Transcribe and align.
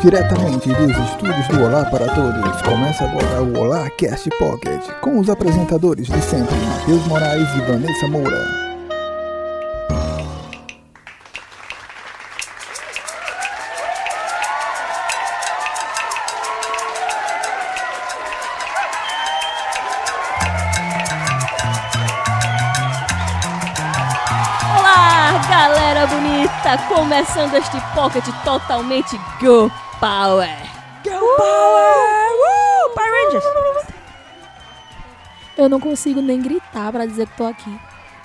Diretamente 0.00 0.68
dos 0.68 0.96
estúdios 0.96 1.48
do 1.48 1.64
Olá 1.64 1.84
para 1.86 2.06
Todos, 2.14 2.62
começa 2.62 3.02
agora 3.02 3.42
o 3.42 3.58
Olá 3.58 3.90
Cast 3.90 4.30
Pocket, 4.38 4.80
com 5.00 5.18
os 5.18 5.28
apresentadores 5.28 6.06
de 6.06 6.22
sempre, 6.22 6.54
Matheus 6.54 7.04
Moraes 7.08 7.48
e 7.56 7.60
Vanessa 7.62 8.06
Moura. 8.06 8.68
Olá, 24.78 25.44
galera 25.50 26.06
bonita! 26.06 26.78
Começando 26.86 27.54
este 27.54 27.80
pocket 27.96 28.24
totalmente 28.44 29.18
Go 29.40 29.68
Power! 30.00 30.48
Girl 31.04 31.24
Power! 31.36 32.32
Uh! 32.32 32.94
Power 32.94 33.10
Rangers! 33.24 33.44
Eu 35.56 35.68
não 35.68 35.80
consigo 35.80 36.20
nem 36.22 36.40
gritar 36.40 36.92
pra 36.92 37.04
dizer 37.04 37.26
que 37.26 37.36
tô 37.36 37.44
aqui. 37.46 37.80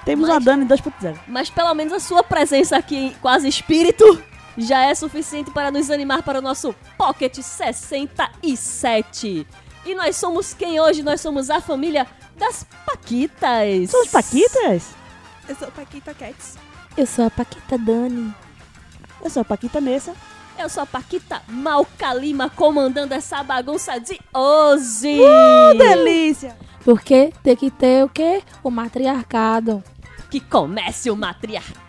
Temos 0.06 0.28
Mas- 0.30 0.38
a 0.38 0.40
Dani 0.40 0.66
2.0. 0.66 1.18
Mas 1.28 1.50
pelo 1.50 1.74
menos 1.74 1.92
a 1.94 2.00
sua 2.00 2.24
presença 2.24 2.78
aqui 2.78 2.96
em 2.96 3.14
quase 3.16 3.48
espírito 3.48 4.22
já 4.58 4.84
é 4.86 4.94
suficiente 4.94 5.50
para 5.50 5.72
nos 5.72 5.90
animar 5.90 6.22
para 6.22 6.38
o 6.40 6.42
nosso 6.42 6.76
Pocket 6.98 7.36
67. 7.42 9.48
E 9.86 9.96
nós 9.96 10.16
somos 10.16 10.54
quem 10.54 10.80
hoje? 10.80 11.02
Nós 11.02 11.22
somos 11.22 11.50
a 11.50 11.60
família 11.60 12.06
das 12.38 12.66
Paquitas. 12.86 13.90
São 13.90 14.04
os 14.04 14.10
Paquitas? 14.10 14.90
Eu 15.50 15.56
sou 15.56 15.72
Paquita 15.72 16.14
Cats. 16.14 16.56
Eu 16.96 17.08
sou 17.08 17.26
a 17.26 17.32
Paquita 17.32 17.78
Dani. 17.80 18.34
Eu 19.24 19.30
sou 19.30 19.42
a 19.42 19.46
Paquita 19.46 19.82
Nessa. 19.82 20.14
Eu 20.58 20.70
sou 20.70 20.84
a 20.84 20.86
Paquita 20.86 21.42
Malcalima 21.48 22.50
comandando 22.50 23.14
essa 23.14 23.44
bagunça 23.44 24.00
de 24.00 24.20
hoje. 24.34 25.20
Uh, 25.20 25.78
delícia! 25.78 26.56
Porque 26.86 27.34
tem 27.44 27.56
que 27.56 27.72
ter 27.72 28.04
o 28.04 28.10
quê? 28.10 28.42
O 28.64 28.70
matriarcado. 28.70 29.84
que 30.30 30.40
comece 30.40 31.10
o 31.12 31.16
matriarcado. 31.16 31.84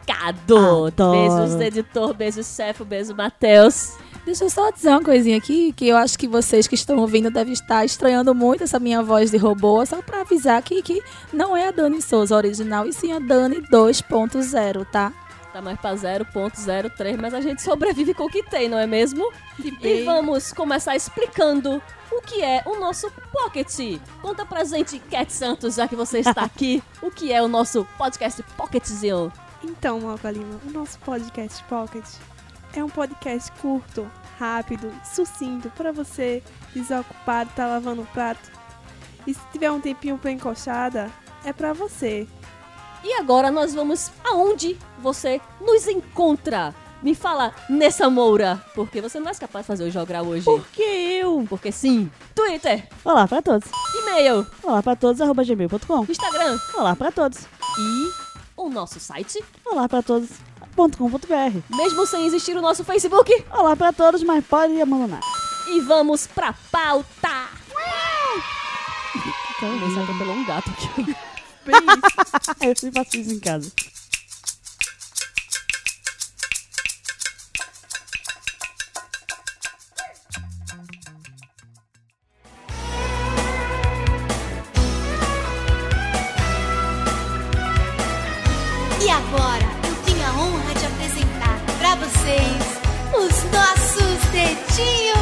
Adoro. 0.56 0.92
Beijos, 1.12 1.60
editor, 1.60 2.14
beijos, 2.14 2.46
chefe, 2.46 2.84
beijo, 2.84 3.14
Matheus. 3.14 3.94
Deixa 4.24 4.44
eu 4.44 4.50
só 4.50 4.70
dizer 4.70 4.88
uma 4.90 5.02
coisinha 5.02 5.36
aqui, 5.36 5.72
que 5.72 5.86
eu 5.88 5.96
acho 5.96 6.18
que 6.18 6.26
vocês 6.26 6.66
que 6.66 6.74
estão 6.74 6.96
ouvindo 6.98 7.30
devem 7.30 7.52
estar 7.52 7.84
estranhando 7.84 8.34
muito 8.34 8.64
essa 8.64 8.78
minha 8.78 9.02
voz 9.02 9.30
de 9.30 9.36
robô, 9.36 9.84
só 9.84 10.00
pra 10.00 10.22
avisar 10.22 10.58
aqui 10.58 10.80
que 10.82 11.02
não 11.32 11.54
é 11.56 11.68
a 11.68 11.70
Dani 11.70 12.00
Souza 12.00 12.34
original, 12.34 12.86
e 12.86 12.92
sim 12.92 13.12
a 13.12 13.18
Dani 13.18 13.60
2.0, 13.70 14.86
tá? 14.90 15.12
Tá 15.54 15.62
mais 15.62 15.78
pra 15.78 15.94
0.03, 15.94 17.16
mas 17.16 17.32
a 17.32 17.40
gente 17.40 17.62
sobrevive 17.62 18.12
com 18.12 18.24
o 18.24 18.28
que 18.28 18.42
tem, 18.42 18.68
não 18.68 18.76
é 18.76 18.88
mesmo? 18.88 19.32
E 19.60 20.02
vamos 20.02 20.52
começar 20.52 20.96
explicando 20.96 21.80
o 22.10 22.20
que 22.20 22.42
é 22.42 22.64
o 22.66 22.74
nosso 22.80 23.08
Pocket. 23.30 24.00
Conta 24.20 24.44
pra 24.44 24.64
gente, 24.64 24.98
Cat 24.98 25.32
Santos, 25.32 25.76
já 25.76 25.86
que 25.86 25.94
você 25.94 26.18
está 26.18 26.42
aqui, 26.42 26.82
o 27.00 27.08
que 27.08 27.32
é 27.32 27.40
o 27.40 27.46
nosso 27.46 27.86
podcast 27.96 28.42
Pocketzinho. 28.56 29.32
Então, 29.62 30.00
Malca 30.00 30.28
Lima, 30.28 30.60
o 30.66 30.72
nosso 30.72 30.98
podcast 30.98 31.62
Pocket 31.68 32.04
é 32.74 32.82
um 32.82 32.90
podcast 32.90 33.52
curto, 33.62 34.10
rápido, 34.40 34.92
sucinto, 35.04 35.70
para 35.70 35.92
você 35.92 36.42
desocupado, 36.74 37.52
tá 37.54 37.64
lavando 37.68 38.02
o 38.02 38.06
prato. 38.06 38.50
E 39.24 39.32
se 39.32 39.40
tiver 39.52 39.70
um 39.70 39.80
tempinho 39.80 40.18
pra 40.18 40.32
encoxada, 40.32 41.08
é 41.44 41.52
pra 41.52 41.72
você. 41.72 42.26
E 43.04 43.12
agora 43.14 43.50
nós 43.50 43.74
vamos 43.74 44.10
aonde 44.24 44.76
você 44.98 45.40
nos 45.60 45.86
encontra. 45.86 46.74
Me 47.02 47.14
fala, 47.14 47.54
Nessa 47.68 48.08
Moura, 48.08 48.64
porque 48.74 48.98
você 49.02 49.20
não 49.20 49.30
é 49.30 49.34
capaz 49.34 49.64
de 49.64 49.66
fazer 49.66 49.84
o 49.84 49.90
jogar 49.90 50.22
hoje. 50.22 50.42
Por 50.46 50.66
que 50.68 50.80
eu? 50.82 51.44
Porque 51.46 51.70
sim. 51.70 52.10
Twitter, 52.34 52.88
Olá 53.04 53.28
pra 53.28 53.42
todos. 53.42 53.68
e-mail, 53.98 54.46
Olá 54.62 54.82
pra 54.82 54.96
todos, 54.96 55.20
arroba 55.20 55.44
gmail.com. 55.44 56.06
Instagram 56.08 56.58
Olá 56.74 56.96
pra 56.96 57.12
todos. 57.12 57.40
e 57.78 58.10
o 58.56 58.70
nosso 58.70 58.98
site. 58.98 59.44
Olá 59.66 59.86
pra 59.86 60.00
todos.com.br. 60.02 61.76
Mesmo 61.76 62.06
sem 62.06 62.24
existir 62.24 62.56
o 62.56 62.62
nosso 62.62 62.82
Facebook. 62.84 63.44
Olá 63.50 63.76
pra 63.76 63.92
todos, 63.92 64.22
mas 64.22 64.42
pode 64.46 64.80
abandonar. 64.80 65.20
E 65.68 65.80
vamos 65.80 66.26
pra 66.26 66.54
pauta. 66.72 67.04
Então, 69.56 69.78
Você 69.90 70.00
atropelou 70.00 70.34
um 70.34 70.44
gato 70.46 70.70
aqui. 70.70 71.14
Isso. 71.70 72.56
eu 72.60 72.76
sempre 72.76 72.92
faço 72.92 73.16
isso 73.16 73.32
em 73.32 73.40
casa. 73.40 73.72
E 89.00 89.10
agora 89.10 89.64
eu 89.86 89.94
tenho 90.04 90.26
a 90.26 90.32
honra 90.32 90.74
de 90.74 90.86
apresentar 90.86 91.60
pra 91.78 91.94
vocês 91.96 92.84
os 93.12 93.44
nossos 93.52 94.30
dedinhos. 94.32 95.13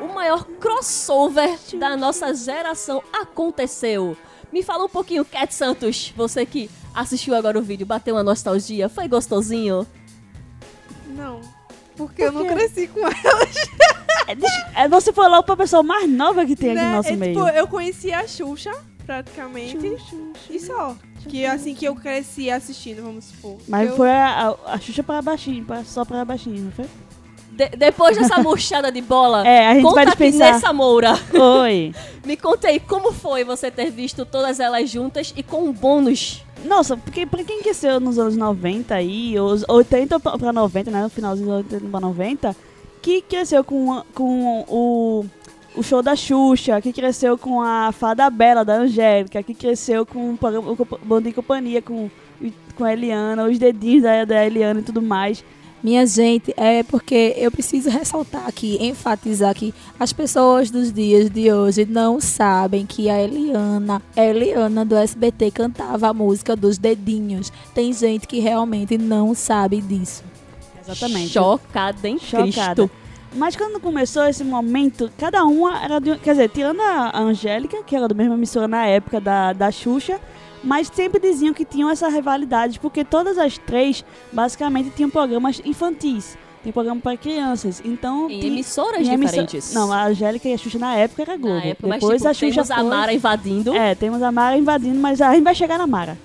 O 0.00 0.08
maior 0.14 0.44
crossover 0.60 1.56
da 1.78 1.96
nossa 1.96 2.34
geração 2.34 3.02
aconteceu. 3.12 4.16
Me 4.52 4.62
fala 4.62 4.84
um 4.84 4.88
pouquinho, 4.88 5.24
Cat 5.24 5.52
Santos. 5.54 6.12
Você 6.16 6.44
que 6.46 6.70
assistiu 6.94 7.34
agora 7.34 7.58
o 7.58 7.62
vídeo, 7.62 7.86
bateu 7.86 8.14
uma 8.14 8.22
nostalgia, 8.22 8.88
foi 8.88 9.08
gostosinho? 9.08 9.86
Não. 11.08 11.40
Porque 11.96 12.22
eu 12.22 12.32
não 12.32 12.46
cresci 12.46 12.86
com 12.88 13.00
ela. 13.00 13.48
É, 14.74 14.82
é, 14.84 14.88
você 14.88 15.12
falou 15.12 15.42
pra 15.42 15.56
pessoa 15.56 15.82
mais 15.82 16.08
nova 16.08 16.44
que 16.44 16.54
tem 16.56 16.70
aqui 16.72 16.78
né? 16.80 16.90
no 16.90 16.96
nosso 16.96 17.08
É, 17.08 17.16
meio. 17.16 17.34
tipo, 17.34 17.48
eu 17.48 17.66
conheci 17.68 18.12
a 18.12 18.26
Xuxa, 18.26 18.72
praticamente. 19.06 19.78
E 20.50 20.60
só. 20.60 20.96
Que 21.28 21.44
assim 21.44 21.74
que 21.74 21.84
eu 21.84 21.94
cresci 21.96 22.50
assistindo, 22.50 23.02
vamos 23.02 23.24
supor. 23.24 23.58
Mas 23.66 23.88
eu... 23.90 23.96
foi 23.96 24.10
a, 24.10 24.48
a, 24.66 24.74
a 24.74 24.78
Xuxa 24.78 25.02
pra 25.02 25.20
baixinho, 25.22 25.64
pra- 25.64 25.84
só 25.84 26.04
pra 26.04 26.24
baixinho, 26.24 26.64
não 26.64 26.70
foi? 26.72 26.86
De- 27.56 27.70
depois 27.76 28.16
dessa 28.16 28.38
murchada 28.42 28.92
de 28.92 29.00
bola, 29.00 29.46
É, 29.46 29.66
a 29.68 29.74
gente 29.74 29.82
conta 29.84 29.94
vai 30.04 30.12
aqui 30.12 30.30
nessa 30.32 30.72
Moura. 30.72 31.18
Oi. 31.62 31.92
Me 32.26 32.36
conta 32.36 32.68
aí, 32.68 32.78
como 32.80 33.12
foi 33.12 33.44
você 33.44 33.70
ter 33.70 33.90
visto 33.90 34.24
todas 34.26 34.60
elas 34.60 34.90
juntas 34.90 35.32
e 35.36 35.42
com 35.42 35.64
um 35.64 35.72
bônus? 35.72 36.42
Nossa, 36.64 36.96
porque 36.96 37.24
pra 37.26 37.44
quem 37.44 37.62
cresceu 37.62 38.00
nos 38.00 38.18
anos 38.18 38.36
90 38.36 38.94
aí, 38.94 39.38
os 39.38 39.64
80 39.68 40.18
pra 40.20 40.36
pra 40.36 40.52
90, 40.52 40.90
né? 40.90 41.02
No 41.02 41.08
finalzinho 41.08 41.46
dos 41.48 41.56
80 41.72 41.86
pra 41.90 42.00
90, 42.00 42.56
que 43.00 43.20
cresceu 43.22 43.62
com, 43.62 44.02
com 44.14 44.64
o, 44.68 45.24
o 45.76 45.82
show 45.82 46.02
da 46.02 46.16
Xuxa, 46.16 46.80
que 46.80 46.92
cresceu 46.92 47.38
com 47.38 47.60
a 47.62 47.92
Fada 47.92 48.28
Bela 48.28 48.64
da 48.64 48.74
Angélica, 48.74 49.42
que 49.42 49.54
cresceu 49.54 50.04
com 50.04 50.32
o 50.32 50.36
programa- 50.36 50.72
o 50.72 50.76
Compa- 50.76 50.98
Bom 51.04 51.20
Dia 51.20 51.30
e 51.30 51.34
Companhia, 51.34 51.80
com, 51.82 52.10
com 52.76 52.84
a 52.84 52.92
Eliana, 52.92 53.44
os 53.44 53.58
dedinhos 53.58 54.02
da, 54.02 54.24
da 54.24 54.44
Eliana 54.44 54.80
e 54.80 54.82
tudo 54.82 55.00
mais. 55.00 55.44
Minha 55.82 56.04
gente, 56.06 56.52
é 56.56 56.82
porque 56.82 57.34
eu 57.36 57.50
preciso 57.52 57.88
ressaltar 57.90 58.46
aqui, 58.48 58.76
enfatizar 58.80 59.54
que 59.54 59.72
as 60.00 60.12
pessoas 60.12 60.70
dos 60.70 60.92
dias 60.92 61.30
de 61.30 61.52
hoje 61.52 61.84
não 61.84 62.20
sabem 62.20 62.84
que 62.84 63.08
a 63.08 63.22
Eliana, 63.22 64.02
a 64.16 64.20
Eliana 64.24 64.84
do 64.84 64.96
SBT 64.96 65.50
cantava 65.52 66.08
a 66.08 66.14
música 66.14 66.56
dos 66.56 66.76
dedinhos. 66.76 67.52
Tem 67.74 67.92
gente 67.92 68.26
que 68.26 68.40
realmente 68.40 68.98
não 68.98 69.32
sabe 69.34 69.80
disso. 69.80 70.24
Exatamente. 70.82 71.28
Chocada 71.28 72.08
em 72.08 72.18
Chocada. 72.18 72.42
Cristo. 72.84 72.90
Mas 73.34 73.54
quando 73.54 73.78
começou 73.78 74.24
esse 74.26 74.42
momento, 74.42 75.10
cada 75.18 75.44
uma 75.44 75.84
era 75.84 76.00
de. 76.00 76.10
um- 76.12 76.18
Quer 76.18 76.30
dizer, 76.32 76.48
tirando 76.48 76.80
a 76.80 77.10
a 77.12 77.20
Angélica, 77.20 77.82
que 77.84 77.94
era 77.94 78.08
da 78.08 78.14
mesma 78.14 78.34
emissora 78.34 78.66
na 78.66 78.86
época 78.86 79.20
da, 79.20 79.52
da 79.52 79.70
Xuxa, 79.70 80.18
mas 80.66 80.90
sempre 80.92 81.18
diziam 81.20 81.54
que 81.54 81.64
tinham 81.64 81.88
essa 81.88 82.08
rivalidade, 82.08 82.78
porque 82.80 83.04
todas 83.04 83.38
as 83.38 83.56
três 83.56 84.04
basicamente 84.32 84.90
tinham 84.90 85.08
programas 85.08 85.62
infantis. 85.64 86.36
tem 86.62 86.72
programa 86.72 87.00
para 87.00 87.16
crianças. 87.16 87.80
Então, 87.84 88.28
Em 88.28 88.40
tem- 88.40 88.50
emissoras 88.50 89.06
em 89.06 89.16
diferentes. 89.16 89.72
Não, 89.72 89.92
a 89.92 90.06
Angélica 90.06 90.48
e 90.48 90.52
a 90.52 90.58
Xuxa 90.58 90.80
na 90.80 90.96
época 90.96 91.22
era 91.22 91.36
Globo. 91.36 91.54
Na 91.54 91.64
época, 91.64 91.86
mas 91.86 92.00
Depois 92.00 92.16
tipo, 92.20 92.28
a 92.28 92.34
Xuxa 92.34 92.50
temos 92.54 92.70
a 92.72 92.74
foi- 92.74 92.84
Mara 92.84 93.12
invadindo. 93.12 93.72
É, 93.76 93.94
temos 93.94 94.20
a 94.20 94.32
Mara 94.32 94.58
invadindo, 94.58 94.98
mas 94.98 95.20
a 95.20 95.32
gente 95.32 95.44
vai 95.44 95.54
chegar 95.54 95.78
na 95.78 95.86
Mara. 95.86 96.18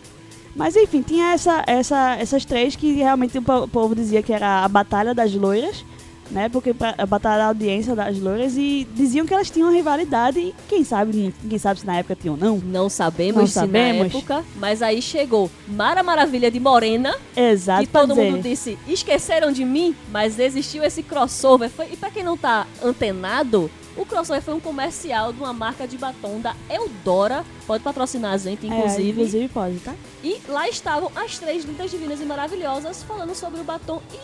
Mas 0.55 0.75
enfim, 0.75 1.03
tinha 1.03 1.31
essa, 1.33 1.63
essa, 1.67 2.15
essas 2.19 2.43
três 2.43 2.75
que 2.75 2.91
realmente 2.93 3.38
o 3.38 3.41
po- 3.43 3.67
povo 3.67 3.93
dizia 3.93 4.23
que 4.23 4.33
era 4.33 4.65
a 4.65 4.67
Batalha 4.67 5.13
das 5.13 5.31
Loiras, 5.33 5.85
né? 6.31 6.49
Porque 6.49 6.73
pra- 6.73 6.95
a 6.97 7.05
Batalha 7.05 7.37
da 7.39 7.45
Audiência 7.47 7.95
das 7.95 8.17
Loiras 8.19 8.55
e 8.57 8.87
diziam 8.93 9.25
que 9.25 9.33
elas 9.33 9.49
tinham 9.49 9.67
uma 9.69 9.75
rivalidade 9.75 10.39
e 10.39 10.55
quem 10.67 10.83
sabe, 10.83 11.33
ninguém 11.43 11.59
sabe 11.59 11.81
se 11.81 11.85
na 11.85 11.97
época 11.97 12.15
tinham 12.15 12.35
ou 12.35 12.39
não. 12.39 12.57
Não 12.57 12.89
sabemos 12.89 13.39
Não 13.41 13.47
se 13.47 13.53
sabemos. 13.53 13.99
na 14.13 14.17
época, 14.19 14.45
mas 14.55 14.81
aí 14.81 15.01
chegou 15.01 15.49
Mara 15.67 16.01
Maravilha 16.01 16.49
de 16.49 16.59
Morena, 16.59 17.15
Exato, 17.35 17.87
pra 17.89 18.01
todo 18.01 18.15
mundo 18.15 18.41
disse, 18.41 18.77
esqueceram 18.87 19.51
de 19.51 19.63
mim, 19.65 19.95
mas 20.11 20.39
existiu 20.39 20.83
esse 20.83 21.03
crossover. 21.03 21.69
Foi- 21.69 21.89
e 21.91 21.97
pra 21.97 22.09
quem 22.09 22.23
não 22.23 22.37
tá 22.37 22.65
antenado, 22.83 23.69
o 23.97 24.05
crossover 24.05 24.41
foi 24.41 24.53
um 24.53 24.59
comercial 24.59 25.33
de 25.33 25.39
uma 25.39 25.51
marca 25.51 25.85
de 25.87 25.97
batom 25.97 26.39
da 26.39 26.55
Eudora, 26.69 27.43
pode 27.67 27.83
patrocinar 27.83 28.33
a 28.33 28.37
gente, 28.37 28.65
É, 28.65 28.69
inclusive. 28.69 29.09
inclusive 29.09 29.47
pode, 29.49 29.75
tá? 29.79 29.93
E 30.23 30.37
lá 30.47 30.67
estavam 30.69 31.11
as 31.15 31.37
três 31.37 31.65
lindas, 31.65 31.91
divinas 31.91 32.21
e 32.21 32.25
maravilhosas 32.25 33.03
falando 33.03 33.35
sobre 33.35 33.59
o 33.59 33.63
batom 33.63 34.01
e 34.13 34.17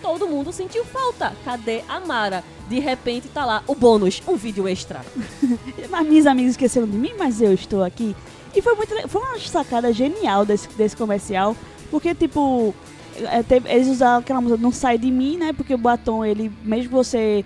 todo 0.00 0.28
mundo 0.28 0.52
sentiu 0.52 0.84
falta. 0.84 1.32
Cadê 1.44 1.82
a 1.88 2.00
Mara? 2.00 2.44
De 2.68 2.78
repente 2.78 3.28
tá 3.28 3.44
lá 3.44 3.62
o 3.66 3.74
bônus, 3.74 4.22
um 4.26 4.36
vídeo 4.36 4.66
extra. 4.66 5.04
Mas 5.90 6.06
minhas 6.06 6.26
amigas 6.26 6.52
esqueceram 6.52 6.86
de 6.86 6.96
mim, 6.96 7.12
mas 7.16 7.40
eu 7.40 7.52
estou 7.52 7.84
aqui. 7.84 8.14
E 8.54 8.62
foi 8.62 8.74
muito 8.74 9.08
foi 9.08 9.20
uma 9.20 9.38
sacada 9.38 9.92
genial 9.92 10.44
desse, 10.44 10.68
desse 10.70 10.96
comercial, 10.96 11.54
porque 11.90 12.14
tipo, 12.14 12.74
é, 13.16 13.72
eles 13.72 13.88
usaram 13.88 14.20
aquela 14.20 14.40
música 14.40 14.60
Não 14.60 14.72
Sai 14.72 14.98
de 14.98 15.10
Mim, 15.10 15.36
né? 15.36 15.52
Porque 15.52 15.74
o 15.74 15.78
batom, 15.78 16.24
ele, 16.24 16.50
mesmo 16.64 16.88
que 16.88 16.94
você 16.94 17.44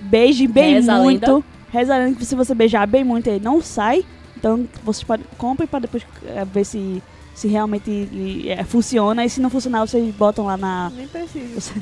beije 0.00 0.46
bem 0.46 0.74
Reza 0.74 0.98
muito, 0.98 1.34
lenda. 1.34 1.44
reza 1.70 1.94
a 1.94 1.98
lenda 1.98 2.18
que 2.18 2.24
se 2.24 2.34
você 2.34 2.54
beijar 2.54 2.86
bem 2.86 3.04
muito, 3.04 3.26
ele 3.28 3.44
não 3.44 3.60
sai. 3.60 4.04
Então 4.36 4.66
vocês 4.84 5.04
podem 5.04 5.26
compre 5.36 5.66
para 5.66 5.80
depois 5.80 6.04
é, 6.26 6.44
ver 6.44 6.64
se, 6.64 7.02
se 7.38 7.46
realmente 7.46 8.48
é, 8.48 8.64
funciona. 8.64 9.24
E 9.24 9.30
se 9.30 9.40
não 9.40 9.48
funcionar, 9.48 9.86
vocês 9.86 10.12
botam 10.14 10.44
lá 10.44 10.56
na. 10.56 10.90
Nem 10.94 11.06
precisa. 11.06 11.60
Você, 11.60 11.72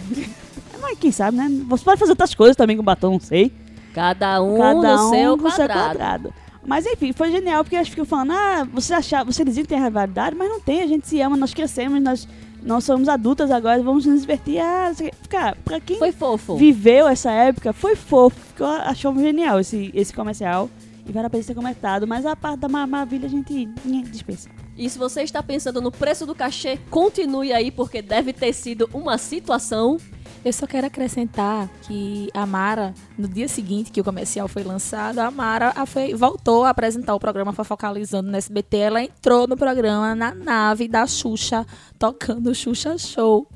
mas 0.82 0.98
quem 0.98 1.10
sabe, 1.10 1.36
né? 1.38 1.48
Você 1.66 1.82
pode 1.82 1.98
fazer 1.98 2.12
outras 2.12 2.34
coisas 2.34 2.54
também 2.54 2.76
com 2.76 2.82
batom, 2.82 3.12
não 3.12 3.20
sei. 3.20 3.50
Cada 3.94 4.42
um 4.42 4.58
Cada 4.58 4.96
no 4.96 5.06
um 5.06 5.10
seu 5.10 5.38
com 5.38 5.50
seu 5.50 5.66
quadrado. 5.66 6.32
Mas 6.66 6.84
enfim, 6.84 7.12
foi 7.12 7.30
genial 7.30 7.64
porque 7.64 7.76
elas 7.76 7.88
ficam 7.88 8.04
falando, 8.04 8.32
ah, 8.32 8.68
você 8.70 8.92
achava, 8.92 9.32
você 9.32 9.44
dizia 9.44 9.62
que 9.62 9.68
tem 9.68 9.82
rivalidade, 9.82 10.36
mas 10.36 10.48
não 10.48 10.60
tem, 10.60 10.82
a 10.82 10.86
gente 10.86 11.08
se 11.08 11.20
ama, 11.20 11.36
nós 11.36 11.54
crescemos, 11.54 12.02
nós, 12.02 12.28
nós 12.62 12.84
somos 12.84 13.08
adultas 13.08 13.50
agora, 13.52 13.80
vamos 13.82 14.04
nos 14.04 14.22
divertir. 14.22 14.58
Ah, 14.58 14.92
o. 14.92 15.28
Cara, 15.28 15.56
pra 15.64 15.80
quem 15.80 15.98
Foi 15.98 16.12
fofo. 16.12 16.56
viveu 16.56 17.08
essa 17.08 17.30
época, 17.30 17.72
foi 17.72 17.96
fofo. 17.96 18.38
Ficou, 18.38 18.66
achou 18.66 19.14
genial 19.14 19.58
esse, 19.60 19.90
esse 19.94 20.12
comercial. 20.12 20.68
E 21.08 21.12
vale 21.12 21.26
a 21.28 21.30
pena 21.30 21.42
ser 21.42 21.54
comentado, 21.54 22.06
mas 22.06 22.26
a 22.26 22.34
parte 22.34 22.60
da 22.60 22.68
Mar- 22.68 22.86
maravilha 22.86 23.26
a 23.26 23.30
gente 23.30 23.66
dispensa. 24.10 24.48
E 24.76 24.90
se 24.90 24.98
você 24.98 25.22
está 25.22 25.42
pensando 25.42 25.80
no 25.80 25.90
preço 25.92 26.26
do 26.26 26.34
cachê, 26.34 26.78
continue 26.90 27.52
aí, 27.52 27.70
porque 27.70 28.02
deve 28.02 28.32
ter 28.32 28.52
sido 28.52 28.90
uma 28.92 29.16
situação. 29.16 29.98
Eu 30.44 30.52
só 30.52 30.66
quero 30.66 30.86
acrescentar 30.86 31.68
que 31.82 32.28
a 32.34 32.44
Mara, 32.44 32.92
no 33.16 33.26
dia 33.28 33.48
seguinte 33.48 33.90
que 33.90 34.00
o 34.00 34.04
comercial 34.04 34.46
foi 34.48 34.62
lançado, 34.64 35.18
a 35.20 35.30
Mara 35.30 35.72
a 35.74 35.86
foi- 35.86 36.12
voltou 36.14 36.64
a 36.64 36.70
apresentar 36.70 37.14
o 37.14 37.20
programa 37.20 37.52
Fofocalizando 37.52 38.28
no 38.30 38.36
SBT. 38.36 38.76
Ela 38.76 39.02
entrou 39.02 39.46
no 39.48 39.56
programa 39.56 40.14
na 40.14 40.34
nave 40.34 40.88
da 40.88 41.06
Xuxa, 41.06 41.64
tocando 41.98 42.50
o 42.50 42.54
Xuxa 42.54 42.98
Show. 42.98 43.46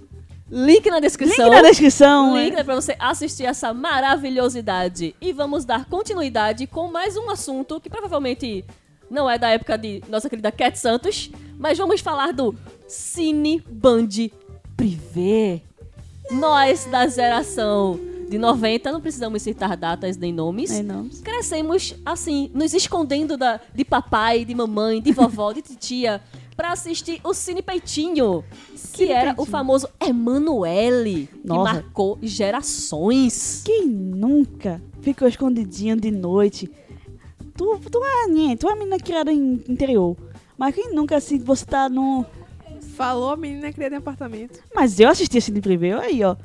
Link 0.51 0.91
na 0.91 0.99
descrição. 0.99 1.45
Link 1.45 1.55
na 1.55 1.63
descrição. 1.63 2.37
Link 2.37 2.57
né? 2.57 2.65
para 2.65 2.75
você 2.75 2.97
assistir 2.99 3.45
essa 3.45 3.73
maravilhosidade. 3.73 5.15
E 5.21 5.33
vamos 5.33 5.65
dar 5.65 5.85
continuidade 5.85 6.67
com 6.67 6.91
mais 6.91 7.17
um 7.17 7.31
assunto 7.31 7.81
que 7.81 7.89
provavelmente 7.89 8.65
não 9.09 9.31
é 9.31 9.39
da 9.39 9.49
época 9.49 9.79
de 9.79 10.03
nossa 10.09 10.29
querida 10.29 10.51
Cat 10.51 10.77
Santos, 10.77 11.31
mas 11.57 11.79
vamos 11.79 12.01
falar 12.01 12.33
do 12.33 12.53
Cine 12.89 13.63
Band 13.71 14.09
Privé. 14.77 15.63
Nós 16.33 16.85
da 16.87 17.07
geração 17.07 18.01
de 18.29 18.39
90, 18.39 18.91
não 18.91 19.01
precisamos 19.01 19.43
citar 19.43 19.77
datas 19.77 20.17
nem 20.17 20.33
nomes. 20.33 20.71
Nem 20.71 20.83
não. 20.83 21.09
Crescemos 21.23 21.95
assim, 22.05 22.51
nos 22.55 22.75
escondendo 22.75 23.37
da, 23.37 23.61
de 23.73 23.85
papai, 23.85 24.45
de 24.45 24.55
mamãe, 24.55 25.01
de 25.01 25.13
vovó, 25.13 25.53
de 25.53 25.63
titia, 25.63 26.21
pra 26.61 26.73
assistir 26.73 27.23
o 27.25 27.33
Cine 27.33 27.63
Peitinho, 27.63 28.45
que 28.93 28.99
Cine 28.99 29.13
era 29.13 29.31
o 29.31 29.37
Peitinho. 29.37 29.47
famoso 29.47 29.89
Emanuele, 29.99 31.27
que 31.27 31.49
marcou 31.49 32.19
gerações. 32.21 33.63
Quem 33.65 33.87
nunca 33.87 34.79
ficou 35.01 35.27
escondidinho 35.27 35.97
de 35.97 36.11
noite? 36.11 36.71
Tu, 37.57 37.81
tu, 37.91 38.05
é, 38.05 38.57
tu 38.57 38.69
é 38.69 38.73
uma 38.73 38.77
menina 38.77 38.99
criada 38.99 39.33
em 39.33 39.55
interior. 39.67 40.15
Mas 40.59 40.75
quem 40.75 40.93
nunca, 40.93 41.17
assim, 41.17 41.39
você 41.39 41.65
tá 41.65 41.89
no... 41.89 42.27
Falou, 42.95 43.31
a 43.31 43.37
menina 43.39 43.73
queria 43.73 43.89
ter 43.89 43.97
apartamento. 43.97 44.61
Mas 44.75 45.01
eu 45.01 45.09
assistia 45.09 45.39
assim 45.39 45.55
de 45.55 45.63
privê, 45.63 45.93
aí, 45.93 46.23
ó. 46.23 46.37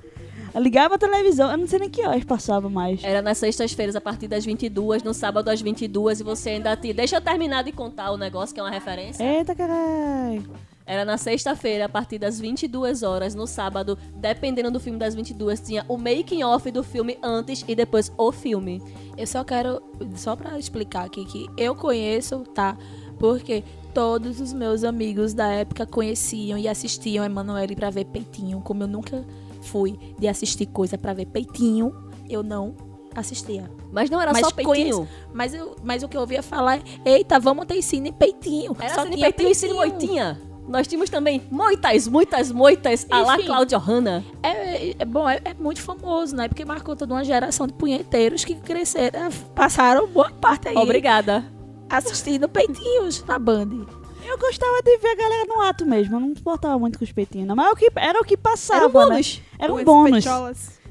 Eu 0.55 0.61
ligava 0.61 0.95
a 0.95 0.97
televisão, 0.97 1.51
eu 1.51 1.57
não 1.57 1.67
sei 1.67 1.79
nem 1.79 1.89
que 1.89 2.01
horas 2.07 2.23
passava 2.23 2.69
mais. 2.69 3.03
Era 3.03 3.21
nas 3.21 3.37
sextas-feiras, 3.37 3.93
a 3.93 3.99
partir 3.99 4.29
das 4.29 4.45
22, 4.45 5.03
no 5.03 5.13
sábado 5.13 5.49
às 5.49 5.59
22, 5.59 6.21
e 6.21 6.23
você 6.23 6.51
ainda 6.51 6.77
te... 6.77 6.93
Deixa 6.93 7.17
eu 7.17 7.21
terminar 7.21 7.61
de 7.61 7.73
contar 7.73 8.11
o 8.11 8.17
negócio, 8.17 8.55
que 8.55 8.61
é 8.61 8.63
uma 8.63 8.71
referência. 8.71 9.21
Eita, 9.21 9.53
caralho. 9.53 10.49
Era 10.85 11.03
na 11.03 11.17
sexta-feira, 11.17 11.83
a 11.85 11.89
partir 11.89 12.17
das 12.17 12.39
22 12.39 13.03
horas, 13.03 13.35
no 13.35 13.45
sábado, 13.45 13.97
dependendo 14.15 14.71
do 14.71 14.79
filme 14.79 14.97
das 14.97 15.13
22, 15.13 15.59
tinha 15.59 15.83
o 15.89 15.97
making 15.97 16.43
off 16.45 16.71
do 16.71 16.83
filme 16.83 17.17
antes 17.21 17.65
e 17.67 17.75
depois 17.75 18.09
o 18.17 18.31
filme. 18.31 18.81
Eu 19.17 19.27
só 19.27 19.43
quero, 19.43 19.83
só 20.15 20.37
pra 20.37 20.57
explicar 20.57 21.03
aqui, 21.03 21.25
que 21.25 21.47
eu 21.57 21.75
conheço, 21.75 22.45
tá? 22.55 22.77
Porque 23.19 23.61
todos 23.93 24.39
os 24.39 24.53
meus 24.53 24.85
amigos 24.85 25.33
da 25.33 25.47
época 25.47 25.85
conheciam 25.85 26.57
e 26.57 26.65
assistiam 26.65 27.23
a 27.23 27.25
Emanuele 27.25 27.75
pra 27.75 27.89
ver 27.89 28.05
peitinho. 28.05 28.61
Como 28.61 28.83
eu 28.83 28.87
nunca 28.87 29.25
fui 29.65 29.97
de 30.17 30.27
assistir 30.27 30.65
coisa 30.67 30.97
pra 30.97 31.13
ver 31.13 31.25
peitinho, 31.27 31.93
eu 32.29 32.41
não 32.43 32.75
assistia. 33.13 33.69
Mas 33.91 34.09
não 34.09 34.21
era 34.21 34.31
Mas 34.33 34.41
só 34.45 34.51
peitinho. 34.51 34.65
conheço- 34.97 35.07
Mas, 35.33 35.53
eu, 35.53 35.75
mas 35.83 36.03
o 36.03 36.07
que 36.07 36.17
eu 36.17 36.21
ouvia 36.21 36.43
falar 36.43 36.79
é: 37.05 37.11
eita, 37.17 37.39
vamos 37.39 37.65
ter 37.65 37.81
cine 37.81 38.11
peitinho. 38.11 38.75
Era 38.79 38.93
Só 38.93 39.03
cine 39.03 39.15
tinha 39.15 39.25
peitinho 39.27 39.51
e 39.51 39.55
cine 39.55 39.73
moitinha. 39.73 40.41
Nós 40.67 40.87
tínhamos 40.87 41.11
também 41.11 41.43
muitas, 41.51 42.07
muitas 42.07 42.51
moitas 42.51 43.05
a 43.11 43.21
lá. 43.21 43.37
Cláudia 43.37 43.77
Hanna. 43.77 44.25
É, 44.41 44.95
é 44.99 45.05
bom, 45.05 45.29
é, 45.29 45.39
é 45.45 45.53
muito 45.53 45.79
famoso, 45.79 46.35
né? 46.35 46.47
Porque 46.47 46.65
marcou 46.65 46.95
toda 46.95 47.13
uma 47.13 47.23
geração 47.23 47.67
de 47.67 47.73
punheteiros 47.73 48.43
que 48.43 48.55
cresceram, 48.55 49.29
passaram 49.53 50.07
boa 50.07 50.31
parte 50.31 50.67
aí 50.67 50.75
Obrigada. 50.75 51.45
assistindo 51.87 52.49
peitinhos 52.49 53.23
na 53.25 53.37
Band. 53.37 53.85
Eu 54.25 54.37
gostava 54.39 54.81
de 54.81 54.97
ver 54.97 55.09
a 55.09 55.15
galera 55.15 55.45
no 55.45 55.61
ato 55.61 55.85
mesmo, 55.85 56.15
eu 56.15 56.19
não 56.19 56.29
importava 56.29 56.77
muito 56.79 56.97
com 56.97 57.05
os 57.05 57.11
peitinhos, 57.11 57.47
não. 57.47 57.55
Mas 57.55 57.65
era 57.67 57.73
o 57.73 57.77
que, 57.77 57.91
era 57.95 58.21
o 58.21 58.23
que 58.23 58.37
passava, 58.37 58.79
Era 58.79 58.87
um 58.87 58.91
né? 58.91 59.05
bônus. 59.05 59.41
Era 59.59 59.73
um 59.73 59.83
bônus. 59.83 60.25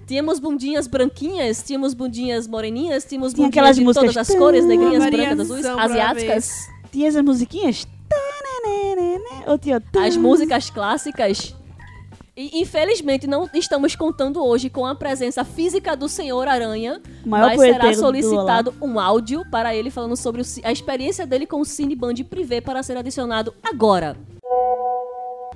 Tínhamos 0.07 0.39
bundinhas 0.39 0.87
branquinhas, 0.87 1.63
tínhamos 1.63 1.95
bundinhas 1.95 2.47
moreninhas, 2.47 3.05
tínhamos 3.05 3.33
Tinha 3.33 3.49
bundinhas 3.49 3.79
aquelas 3.79 3.95
de 3.95 4.01
todas 4.01 4.17
as 4.17 4.37
cores, 4.37 4.65
negrinhas, 4.65 5.11
brancas, 5.11 5.41
azuis, 5.41 5.67
asiáticas. 5.67 6.69
Tinha 6.93 7.09
as 7.09 7.17
musiquinhas. 7.17 7.87
Ou 9.47 9.59
tinha... 9.59 9.83
As 10.07 10.17
músicas 10.17 10.71
clássicas. 10.71 11.55
E 12.37 12.61
infelizmente 12.61 13.29
não 13.29 13.49
estamos 13.55 13.95
contando 13.95 14.45
hoje 14.45 14.69
com 14.69 14.85
a 14.85 14.93
presença 14.93 15.45
física 15.45 15.97
do 15.97 16.09
Senhor 16.09 16.49
Aranha, 16.49 17.01
mas 17.25 17.61
será 17.61 17.95
solicitado 17.95 18.75
um 18.83 18.99
áudio 18.99 19.45
para 19.53 19.73
ele 19.73 19.89
falando 19.89 20.17
sobre 20.17 20.43
o 20.43 20.45
a 20.65 20.73
experiência 20.73 21.25
dele 21.25 21.47
com 21.47 21.61
o 21.61 21.65
Cine 21.65 21.95
Band 21.95 22.15
Privé 22.29 22.61
para 22.61 22.83
ser 22.83 22.97
adicionado 22.97 23.55
agora. 23.63 24.17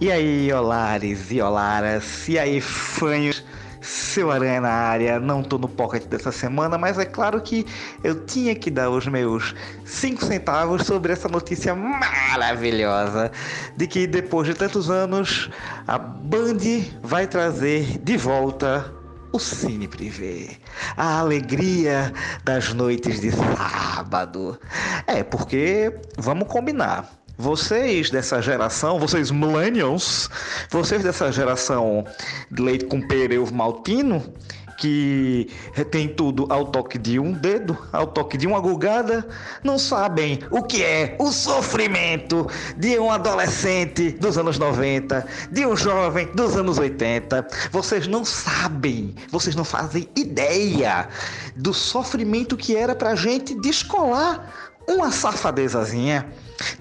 E 0.00 0.12
aí, 0.12 0.52
olares 0.52 1.32
e 1.32 1.40
olaras, 1.40 2.28
e 2.28 2.38
aí, 2.38 2.60
fanhos, 2.60 3.42
seu 3.80 4.30
Aranha 4.30 4.60
na 4.60 4.70
área, 4.70 5.20
não 5.20 5.42
tô 5.42 5.58
no 5.58 5.68
pocket 5.68 6.04
dessa 6.04 6.32
semana, 6.32 6.76
mas 6.76 6.98
é 6.98 7.04
claro 7.04 7.40
que 7.40 7.66
eu 8.02 8.24
tinha 8.26 8.54
que 8.54 8.70
dar 8.70 8.90
os 8.90 9.06
meus 9.06 9.54
5 9.84 10.24
centavos 10.24 10.82
sobre 10.82 11.12
essa 11.12 11.28
notícia 11.28 11.74
maravilhosa 11.74 13.30
de 13.76 13.86
que 13.86 14.06
depois 14.06 14.46
de 14.48 14.54
tantos 14.54 14.90
anos, 14.90 15.50
a 15.86 15.98
Band 15.98 16.58
vai 17.02 17.26
trazer 17.26 17.98
de 17.98 18.16
volta 18.16 18.92
o 19.32 19.38
Cine 19.38 19.86
Privé. 19.86 20.56
A 20.96 21.18
alegria 21.20 22.12
das 22.44 22.72
noites 22.72 23.20
de 23.20 23.30
sábado. 23.30 24.58
É, 25.06 25.22
porque, 25.22 25.94
vamos 26.16 26.48
combinar, 26.48 27.17
vocês 27.38 28.10
dessa 28.10 28.42
geração, 28.42 28.98
vocês 28.98 29.30
millennials, 29.30 30.28
vocês 30.70 31.04
dessa 31.04 31.30
geração 31.30 32.04
de 32.50 32.60
leite 32.60 32.84
com 32.86 33.00
pera 33.00 33.40
ovo 33.40 33.54
maltino, 33.54 34.34
que 34.78 35.48
tem 35.90 36.08
tudo 36.08 36.46
ao 36.48 36.66
toque 36.66 36.96
de 36.98 37.18
um 37.18 37.32
dedo, 37.32 37.76
ao 37.92 38.06
toque 38.06 38.36
de 38.36 38.46
uma 38.46 38.60
gulgada, 38.60 39.26
não 39.62 39.78
sabem 39.78 40.38
o 40.50 40.62
que 40.62 40.82
é 40.82 41.16
o 41.18 41.32
sofrimento 41.32 42.46
de 42.76 42.98
um 42.98 43.10
adolescente 43.10 44.12
dos 44.12 44.38
anos 44.38 44.58
90, 44.58 45.26
de 45.50 45.66
um 45.66 45.76
jovem 45.76 46.28
dos 46.32 46.56
anos 46.56 46.78
80. 46.78 47.46
Vocês 47.72 48.06
não 48.06 48.24
sabem, 48.24 49.14
vocês 49.30 49.56
não 49.56 49.64
fazem 49.64 50.08
ideia 50.16 51.08
do 51.56 51.74
sofrimento 51.74 52.56
que 52.56 52.76
era 52.76 52.94
pra 52.94 53.16
gente 53.16 53.54
descolar 53.60 54.67
uma 54.88 55.12
safadezazinha. 55.12 56.26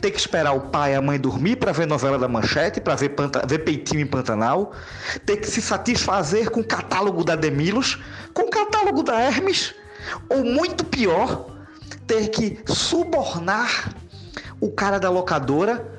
Ter 0.02 0.10
que 0.10 0.20
esperar 0.20 0.54
o 0.54 0.62
pai 0.62 0.94
e 0.94 0.96
a 0.96 1.02
mãe 1.02 1.20
dormir 1.20 1.58
para 1.58 1.72
ver 1.72 1.86
novela 1.86 2.18
da 2.18 2.28
manchete, 2.28 2.82
para 2.82 2.96
ver, 2.96 3.14
ver 3.48 3.60
peitinho 3.60 4.02
em 4.02 4.08
Pantanal. 4.08 4.72
Ter 5.26 5.38
que 5.38 5.48
se 5.48 5.62
satisfazer 5.62 6.50
com 6.50 6.62
o 6.62 6.64
catálogo 6.64 7.24
da 7.24 7.36
Demilos, 7.36 8.00
com 8.34 8.44
o 8.44 8.50
catálogo 8.50 9.04
da 9.04 9.20
Hermes. 9.20 9.76
Ou 10.30 10.44
muito 10.44 10.84
pior, 10.86 11.46
ter 12.08 12.30
que 12.30 12.60
subornar 12.66 13.94
o 14.60 14.72
cara 14.72 15.00
da 15.00 15.10
locadora 15.12 15.94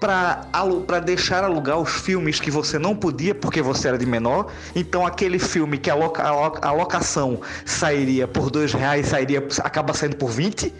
para 0.00 1.00
deixar 1.00 1.42
alugar 1.42 1.78
os 1.78 1.90
filmes 1.90 2.38
que 2.38 2.50
você 2.50 2.78
não 2.78 2.94
podia 2.94 3.34
porque 3.34 3.62
você 3.62 3.88
era 3.88 3.96
de 3.98 4.04
menor. 4.06 4.52
Então 4.74 5.06
aquele 5.06 5.38
filme 5.38 5.78
que 5.78 5.88
a, 5.90 5.94
loca, 5.94 6.22
a, 6.22 6.30
lo- 6.30 6.58
a 6.60 6.72
locação 6.72 7.40
sairia 7.64 8.28
por 8.28 8.50
dois 8.50 8.72
reais, 8.72 9.06
sairia, 9.08 9.42
acaba 9.64 9.94
saindo 9.94 10.16
por 10.16 10.30
20. 10.30 10.72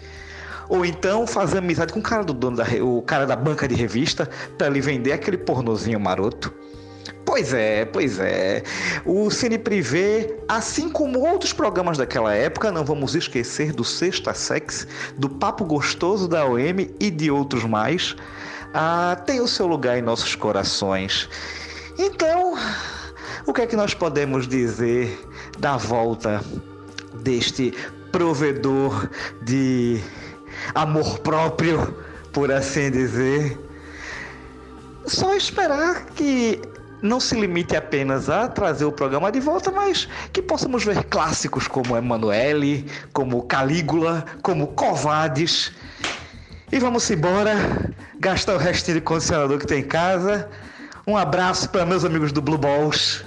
Ou 0.69 0.85
então 0.85 1.25
fazer 1.25 1.57
amizade 1.57 1.91
com 1.91 1.99
o 1.99 2.03
cara 2.03 2.23
do 2.23 2.33
dono 2.33 2.57
da, 2.57 2.65
o 2.83 3.01
cara 3.01 3.25
da 3.25 3.35
banca 3.35 3.67
de 3.67 3.75
revista 3.75 4.29
para 4.57 4.67
ele 4.67 4.79
vender 4.79 5.11
aquele 5.11 5.37
pornozinho 5.37 5.99
maroto. 5.99 6.53
Pois 7.25 7.53
é, 7.53 7.85
pois 7.85 8.19
é. 8.19 8.63
O 9.05 9.29
Cine 9.29 9.57
Privé, 9.57 10.35
assim 10.47 10.89
como 10.89 11.19
outros 11.19 11.53
programas 11.53 11.97
daquela 11.97 12.33
época, 12.33 12.71
não 12.71 12.83
vamos 12.83 13.15
esquecer 13.15 13.71
do 13.71 13.83
Sexta 13.83 14.33
Sex, 14.33 14.87
do 15.17 15.29
Papo 15.29 15.63
Gostoso 15.63 16.27
da 16.27 16.45
OM 16.45 16.89
e 16.99 17.11
de 17.11 17.29
outros 17.29 17.63
mais, 17.65 18.15
ah, 18.73 19.15
tem 19.25 19.41
o 19.41 19.47
seu 19.47 19.67
lugar 19.67 19.97
em 19.97 20.01
nossos 20.01 20.35
corações. 20.35 21.29
Então, 21.97 22.57
o 23.45 23.53
que 23.53 23.61
é 23.61 23.67
que 23.67 23.75
nós 23.75 23.93
podemos 23.93 24.47
dizer 24.47 25.19
da 25.59 25.77
volta 25.77 26.43
deste 27.21 27.73
provedor 28.11 29.07
de 29.43 30.01
amor 30.75 31.19
próprio, 31.19 31.95
por 32.31 32.51
assim 32.51 32.91
dizer? 32.91 33.57
Só 35.05 35.35
esperar 35.35 36.05
que 36.15 36.61
não 37.01 37.19
se 37.19 37.39
limite 37.39 37.75
apenas 37.75 38.29
a 38.29 38.47
trazer 38.47 38.85
o 38.85 38.91
programa 38.91 39.31
de 39.31 39.39
volta, 39.39 39.71
mas 39.71 40.07
que 40.33 40.41
possamos 40.41 40.83
ver 40.83 41.03
clássicos 41.05 41.67
como 41.67 41.95
Emanuele, 41.95 42.85
como 43.13 43.43
Calígula, 43.43 44.25
como 44.41 44.67
Covades. 44.67 45.71
E 46.71 46.77
vamos 46.79 47.09
embora, 47.09 47.55
gastar 48.19 48.55
o 48.55 48.57
restinho 48.57 48.95
de 48.95 49.01
condicionador 49.01 49.57
que 49.57 49.65
tem 49.65 49.79
em 49.79 49.87
casa. 49.87 50.49
Um 51.07 51.17
abraço 51.17 51.69
para 51.69 51.85
meus 51.85 52.05
amigos 52.05 52.31
do 52.31 52.41
Blue 52.41 52.57
Balls. 52.57 53.25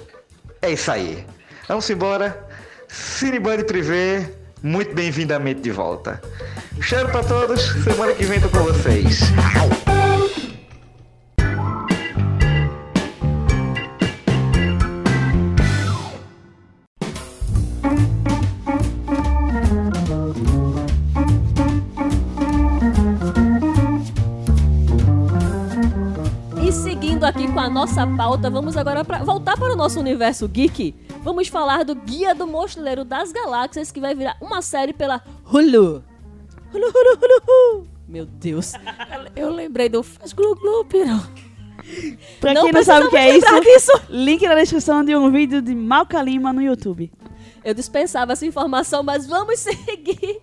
É 0.61 0.71
isso 0.71 0.91
aí. 0.91 1.25
Vamos 1.67 1.89
embora. 1.89 2.47
Cineband 2.87 3.63
Privé, 3.63 4.31
muito 4.63 4.95
bem-vindamente 4.95 5.59
de 5.59 5.71
volta. 5.71 6.21
Cheiro 6.79 7.09
para 7.09 7.23
todos. 7.23 7.61
Semana 7.83 8.13
que 8.13 8.25
vem 8.25 8.39
tô 8.39 8.47
com 8.47 8.59
vocês. 8.59 9.19
E 26.65 26.71
seguindo 26.71 27.25
aqui 27.25 27.51
com 27.51 27.59
a 27.59 27.69
nossa 27.69 28.07
pauta, 28.07 28.49
vamos 28.49 28.77
agora 28.77 29.03
pra, 29.03 29.19
voltar 29.19 29.57
para 29.57 29.73
o 29.73 29.75
nosso 29.75 29.99
universo 29.99 30.47
geek. 30.47 30.95
Vamos 31.23 31.47
falar 31.47 31.83
do 31.85 31.95
Guia 31.95 32.35
do 32.35 32.45
Mochileiro 32.45 33.05
das 33.05 33.31
Galáxias, 33.31 33.91
que 33.91 33.99
vai 33.99 34.13
virar 34.13 34.35
uma 34.41 34.61
série 34.61 34.91
pela 34.93 35.23
Hulu. 35.45 36.03
Hulu, 36.73 36.85
Hulu, 36.87 37.19
Hulu, 37.21 37.41
Hulu. 37.47 37.87
Meu 38.07 38.25
Deus. 38.25 38.73
Eu 39.35 39.49
lembrei 39.49 39.87
do 39.87 40.03
Faz 40.03 40.33
Glu 40.33 40.55
Glu, 40.55 40.85
Piru. 40.85 41.19
Pra 42.39 42.53
Não 42.53 42.63
quem 42.63 42.71
não 42.73 42.83
sabe 42.83 43.07
o 43.07 43.09
que 43.09 43.17
é 43.17 43.37
isso, 43.37 43.59
disso. 43.61 43.91
link 44.09 44.45
na 44.45 44.55
descrição 44.55 45.03
de 45.03 45.15
um 45.15 45.31
vídeo 45.31 45.61
de 45.61 45.73
Malca 45.73 46.21
Lima 46.21 46.51
no 46.51 46.61
YouTube. 46.61 47.11
Eu 47.63 47.73
dispensava 47.73 48.33
essa 48.33 48.45
informação, 48.45 49.01
mas 49.01 49.25
vamos 49.25 49.59
seguir. 49.61 50.41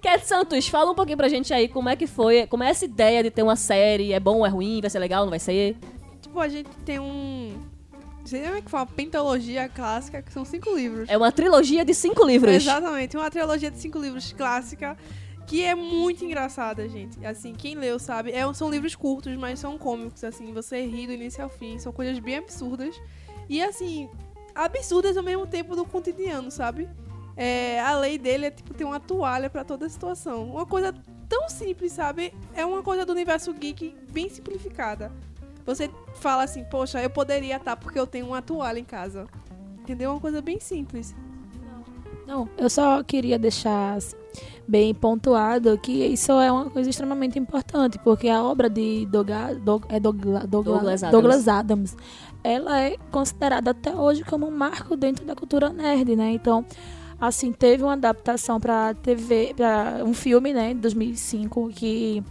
Cat 0.00 0.26
Santos, 0.26 0.66
fala 0.68 0.90
um 0.90 0.94
pouquinho 0.94 1.18
pra 1.18 1.28
gente 1.28 1.52
aí 1.52 1.68
como 1.68 1.88
é 1.88 1.96
que 1.96 2.06
foi, 2.06 2.46
como 2.46 2.62
é 2.62 2.70
essa 2.70 2.84
ideia 2.86 3.22
de 3.22 3.30
ter 3.30 3.42
uma 3.42 3.56
série, 3.56 4.12
é 4.12 4.20
bom 4.20 4.44
é 4.46 4.48
ruim, 4.48 4.80
vai 4.80 4.88
ser 4.88 4.98
legal, 4.98 5.24
não 5.24 5.30
vai 5.30 5.38
ser? 5.38 5.76
Tipo, 6.22 6.40
a 6.40 6.48
gente 6.48 6.68
tem 6.84 6.98
um. 6.98 7.54
Sei 8.24 8.42
como 8.42 8.56
é 8.56 8.62
que 8.62 8.70
fala, 8.70 8.86
pentalogia 8.86 9.68
clássica, 9.68 10.22
que 10.22 10.32
são 10.32 10.44
cinco 10.44 10.74
livros. 10.74 11.08
É 11.08 11.16
uma 11.16 11.32
trilogia 11.32 11.84
de 11.84 11.94
cinco 11.94 12.24
livros. 12.24 12.54
Exatamente, 12.54 13.16
uma 13.16 13.30
trilogia 13.30 13.70
de 13.70 13.78
cinco 13.78 13.98
livros 13.98 14.32
clássica 14.32 14.96
que 15.46 15.62
é 15.62 15.74
muito 15.74 16.24
engraçada, 16.24 16.88
gente. 16.88 17.24
Assim, 17.26 17.52
quem 17.52 17.74
leu 17.74 17.98
sabe. 17.98 18.32
É, 18.32 18.50
são 18.54 18.70
livros 18.70 18.94
curtos, 18.94 19.36
mas 19.36 19.58
são 19.58 19.76
cômicos, 19.76 20.24
assim. 20.24 20.52
Você 20.52 20.84
ri 20.86 21.06
do 21.06 21.12
início 21.12 21.42
ao 21.42 21.50
fim. 21.50 21.78
São 21.78 21.92
coisas 21.92 22.18
bem 22.18 22.38
absurdas. 22.38 23.00
E, 23.48 23.62
assim, 23.62 24.08
absurdas 24.54 25.16
ao 25.16 25.22
mesmo 25.22 25.46
tempo 25.46 25.74
do 25.76 25.84
cotidiano, 25.84 26.50
sabe? 26.50 26.88
É, 27.36 27.80
a 27.80 27.98
lei 27.98 28.18
dele 28.18 28.46
é, 28.46 28.50
tipo, 28.50 28.72
ter 28.72 28.84
uma 28.84 29.00
toalha 29.00 29.50
pra 29.50 29.64
toda 29.64 29.88
situação. 29.88 30.44
Uma 30.44 30.66
coisa 30.66 30.94
tão 31.28 31.48
simples, 31.48 31.92
sabe? 31.92 32.32
É 32.54 32.64
uma 32.64 32.82
coisa 32.82 33.04
do 33.04 33.12
universo 33.12 33.52
geek 33.52 33.94
bem 34.10 34.28
simplificada. 34.28 35.12
Você 35.66 35.90
fala 36.14 36.42
assim, 36.44 36.64
poxa, 36.64 37.02
eu 37.02 37.10
poderia 37.10 37.56
estar 37.56 37.76
porque 37.76 37.98
eu 37.98 38.06
tenho 38.06 38.26
uma 38.26 38.42
toalha 38.42 38.78
em 38.78 38.84
casa. 38.84 39.26
Entendeu? 39.80 40.10
Uma 40.12 40.20
coisa 40.20 40.40
bem 40.42 40.58
simples. 40.60 41.14
Não, 42.26 42.48
eu 42.56 42.70
só 42.70 43.02
queria 43.02 43.36
deixar 43.38 43.94
assim, 43.96 44.16
bem 44.66 44.94
pontuado 44.94 45.76
que 45.78 45.92
isso 46.06 46.30
é 46.32 46.50
uma 46.52 46.70
coisa 46.70 46.88
extremamente 46.88 47.36
importante, 47.38 47.98
porque 47.98 48.28
a 48.28 48.42
obra 48.42 48.70
de 48.70 49.06
Doga, 49.06 49.54
Dog- 49.56 49.86
é 49.88 49.98
Dogla- 49.98 50.46
Dogla- 50.46 50.74
Douglas 50.78 51.02
Adams. 51.02 51.10
Douglas 51.12 51.48
Adams, 51.48 51.96
ela 52.44 52.80
é 52.80 52.96
considerada 53.10 53.72
até 53.72 53.92
hoje 53.94 54.22
como 54.24 54.46
um 54.46 54.50
marco 54.56 54.96
dentro 54.96 55.24
da 55.26 55.34
cultura 55.34 55.68
nerd, 55.70 56.14
né? 56.14 56.30
Então, 56.30 56.64
assim, 57.20 57.52
teve 57.52 57.82
uma 57.82 57.94
adaptação 57.94 58.60
para 58.60 58.94
TV, 58.94 59.52
para 59.56 60.02
um 60.04 60.14
filme, 60.14 60.54
né, 60.54 60.70
em 60.70 60.76
2005 60.76 61.68
que 61.70 62.22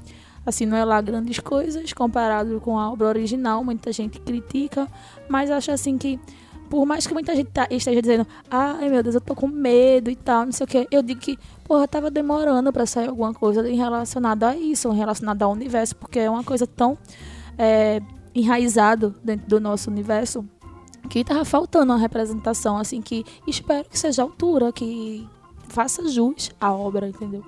assim 0.45 0.65
não 0.65 0.77
é 0.77 0.83
lá 0.83 0.99
grandes 1.01 1.39
coisas 1.39 1.93
comparado 1.93 2.59
com 2.61 2.77
a 2.79 2.91
obra 2.91 3.07
original, 3.07 3.63
muita 3.63 3.91
gente 3.91 4.19
critica, 4.19 4.87
mas 5.29 5.49
acho 5.51 5.71
assim 5.71 5.97
que 5.97 6.19
por 6.69 6.85
mais 6.85 7.05
que 7.05 7.13
muita 7.13 7.35
gente 7.35 7.49
tá- 7.51 7.67
esteja 7.69 8.01
dizendo, 8.01 8.25
ai 8.49 8.87
meu 8.89 9.03
Deus, 9.03 9.15
eu 9.15 9.19
tô 9.19 9.35
com 9.35 9.45
medo 9.45 10.09
e 10.09 10.15
tal, 10.15 10.45
não 10.45 10.53
sei 10.53 10.63
o 10.63 10.67
que, 10.67 10.87
eu 10.89 11.03
digo 11.03 11.19
que, 11.19 11.37
porra, 11.65 11.85
tava 11.85 12.09
demorando 12.09 12.71
pra 12.71 12.85
sair 12.85 13.09
alguma 13.09 13.33
coisa 13.33 13.61
relacionada 13.61 14.47
a 14.49 14.55
isso, 14.55 14.89
relacionada 14.89 15.43
ao 15.43 15.51
universo, 15.51 15.97
porque 15.97 16.19
é 16.19 16.29
uma 16.29 16.45
coisa 16.45 16.65
tão 16.65 16.97
é, 17.57 18.01
enraizado 18.33 19.13
dentro 19.21 19.47
do 19.47 19.59
nosso 19.59 19.91
universo 19.91 20.45
que 21.09 21.25
tava 21.25 21.43
faltando 21.43 21.91
uma 21.91 21.99
representação, 21.99 22.77
assim, 22.77 23.01
que 23.01 23.25
espero 23.45 23.89
que 23.89 23.99
seja 23.99 24.21
a 24.21 24.25
altura, 24.25 24.71
que 24.71 25.27
faça 25.67 26.07
jus 26.07 26.51
à 26.59 26.71
obra, 26.71 27.09
entendeu? 27.09 27.43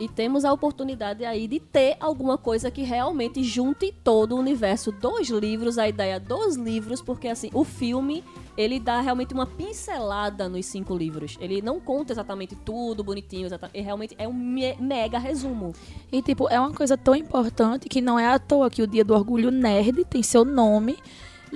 E 0.00 0.08
temos 0.08 0.44
a 0.44 0.52
oportunidade 0.52 1.24
aí 1.24 1.46
de 1.46 1.60
ter 1.60 1.96
alguma 2.00 2.36
coisa 2.36 2.68
que 2.70 2.82
realmente 2.82 3.44
junte 3.44 3.94
todo 4.02 4.34
o 4.34 4.38
universo 4.40 4.90
dos 4.90 5.28
livros, 5.30 5.78
a 5.78 5.88
ideia 5.88 6.18
dos 6.18 6.56
livros, 6.56 7.00
porque 7.00 7.28
assim, 7.28 7.48
o 7.54 7.62
filme, 7.62 8.24
ele 8.56 8.80
dá 8.80 9.00
realmente 9.00 9.32
uma 9.32 9.46
pincelada 9.46 10.48
nos 10.48 10.66
cinco 10.66 10.96
livros. 10.96 11.36
Ele 11.40 11.62
não 11.62 11.78
conta 11.78 12.12
exatamente 12.12 12.56
tudo 12.56 13.04
bonitinho, 13.04 13.46
exata- 13.46 13.70
ele 13.72 13.84
realmente 13.84 14.16
é 14.18 14.26
um 14.26 14.32
me- 14.32 14.76
mega 14.80 15.16
resumo. 15.18 15.72
E, 16.10 16.20
tipo, 16.20 16.48
é 16.48 16.58
uma 16.58 16.72
coisa 16.72 16.96
tão 16.96 17.14
importante 17.14 17.88
que 17.88 18.00
não 18.00 18.18
é 18.18 18.26
à 18.26 18.38
toa 18.38 18.68
que 18.70 18.82
o 18.82 18.86
Dia 18.88 19.04
do 19.04 19.14
Orgulho 19.14 19.52
Nerd 19.52 20.04
tem 20.06 20.22
seu 20.24 20.44
nome 20.44 20.98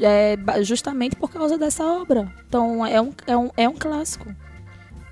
é, 0.01 0.37
justamente 0.63 1.17
por 1.17 1.29
causa 1.29 1.59
dessa 1.59 1.85
obra. 1.85 2.33
Então, 2.47 2.87
é 2.87 3.01
um, 3.01 3.13
é 3.27 3.37
um, 3.37 3.51
é 3.57 3.69
um 3.69 3.75
clássico. 3.75 4.33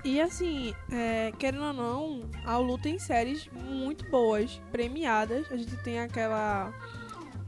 E 0.07 0.21
assim, 0.21 0.73
é, 0.89 1.33
querendo 1.37 1.65
ou 1.65 1.73
não, 1.73 2.21
a 2.45 2.57
Hulu 2.57 2.77
tem 2.77 2.97
séries 2.97 3.49
muito 3.53 4.09
boas, 4.09 4.61
premiadas. 4.71 5.51
A 5.51 5.57
gente 5.57 5.75
tem 5.83 5.99
aquela 5.99 6.73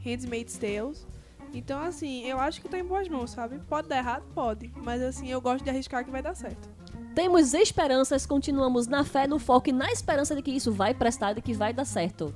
Handmaid's 0.06 0.58
Tales. 0.58 1.08
Então, 1.54 1.82
assim, 1.82 2.26
eu 2.26 2.38
acho 2.38 2.60
que 2.60 2.68
tá 2.68 2.78
em 2.78 2.84
boas 2.84 3.08
mãos, 3.08 3.32
sabe? 3.32 3.60
Pode 3.60 3.88
dar 3.88 4.00
errado? 4.00 4.26
Pode. 4.36 4.70
Mas, 4.76 5.02
assim, 5.02 5.30
eu 5.30 5.40
gosto 5.40 5.64
de 5.64 5.70
arriscar 5.70 6.04
que 6.04 6.12
vai 6.12 6.22
dar 6.22 6.36
certo. 6.36 6.70
Temos 7.16 7.54
esperanças, 7.54 8.26
continuamos 8.26 8.88
na 8.88 9.06
fé, 9.06 9.26
no 9.26 9.40
foco 9.40 9.70
e 9.70 9.72
na 9.72 9.90
esperança 9.90 10.36
de 10.36 10.42
que 10.42 10.52
isso 10.52 10.70
vai 10.70 10.94
prestar 10.94 11.38
e 11.38 11.42
que 11.42 11.54
vai 11.54 11.72
dar 11.72 11.86
certo. 11.86 12.36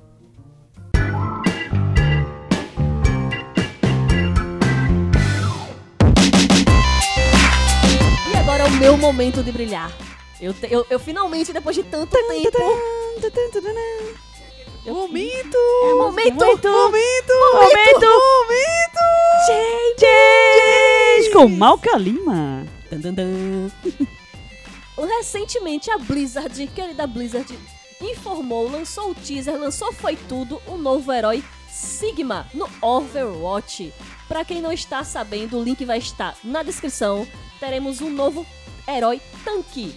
E 8.32 8.36
agora 8.38 8.62
é 8.62 8.66
o 8.66 8.72
meu 8.80 8.96
momento 8.96 9.42
de 9.42 9.52
brilhar. 9.52 9.92
Eu, 10.44 10.54
eu, 10.70 10.86
eu 10.90 10.98
finalmente, 10.98 11.54
depois 11.54 11.74
de 11.74 11.82
tanto 11.82 12.10
tempo. 12.10 12.28
Momento! 12.28 12.58
É 14.86 14.92
momento! 15.94 15.96
Momento! 15.96 16.62
Momento! 18.04 19.00
Change! 19.46 21.30
Com 21.32 21.48
Malca 21.48 21.96
Lima. 21.96 22.66
Recentemente, 25.24 25.90
a 25.90 25.96
Blizzard, 25.96 26.66
querida 26.68 27.06
Blizzard, 27.06 27.58
informou, 27.98 28.70
lançou 28.70 29.10
o 29.10 29.14
teaser, 29.14 29.58
lançou 29.58 29.90
Foi 29.90 30.16
Tudo, 30.16 30.60
o 30.66 30.76
novo 30.76 31.10
herói 31.10 31.42
Sigma 31.66 32.46
no 32.52 32.68
Overwatch. 32.82 33.90
Pra 34.28 34.44
quem 34.44 34.60
não 34.60 34.70
está 34.70 35.02
sabendo, 35.02 35.58
o 35.58 35.62
link 35.62 35.82
vai 35.86 35.96
estar 35.96 36.36
na 36.44 36.62
descrição. 36.62 37.26
Teremos 37.58 38.02
um 38.02 38.10
novo 38.10 38.46
herói 38.86 39.18
tanque. 39.42 39.96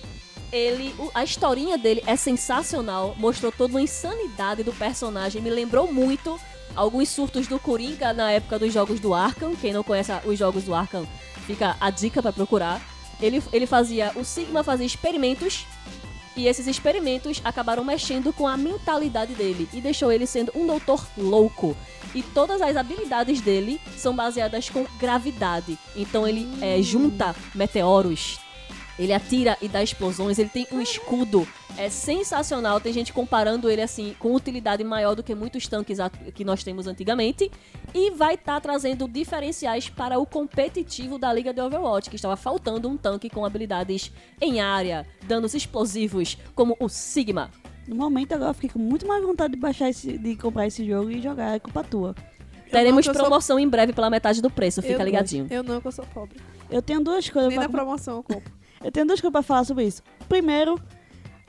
Ele, 0.52 0.96
a 1.14 1.24
historinha 1.24 1.78
dele 1.78 2.02
é 2.06 2.16
sensacional, 2.16 3.16
mostrou 3.18 3.52
toda 3.52 3.78
a 3.78 3.82
insanidade 3.82 4.64
do 4.64 4.72
personagem, 4.72 5.42
me 5.42 5.50
lembrou 5.50 5.92
muito 5.92 6.40
alguns 6.76 7.10
surtos 7.10 7.48
do 7.48 7.60
Coringa 7.60 8.14
na 8.14 8.32
época 8.32 8.58
dos 8.60 8.74
jogos 8.74 9.00
do 9.00 9.14
Arkham. 9.14 9.56
Quem 9.56 9.74
não 9.74 9.84
conhece 9.84 10.12
os 10.26 10.40
jogos 10.40 10.64
do 10.64 10.74
Arkham, 10.74 11.06
fica 11.46 11.76
a 11.80 11.90
dica 11.90 12.22
pra 12.22 12.32
procurar. 12.32 12.82
Ele, 13.20 13.44
ele 13.52 13.66
fazia, 13.66 14.12
o 14.16 14.24
Sigma 14.24 14.64
fazia 14.64 14.86
experimentos 14.86 15.66
e 16.38 16.46
esses 16.46 16.68
experimentos 16.68 17.42
acabaram 17.44 17.84
mexendo 17.84 18.32
com 18.32 18.48
a 18.48 18.56
mentalidade 18.56 19.34
dele 19.34 19.68
e 19.74 19.82
deixou 19.82 20.12
ele 20.12 20.28
sendo 20.28 20.52
um 20.56 20.68
doutor 20.68 21.06
louco. 21.18 21.76
E 22.14 22.22
todas 22.22 22.62
as 22.62 22.78
habilidades 22.78 23.42
dele 23.42 23.82
são 23.98 24.16
baseadas 24.16 24.70
com 24.70 24.86
gravidade. 25.00 25.78
Então 25.96 26.28
ele 26.28 26.48
é, 26.62 26.80
junta 26.82 27.36
meteoros, 27.56 28.40
ele 29.00 29.14
atira 29.14 29.58
e 29.62 29.68
dá 29.68 29.82
explosões, 29.84 30.40
ele 30.40 30.50
tem 30.50 30.68
um 30.72 30.82
escudo. 30.82 31.48
É 31.78 31.90
sensacional, 31.90 32.80
tem 32.82 32.92
gente 32.92 33.14
comparando 33.14 33.70
ele 33.70 33.82
assim 33.82 34.16
com 34.18 34.34
utilidade 34.34 34.84
maior 34.84 35.14
do 35.16 35.22
que 35.22 35.36
muitos 35.36 35.68
tanques 35.68 36.00
que 36.34 36.44
nós 36.44 36.64
temos 36.64 36.88
antigamente. 36.88 37.52
E 37.94 38.12
vai 38.12 38.34
estar 38.34 38.60
trazendo 38.60 39.08
diferenciais 39.08 39.88
para 39.88 40.18
o 40.18 40.26
competitivo 40.26 41.18
da 41.20 41.32
Liga 41.32 41.54
de 41.54 41.62
Overwatch, 41.62 42.10
que 42.10 42.16
estava 42.16 42.36
faltando 42.36 42.90
um 42.90 42.98
tanque 42.98 43.30
com 43.30 43.46
habilidades 43.46 44.12
em 44.42 44.60
área, 44.60 45.06
danos 45.26 45.54
explosivos, 45.54 46.38
como 46.56 46.76
o 46.80 46.90
Sigma. 46.90 47.52
No 47.88 47.96
momento 47.96 48.34
agora 48.34 48.50
eu 48.50 48.54
fiquei 48.56 48.70
com 48.70 48.80
muito 48.80 49.08
mais 49.08 49.24
vontade 49.24 49.54
de 49.54 49.60
baixar 49.60 49.90
esse, 49.90 50.18
de 50.18 50.36
comprar 50.36 50.68
esse 50.68 50.86
jogo 50.86 51.10
e 51.12 51.22
jogar, 51.22 51.56
é 51.56 51.60
culpa 51.60 51.84
tua. 51.84 52.16
Teremos 52.70 53.06
que 53.06 53.10
eu 53.10 53.14
sou- 53.14 53.24
promoção 53.24 53.58
em 53.58 53.68
breve 53.70 53.94
pela 53.94 54.10
metade 54.10 54.42
do 54.42 54.50
preço, 54.50 54.82
fica 54.82 54.96
Eu- 55.02 55.06
ligadinho. 55.06 55.48
Eu 55.50 55.64
não, 55.64 55.80
que 55.80 55.88
eu 55.88 55.92
sou 55.92 56.06
pobre. 56.08 56.38
Eu 56.70 56.82
tenho 56.82 57.02
duas 57.02 57.30
coisas 57.30 57.48
Nem 57.50 57.58
pra 57.60 57.68
na 57.68 57.74
promoção 57.74 58.18
eu 58.18 58.24
compro. 58.24 58.52
Eu 58.84 58.92
tenho 58.92 59.06
duas 59.06 59.20
coisas 59.22 59.32
pra 59.32 59.42
falar 59.42 59.64
sobre 59.64 59.86
isso. 59.86 60.02
Primeiro, 60.30 60.80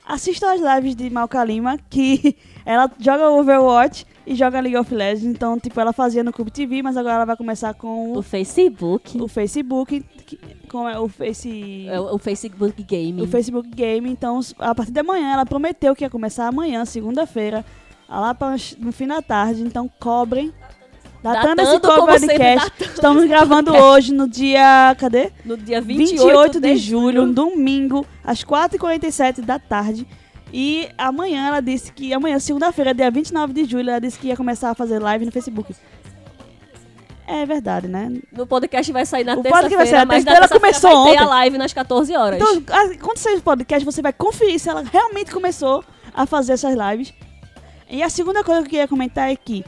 assista 0.05 0.51
as 0.51 0.59
lives 0.61 0.95
de 0.95 1.09
Malca 1.09 1.43
Lima, 1.43 1.77
que 1.89 2.35
ela 2.65 2.89
joga 2.99 3.29
Overwatch 3.29 4.05
e 4.25 4.35
joga 4.35 4.59
League 4.59 4.77
of 4.77 4.93
Legends. 4.93 5.25
Então, 5.25 5.59
tipo, 5.59 5.79
ela 5.79 5.93
fazia 5.93 6.23
no 6.23 6.31
Cube 6.33 6.51
TV, 6.51 6.81
mas 6.81 6.97
agora 6.97 7.15
ela 7.15 7.25
vai 7.25 7.37
começar 7.37 7.73
com 7.73 8.13
O 8.13 8.17
o, 8.19 8.21
Facebook, 8.21 9.19
o 9.21 9.27
Facebook, 9.27 10.03
que- 10.25 10.37
com 10.69 10.85
o 10.85 11.07
Face... 11.07 11.87
é 11.87 11.99
o 11.99 12.15
o 12.15 12.17
Facebook 12.19 12.83
Game. 12.83 13.21
O 13.21 13.27
Facebook 13.27 13.69
Game, 13.69 14.09
então 14.09 14.39
a 14.59 14.75
partir 14.75 14.91
de 14.91 14.99
amanhã, 14.99 15.33
ela 15.33 15.45
prometeu 15.45 15.95
que 15.95 16.03
ia 16.03 16.09
começar 16.09 16.47
amanhã, 16.47 16.85
segunda-feira, 16.85 17.65
lá 18.07 18.33
pra, 18.35 18.55
no 18.77 18.91
fim 18.91 19.07
da 19.07 19.21
tarde, 19.21 19.61
então 19.63 19.89
cobrem. 19.99 20.53
Datando, 21.21 21.55
Datando, 21.57 21.61
esse 21.61 21.79
podcast. 21.79 22.69
datando 22.69 22.93
Estamos 22.93 23.25
gravando 23.25 23.75
hoje 23.75 24.13
no 24.13 24.27
dia. 24.27 24.95
Cadê? 24.97 25.31
No 25.43 25.57
dia 25.57 25.81
28, 25.81 26.17
28, 26.17 26.61
de 26.61 26.77
julho, 26.77 27.23
um 27.23 27.31
domingo, 27.31 28.05
às 28.23 28.43
4h47 28.43 29.41
da 29.41 29.59
tarde. 29.59 30.07
E 30.53 30.89
amanhã 30.97 31.47
ela 31.47 31.61
disse 31.61 31.91
que. 31.91 32.13
Amanhã, 32.13 32.39
segunda-feira, 32.39 32.93
dia 32.93 33.11
29 33.11 33.53
de 33.53 33.65
julho, 33.65 33.89
ela 33.89 33.99
disse 33.99 34.17
que 34.17 34.27
ia 34.27 34.37
começar 34.37 34.69
a 34.69 34.73
fazer 34.73 34.99
live 34.99 35.25
no 35.25 35.31
Facebook. 35.31 35.75
É 37.27 37.45
verdade, 37.45 37.87
né? 37.87 38.11
No 38.31 38.47
podcast 38.47 38.91
vai 38.91 39.05
sair 39.05 39.23
na 39.23 39.35
O 39.35 39.43
terça-feira, 39.43 39.99
na 39.99 40.05
mas 40.05 40.25
na 40.25 40.31
terça-feira, 40.31 40.47
terça-feira 40.47 40.59
começou 40.59 41.03
vai 41.03 41.11
ter 41.11 41.17
a 41.19 41.21
ontem. 41.21 41.29
live 41.29 41.57
nas 41.59 41.73
14 41.73 42.15
horas. 42.15 42.41
Então, 42.41 42.63
quando 42.99 43.17
sair 43.17 43.35
o 43.35 43.41
podcast, 43.41 43.85
você 43.85 44.01
vai 44.01 44.11
conferir 44.13 44.57
se 44.59 44.67
ela 44.67 44.81
realmente 44.81 45.31
começou 45.31 45.83
a 46.11 46.25
fazer 46.25 46.53
essas 46.53 46.73
lives. 46.75 47.13
E 47.87 48.01
a 48.01 48.09
segunda 48.09 48.43
coisa 48.43 48.61
que 48.61 48.67
eu 48.67 48.69
queria 48.71 48.87
comentar 48.87 49.31
é 49.31 49.35
que 49.35 49.63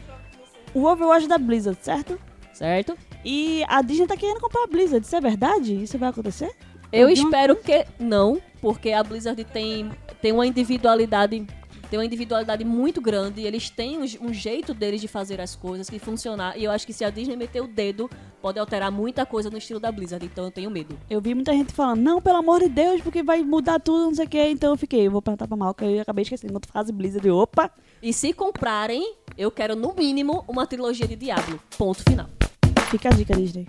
o 0.74 0.86
Overwatch 0.86 1.28
da 1.28 1.38
Blizzard, 1.38 1.78
certo? 1.82 2.20
Certo? 2.54 2.98
E 3.24 3.64
a 3.68 3.82
Disney 3.82 4.08
tá 4.08 4.18
querendo 4.18 4.40
comprar 4.40 4.64
a 4.64 4.68
Blizzard. 4.68 5.06
Isso 5.06 5.16
é 5.16 5.22
verdade? 5.22 5.84
Isso 5.84 5.98
vai 5.98 6.10
acontecer? 6.10 6.52
Eu 6.92 7.10
espero 7.10 7.56
que 7.56 7.86
não, 7.98 8.42
porque 8.62 8.92
a 8.92 9.04
Blizzard 9.04 9.42
tem, 9.46 9.90
tem 10.22 10.32
uma 10.32 10.46
individualidade 10.46 11.46
tem 11.92 12.00
uma 12.00 12.06
individualidade 12.06 12.64
muito 12.64 13.02
grande, 13.02 13.42
eles 13.42 13.70
têm 13.70 13.98
um, 13.98 14.06
um 14.22 14.34
jeito 14.34 14.74
deles 14.74 15.02
de 15.02 15.10
fazer 15.10 15.42
as 15.42 15.58
coisas 15.58 15.90
que 15.90 16.00
funcionar, 16.00 16.58
e 16.58 16.64
eu 16.64 16.72
acho 16.72 16.88
que 16.88 16.94
se 16.94 17.04
a 17.04 17.10
Disney 17.10 17.36
meter 17.36 17.62
o 17.62 17.68
dedo, 17.68 18.10
pode 18.42 18.58
alterar 18.58 18.90
muita 18.90 19.26
coisa 19.26 19.50
no 19.50 19.58
estilo 19.58 19.78
da 19.78 19.92
Blizzard, 19.92 20.26
então 20.26 20.46
eu 20.46 20.52
tenho 20.52 20.72
medo. 20.72 20.98
Eu 21.10 21.20
vi 21.20 21.36
muita 21.36 21.52
gente 21.52 21.74
falando, 21.74 22.00
não, 22.00 22.22
pelo 22.22 22.38
amor 22.38 22.62
de 22.62 22.70
Deus, 22.70 23.02
porque 23.02 23.22
vai 23.22 23.44
mudar 23.44 23.78
tudo, 23.78 24.06
não 24.06 24.16
sei 24.16 24.26
o 24.26 24.30
que. 24.30 24.42
Então 24.42 24.72
eu 24.72 24.78
fiquei, 24.78 25.06
eu 25.06 25.12
vou 25.12 25.22
perguntar 25.22 25.50
pra 25.50 25.58
Malca 25.58 25.86
e 25.86 25.98
eu 25.98 26.02
acabei 26.02 26.24
esquecendo 26.24 26.54
outra 26.54 26.72
frase 26.72 26.94
Blizzard. 26.94 27.28
Eu, 27.28 27.36
Opa! 27.36 27.70
E 28.02 28.14
se 28.14 28.32
comprarem, 28.32 29.16
eu 29.38 29.52
quero 29.52 29.76
no 29.76 29.94
mínimo 29.94 30.46
uma 30.48 30.66
trilogia 30.66 31.06
de 31.06 31.18
Diablo. 31.18 31.60
Ponto 31.78 32.02
final. 32.10 32.30
Fica 32.90 33.10
a 33.10 33.12
dica, 33.12 33.36
Disney. 33.36 33.68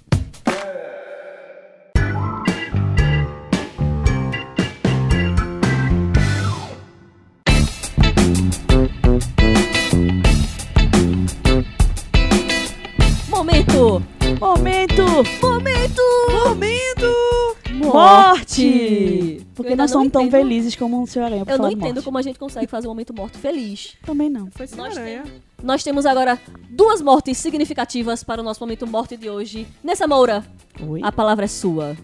Momento! 13.29 14.03
Momento! 14.41 15.03
Momento! 15.43 16.03
Momento! 16.45 17.57
Morte! 17.73 19.45
Porque 19.55 19.75
não 19.75 19.89
somos 19.89 20.13
tão 20.13 20.23
entendo- 20.23 20.41
felizes 20.41 20.77
como 20.77 21.03
o 21.03 21.07
Senhor 21.07 21.27
Aranha. 21.27 21.45
Eu 21.47 21.59
não 21.59 21.71
entendo 21.71 21.95
morte. 21.95 22.05
como 22.05 22.19
a 22.19 22.23
gente 22.23 22.39
consegue 22.39 22.67
fazer 22.67 22.87
um 22.87 22.91
momento 22.91 23.15
morto 23.15 23.39
feliz. 23.39 23.95
Também 24.05 24.29
não. 24.31 24.49
Foi 24.53 24.67
sem 24.67 24.79
Nós 24.79 24.97
aranha. 24.97 25.25
Nós 25.63 25.83
temos 25.83 26.07
agora 26.07 26.41
duas 26.71 27.01
mortes 27.03 27.39
significativas 27.39 28.23
para 28.23 28.41
o 28.41 28.45
nosso 28.45 28.61
momento 28.61 28.87
morte 28.87 29.17
de 29.17 29.29
hoje. 29.29 29.67
Nessa 29.83 30.07
Moura, 30.07 30.45
Oi? 30.81 31.01
a 31.03 31.11
palavra 31.13 31.45
é 31.45 31.49
sua. 31.49 31.97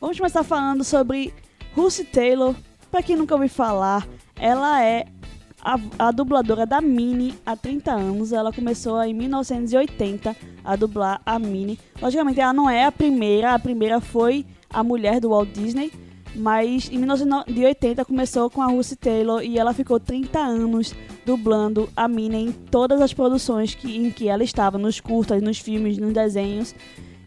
Vamos 0.00 0.16
começar 0.16 0.42
falando 0.42 0.82
sobre 0.84 1.32
Lucy 1.76 2.04
Taylor. 2.04 2.54
Pra 2.90 3.02
quem 3.02 3.16
nunca 3.16 3.34
ouviu 3.34 3.48
falar, 3.48 4.06
ela 4.38 4.82
é 4.82 5.06
a, 5.62 5.78
a 5.98 6.10
dubladora 6.10 6.66
da 6.66 6.80
Minnie 6.80 7.34
há 7.46 7.56
30 7.56 7.92
anos. 7.92 8.32
Ela 8.32 8.52
começou 8.52 9.00
em 9.02 9.14
1980 9.14 10.36
a 10.64 10.76
dublar 10.76 11.20
a 11.24 11.38
Minnie. 11.38 11.78
Logicamente, 12.00 12.40
ela 12.40 12.52
não 12.52 12.68
é 12.68 12.84
a 12.84 12.92
primeira. 12.92 13.54
A 13.54 13.58
primeira 13.58 14.00
foi 14.00 14.44
a 14.68 14.82
mulher 14.82 15.20
do 15.20 15.30
Walt 15.30 15.50
Disney. 15.50 15.92
Mas 16.34 16.90
em 16.90 16.96
1980 16.96 18.04
começou 18.06 18.48
com 18.48 18.62
a 18.62 18.66
Lucy 18.66 18.96
Taylor 18.96 19.42
e 19.42 19.58
ela 19.58 19.74
ficou 19.74 20.00
30 20.00 20.38
anos 20.38 20.94
dublando 21.26 21.90
a 21.94 22.08
Minnie 22.08 22.46
em 22.46 22.52
todas 22.52 23.02
as 23.02 23.12
produções 23.12 23.74
que, 23.74 23.96
em 23.98 24.10
que 24.10 24.28
ela 24.28 24.42
estava, 24.42 24.78
nos 24.78 24.98
curtas, 24.98 25.42
nos 25.42 25.58
filmes, 25.58 25.98
nos 25.98 26.12
desenhos. 26.12 26.74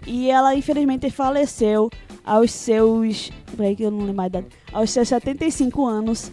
E 0.08 0.30
ela 0.30 0.56
infelizmente 0.56 1.10
faleceu 1.12 1.90
aos 2.24 2.52
seus. 2.52 3.32
Peraí 3.56 3.76
que 3.76 3.84
eu 3.84 3.92
não 3.92 4.00
lembro 4.00 4.16
mais 4.16 4.30
idade. 4.30 4.48
Aos 4.74 4.90
seus 4.90 5.08
75 5.08 5.86
anos. 5.86 6.32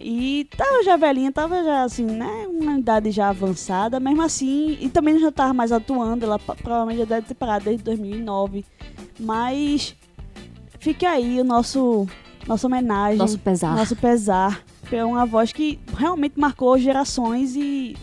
E 0.00 0.46
tava 0.56 0.82
já 0.82 0.96
velhinha, 0.96 1.32
tava 1.32 1.62
já 1.62 1.84
assim, 1.84 2.04
né? 2.04 2.46
Uma 2.48 2.78
idade 2.78 3.10
já 3.10 3.28
avançada, 3.30 3.98
mesmo 4.00 4.22
assim. 4.22 4.76
E 4.80 4.88
também 4.88 5.18
já 5.18 5.30
tava 5.32 5.54
mais 5.54 5.72
atuando, 5.72 6.24
ela 6.24 6.38
provavelmente 6.38 6.98
já 6.98 7.04
deve 7.04 7.26
ter 7.28 7.34
parado 7.34 7.64
desde 7.64 7.82
2009. 7.84 8.64
Mas. 9.18 9.94
Fica 10.78 11.08
aí 11.10 11.40
o 11.40 11.44
nosso. 11.44 12.06
Nossa 12.46 12.66
homenagem. 12.66 13.16
Nosso 13.18 13.38
pesar. 13.38 13.74
Nosso 13.76 13.96
pesar. 13.96 14.62
É 14.92 15.02
uma 15.04 15.24
voz 15.24 15.52
que 15.52 15.78
realmente 15.96 16.38
marcou 16.38 16.76
gerações 16.78 17.56
e. 17.56 17.96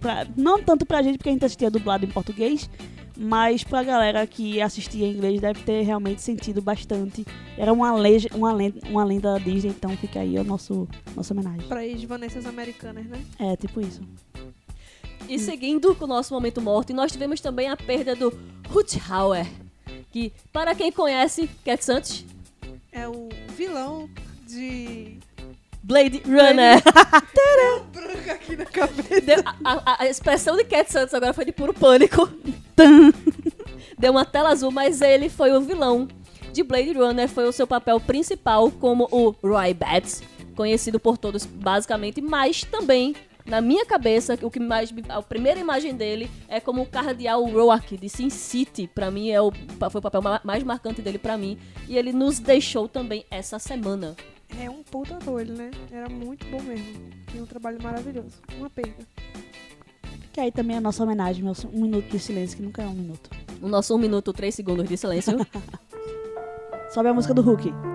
pra- 0.00 0.26
não 0.36 0.62
tanto 0.62 0.86
pra 0.86 1.02
gente, 1.02 1.18
porque 1.18 1.28
a 1.28 1.32
gente 1.32 1.44
assistia 1.44 1.70
dublado 1.70 2.04
em 2.04 2.08
português, 2.10 2.68
mas 3.16 3.62
pra 3.64 3.82
galera 3.82 4.26
que 4.26 4.60
assistia 4.60 5.06
em 5.06 5.12
inglês 5.12 5.40
deve 5.40 5.62
ter 5.62 5.82
realmente 5.82 6.20
sentido 6.22 6.60
bastante. 6.60 7.24
Era 7.56 7.72
uma, 7.72 7.94
lege, 7.94 8.28
uma, 8.34 8.52
lenda, 8.52 8.80
uma 8.88 9.04
lenda 9.04 9.32
da 9.34 9.38
Disney, 9.38 9.70
então 9.70 9.96
fica 9.96 10.20
aí 10.20 10.42
nosso, 10.44 10.88
nossa 11.14 11.32
homenagem. 11.34 11.68
Pra 11.68 11.84
ex 11.86 12.02
Vanessas 12.04 12.46
americanas, 12.46 13.06
né? 13.06 13.20
É, 13.38 13.56
tipo 13.56 13.80
isso. 13.80 14.00
E 15.28 15.38
seguindo 15.38 15.94
com 15.94 16.04
o 16.04 16.08
nosso 16.08 16.34
momento 16.34 16.60
morte, 16.60 16.92
nós 16.92 17.10
tivemos 17.12 17.40
também 17.40 17.68
a 17.68 17.76
perda 17.76 18.14
do 18.14 18.32
Hauer, 19.08 19.46
que, 20.10 20.32
para 20.52 20.74
quem 20.74 20.92
conhece, 20.92 21.48
Cat 21.64 21.82
Santos, 21.84 22.24
É 22.92 23.08
o 23.08 23.28
vilão 23.56 24.08
de. 24.46 25.18
Blade 25.82 26.22
Runner. 26.26 26.82
Branco 27.92 28.30
aqui 28.30 28.56
na 28.56 28.64
cabeça. 28.66 29.20
Deu- 29.20 29.42
a, 29.64 29.72
a- 29.92 30.02
a 30.02 30.06
expressão 30.08 30.56
de 30.56 30.64
Cat 30.64 30.90
Santos 30.90 31.14
agora 31.14 31.32
foi 31.32 31.44
de 31.44 31.52
puro 31.52 31.72
pânico. 31.74 32.28
Deu 33.98 34.12
uma 34.12 34.24
tela 34.24 34.50
azul, 34.50 34.70
mas 34.70 35.00
ele 35.00 35.28
foi 35.28 35.52
o 35.52 35.60
vilão 35.60 36.08
de 36.52 36.62
Blade 36.62 36.92
Runner 36.92 37.28
foi 37.28 37.48
o 37.48 37.52
seu 37.52 37.66
papel 37.66 37.98
principal 38.00 38.70
como 38.70 39.08
o 39.10 39.30
Roy 39.46 39.74
Batts, 39.74 40.22
conhecido 40.54 41.00
por 41.00 41.18
todos 41.18 41.44
basicamente, 41.44 42.20
mas 42.20 42.62
também 42.62 43.14
na 43.44 43.60
minha 43.60 43.84
cabeça, 43.84 44.38
o 44.40 44.50
que 44.50 44.58
mais 44.60 44.90
me- 44.90 45.02
a 45.08 45.20
primeira 45.20 45.60
imagem 45.60 45.94
dele 45.94 46.30
é 46.48 46.60
como 46.60 46.80
o 46.82 46.86
cardeal 46.86 47.44
Roark 47.44 47.96
de 47.96 48.08
Sin 48.08 48.30
City, 48.30 48.86
Pra 48.86 49.10
mim 49.10 49.30
é 49.30 49.40
o 49.42 49.50
foi 49.90 49.98
o 49.98 50.02
papel 50.02 50.22
ma- 50.22 50.40
mais 50.44 50.62
marcante 50.62 51.02
dele 51.02 51.18
pra 51.18 51.36
mim, 51.36 51.58
e 51.88 51.98
ele 51.98 52.12
nos 52.12 52.38
deixou 52.38 52.88
também 52.88 53.26
essa 53.30 53.58
semana. 53.58 54.16
É 54.58 54.70
um 54.70 54.82
puta 54.84 55.16
ator 55.16 55.40
ele, 55.40 55.52
né? 55.52 55.70
Era 55.90 56.08
muito 56.08 56.46
bom 56.46 56.62
mesmo. 56.62 56.86
Tinha 57.30 57.42
um 57.42 57.46
trabalho 57.46 57.82
maravilhoso. 57.82 58.38
Uma 58.56 58.70
perda. 58.70 59.04
Que 60.34 60.40
aí 60.40 60.50
também 60.50 60.74
é 60.74 60.78
a 60.78 60.82
nossa 60.82 61.00
homenagem, 61.00 61.44
nosso 61.44 61.68
um 61.68 61.82
minuto 61.82 62.10
de 62.10 62.18
silêncio, 62.18 62.56
que 62.56 62.62
nunca 62.64 62.82
é 62.82 62.86
um 62.88 62.92
minuto. 62.92 63.30
O 63.62 63.68
nosso 63.68 63.94
1 63.94 63.98
minuto 63.98 64.32
3 64.32 64.52
segundos 64.52 64.88
de 64.88 64.96
silêncio. 64.96 65.38
Sobe 66.90 67.08
a 67.08 67.14
música 67.14 67.32
do 67.32 67.40
Hulk. 67.40 67.93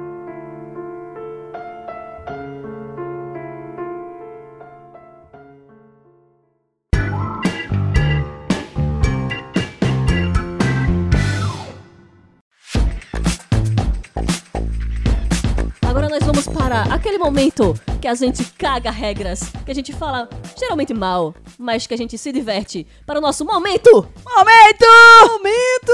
Aquele 17.09 17.17
momento 17.17 17.73
que 17.99 18.07
a 18.07 18.13
gente 18.13 18.45
caga 18.53 18.91
regras, 18.91 19.51
que 19.65 19.71
a 19.71 19.73
gente 19.73 19.91
fala 19.91 20.29
geralmente 20.55 20.93
mal, 20.93 21.33
mas 21.57 21.87
que 21.87 21.93
a 21.95 21.97
gente 21.97 22.15
se 22.19 22.31
diverte. 22.31 22.85
Para 23.03 23.17
o 23.17 23.21
nosso 23.21 23.43
momento! 23.43 23.91
Momento! 23.91 24.85
Momento! 25.27 25.93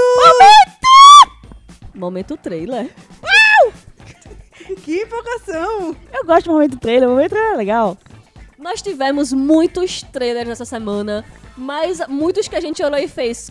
Momento 1.94 2.36
trailer. 2.36 2.90
Que 4.84 5.02
empolgação! 5.02 5.96
Eu 6.12 6.26
gosto 6.26 6.46
do 6.46 6.52
momento 6.52 6.76
trailer, 6.76 7.08
o 7.08 7.12
momento 7.12 7.30
trailer 7.30 7.54
é 7.54 7.56
legal. 7.56 7.96
Nós 8.58 8.82
tivemos 8.82 9.32
muitos 9.32 10.02
trailers 10.02 10.50
essa 10.50 10.64
semana, 10.64 11.24
mas 11.56 12.04
muitos 12.08 12.48
que 12.48 12.56
a 12.56 12.60
gente 12.60 12.82
olhou 12.82 12.98
e 12.98 13.06
fez. 13.06 13.50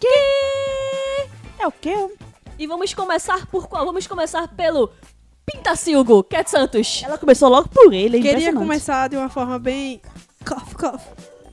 Que? 0.00 1.28
É 1.58 1.66
o 1.66 1.70
quê? 1.70 2.08
E 2.58 2.66
vamos 2.66 2.94
começar 2.94 3.46
por 3.46 3.68
qual? 3.68 3.84
Vamos 3.84 4.06
começar 4.06 4.48
pelo 4.48 4.90
Pintacilgo, 5.46 6.24
Cat 6.24 6.50
Santos. 6.50 7.02
Ela 7.04 7.16
começou 7.18 7.48
logo 7.48 7.68
por 7.68 7.92
ele, 7.92 8.18
é 8.18 8.20
Queria 8.20 8.52
começar 8.52 9.08
de 9.08 9.16
uma 9.16 9.28
forma 9.28 9.58
bem. 9.58 10.00
Cough, 10.44 10.74
cough. 10.78 11.00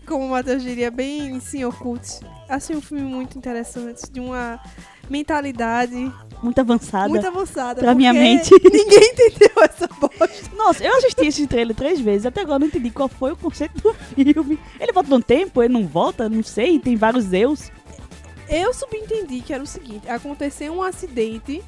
Como 0.05 0.25
o 0.25 0.29
Matheus 0.29 0.61
diria, 0.63 0.91
bem 0.91 1.39
senhor 1.39 1.73
cult. 1.77 2.19
Achei 2.49 2.75
um 2.75 2.81
filme 2.81 3.03
muito 3.03 3.37
interessante, 3.37 4.11
de 4.11 4.19
uma 4.19 4.59
mentalidade 5.09 6.11
Muito 6.41 6.59
avançada. 6.59 7.07
muito 7.07 7.25
avançada. 7.25 7.81
Pra 7.81 7.93
minha 7.93 8.13
mente. 8.13 8.51
Ninguém 8.63 9.11
entendeu 9.11 9.51
essa 9.63 9.87
bosta. 9.87 10.29
Nossa, 10.55 10.83
eu 10.83 10.95
assisti 10.97 11.25
esse 11.25 11.47
trailer 11.47 11.75
três 11.75 11.99
vezes, 12.01 12.25
até 12.25 12.41
agora 12.41 12.55
eu 12.55 12.59
não 12.61 12.67
entendi 12.67 12.89
qual 12.89 13.07
foi 13.07 13.31
o 13.31 13.35
conceito 13.37 13.79
do 13.81 13.93
filme. 13.93 14.59
Ele 14.79 14.91
volta 14.91 15.09
no 15.09 15.21
tempo, 15.21 15.63
ele 15.63 15.73
não 15.73 15.87
volta, 15.87 16.27
não 16.27 16.43
sei, 16.43 16.79
tem 16.79 16.95
vários 16.97 17.25
Zeus. 17.25 17.71
Eu 18.49 18.73
subentendi 18.73 19.39
que 19.41 19.53
era 19.53 19.63
o 19.63 19.67
seguinte: 19.67 20.09
aconteceu 20.09 20.73
um 20.73 20.83
acidente 20.83 21.63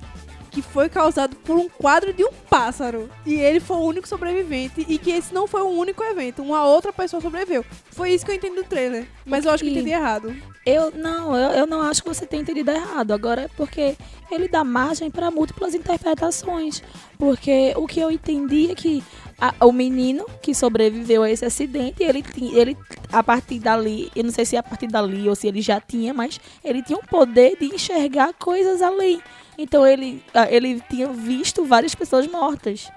que 0.56 0.62
foi 0.62 0.88
causado 0.88 1.36
por 1.36 1.58
um 1.58 1.68
quadro 1.68 2.14
de 2.14 2.24
um 2.24 2.32
pássaro. 2.50 3.10
E 3.26 3.34
ele 3.36 3.60
foi 3.60 3.76
o 3.76 3.82
único 3.82 4.08
sobrevivente. 4.08 4.86
E 4.88 4.98
que 4.98 5.12
esse 5.12 5.34
não 5.34 5.46
foi 5.48 5.62
o 5.62 5.68
único 5.68 6.02
evento. 6.04 6.42
Uma 6.42 6.64
outra 6.66 6.94
pessoa 6.94 7.22
sobreviveu. 7.22 7.66
Foi 7.92 8.12
isso 8.12 8.26
que 8.26 8.32
eu 8.32 8.36
entendi 8.36 8.56
do 8.56 8.64
trailer. 8.64 9.06
Mas 9.26 9.44
eu 9.44 9.52
acho 9.52 9.64
que 9.64 9.70
eu 9.70 9.74
entendi 9.74 9.92
errado. 9.92 10.34
Eu 10.66 10.92
não, 10.92 11.36
eu, 11.36 11.50
eu 11.52 11.68
não 11.68 11.82
acho 11.82 12.02
que 12.02 12.08
você 12.08 12.26
tenha 12.26 12.42
entendido 12.42 12.72
errado. 12.72 13.12
Agora 13.12 13.42
é 13.44 13.48
porque 13.50 13.98
ele 14.32 14.48
dá 14.48 14.64
margem 14.64 15.12
para 15.12 15.30
múltiplas 15.30 15.76
interpretações. 15.76 16.82
Porque 17.18 17.74
o 17.76 17.86
que 17.86 18.00
eu 18.00 18.10
entendi 18.10 18.72
é 18.72 18.76
que 18.76 19.04
a- 19.40 19.54
o 19.66 19.72
menino 19.74 20.26
que 20.42 20.56
sobreviveu 20.56 21.22
a 21.24 21.30
esse 21.30 21.44
acidente, 21.46 22.02
ele, 22.02 22.24
ele 22.54 22.78
a 23.12 23.22
partir 23.22 23.60
dali, 23.60 24.10
eu 24.16 24.24
não 24.24 24.32
sei 24.32 24.46
se 24.46 24.56
é 24.56 24.60
a 24.60 24.64
partir 24.64 24.88
dali 24.88 25.28
ou 25.28 25.36
se 25.36 25.48
ele 25.48 25.62
já 25.62 25.80
tinha, 25.82 26.14
mas 26.14 26.40
ele 26.64 26.82
tinha 26.82 26.98
um 26.98 27.02
poder 27.06 27.58
de 27.60 27.66
enxergar 27.66 28.34
coisas 28.34 28.82
além. 28.82 29.22
Então 29.58 29.86
ele, 29.86 30.24
ah, 30.34 30.48
ele 30.52 30.82
tinha 30.90 31.08
visto 31.08 31.66
várias 31.66 31.96
pessoas 31.96 32.28
mortas. 32.28 32.90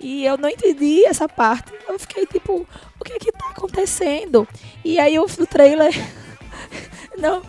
E 0.00 0.24
eu 0.24 0.36
não 0.36 0.48
entendi 0.48 1.04
essa 1.04 1.28
parte. 1.28 1.72
Eu 1.88 1.98
fiquei 1.98 2.26
tipo, 2.26 2.66
o 3.00 3.04
que 3.04 3.12
é 3.12 3.18
que 3.18 3.32
tá 3.32 3.50
acontecendo? 3.50 4.46
E 4.84 4.98
aí 4.98 5.18
o 5.18 5.24
o 5.24 5.46
trailer. 5.46 5.92
Não, 7.16 7.42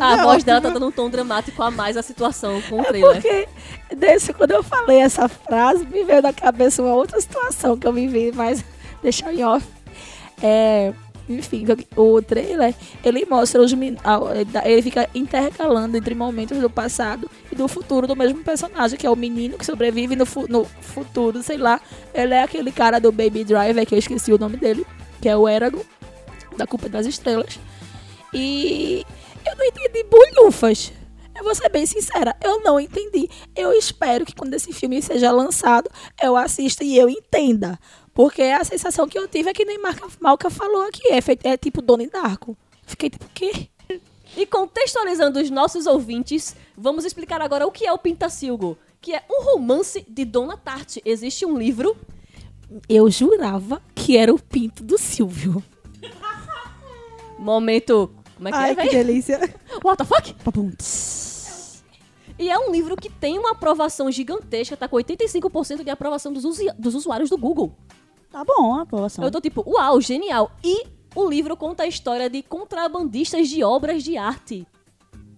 A 0.00 0.22
voz 0.22 0.44
dela 0.44 0.60
tá 0.60 0.70
dando 0.70 0.86
um 0.86 0.92
tom 0.92 1.10
dramático 1.10 1.62
a 1.62 1.70
mais 1.70 1.96
a 1.96 2.02
situação 2.02 2.60
com 2.62 2.76
o 2.76 2.80
É 2.80 2.84
trailer. 2.84 3.12
porque 3.12 3.48
desse, 3.94 4.32
quando 4.32 4.52
eu 4.52 4.62
falei 4.62 4.98
essa 4.98 5.28
frase, 5.28 5.84
me 5.86 6.04
veio 6.04 6.22
na 6.22 6.32
cabeça 6.32 6.82
uma 6.82 6.94
outra 6.94 7.20
situação 7.20 7.76
que 7.76 7.86
eu 7.86 7.92
vivi, 7.92 8.32
mas 8.32 8.64
deixa 9.02 9.32
em 9.32 9.44
off. 9.44 9.66
É, 10.42 10.92
enfim, 11.28 11.64
o 11.96 12.22
trailer, 12.22 12.74
ele 13.04 13.26
mostra 13.26 13.60
os 13.60 13.72
ele 13.72 14.82
fica 14.82 15.08
intercalando 15.14 15.96
entre 15.96 16.14
momentos 16.14 16.58
do 16.58 16.70
passado 16.70 17.28
e 17.50 17.54
do 17.56 17.66
futuro 17.68 18.06
do 18.06 18.14
mesmo 18.16 18.42
personagem, 18.44 18.98
que 18.98 19.06
é 19.06 19.10
o 19.10 19.16
menino 19.16 19.58
que 19.58 19.66
sobrevive 19.66 20.14
no, 20.16 20.24
fu- 20.24 20.46
no 20.48 20.64
futuro, 20.64 21.42
sei 21.42 21.56
lá. 21.56 21.80
Ele 22.14 22.34
é 22.34 22.42
aquele 22.42 22.70
cara 22.70 22.98
do 23.00 23.10
Baby 23.10 23.44
Driver, 23.44 23.84
que 23.86 23.94
eu 23.94 23.98
esqueci 23.98 24.32
o 24.32 24.38
nome 24.38 24.56
dele, 24.56 24.86
que 25.20 25.28
é 25.28 25.36
o 25.36 25.48
Eragon, 25.48 25.82
da 26.56 26.66
Culpa 26.66 26.88
das 26.88 27.06
Estrelas. 27.06 27.58
E 28.32 29.04
eu 29.46 29.56
não 29.56 29.64
entendi 29.64 30.04
bolhufas. 30.04 30.92
Eu 31.36 31.44
vou 31.44 31.54
ser 31.54 31.68
bem 31.68 31.84
sincera, 31.84 32.34
eu 32.42 32.60
não 32.62 32.80
entendi. 32.80 33.28
Eu 33.54 33.70
espero 33.72 34.24
que 34.24 34.34
quando 34.34 34.54
esse 34.54 34.72
filme 34.72 35.02
seja 35.02 35.30
lançado, 35.30 35.90
eu 36.22 36.34
assista 36.34 36.82
e 36.82 36.96
eu 36.96 37.10
entenda. 37.10 37.78
Porque 38.16 38.40
a 38.40 38.64
sensação 38.64 39.06
que 39.06 39.18
eu 39.18 39.28
tive 39.28 39.50
é 39.50 39.52
que 39.52 39.62
nem 39.62 39.78
Marca 39.78 40.08
Malca 40.18 40.48
falou 40.48 40.88
aqui. 40.88 41.06
É, 41.08 41.20
feito, 41.20 41.44
é 41.44 41.54
tipo 41.54 41.82
Dona 41.82 42.08
Darko. 42.08 42.56
Fiquei 42.86 43.10
tipo, 43.10 43.26
o 43.26 43.28
quê? 43.34 43.68
E 44.34 44.46
contextualizando 44.46 45.38
os 45.38 45.50
nossos 45.50 45.86
ouvintes, 45.86 46.56
vamos 46.74 47.04
explicar 47.04 47.42
agora 47.42 47.66
o 47.66 47.70
que 47.70 47.86
é 47.86 47.92
o 47.92 47.98
Pintacilgo, 47.98 48.78
que 49.02 49.12
é 49.14 49.22
um 49.30 49.44
romance 49.44 50.02
de 50.08 50.24
Dona 50.24 50.56
Tarte. 50.56 51.02
Existe 51.04 51.44
um 51.44 51.58
livro 51.58 51.94
Eu 52.88 53.10
jurava 53.10 53.82
que 53.94 54.16
era 54.16 54.32
o 54.32 54.38
pinto 54.38 54.82
do 54.82 54.96
Silvio. 54.96 55.62
Momento. 57.38 58.10
Como 58.34 58.48
é 58.48 58.50
que 58.50 58.56
Ai, 58.56 58.70
é, 58.70 58.74
que 58.76 58.88
delícia. 58.88 59.38
What 59.84 59.98
the 59.98 60.04
fuck? 60.06 60.32
Papum. 60.42 60.72
E 62.38 62.48
é 62.48 62.58
um 62.58 62.72
livro 62.72 62.96
que 62.96 63.10
tem 63.10 63.38
uma 63.38 63.50
aprovação 63.50 64.10
gigantesca, 64.10 64.74
tá 64.74 64.88
com 64.88 64.96
85% 64.96 65.84
de 65.84 65.90
aprovação 65.90 66.32
dos 66.32 66.94
usuários 66.94 67.28
do 67.28 67.36
Google. 67.36 67.74
Tá 68.36 68.44
bom 68.44 68.74
a 68.74 68.82
aprovação. 68.82 69.24
Eu 69.24 69.30
tô 69.30 69.40
tipo, 69.40 69.64
uau, 69.66 69.98
genial. 69.98 70.50
E 70.62 70.84
o 71.14 71.26
livro 71.26 71.56
conta 71.56 71.84
a 71.84 71.86
história 71.86 72.28
de 72.28 72.42
contrabandistas 72.42 73.48
de 73.48 73.64
obras 73.64 74.02
de 74.04 74.18
arte. 74.18 74.66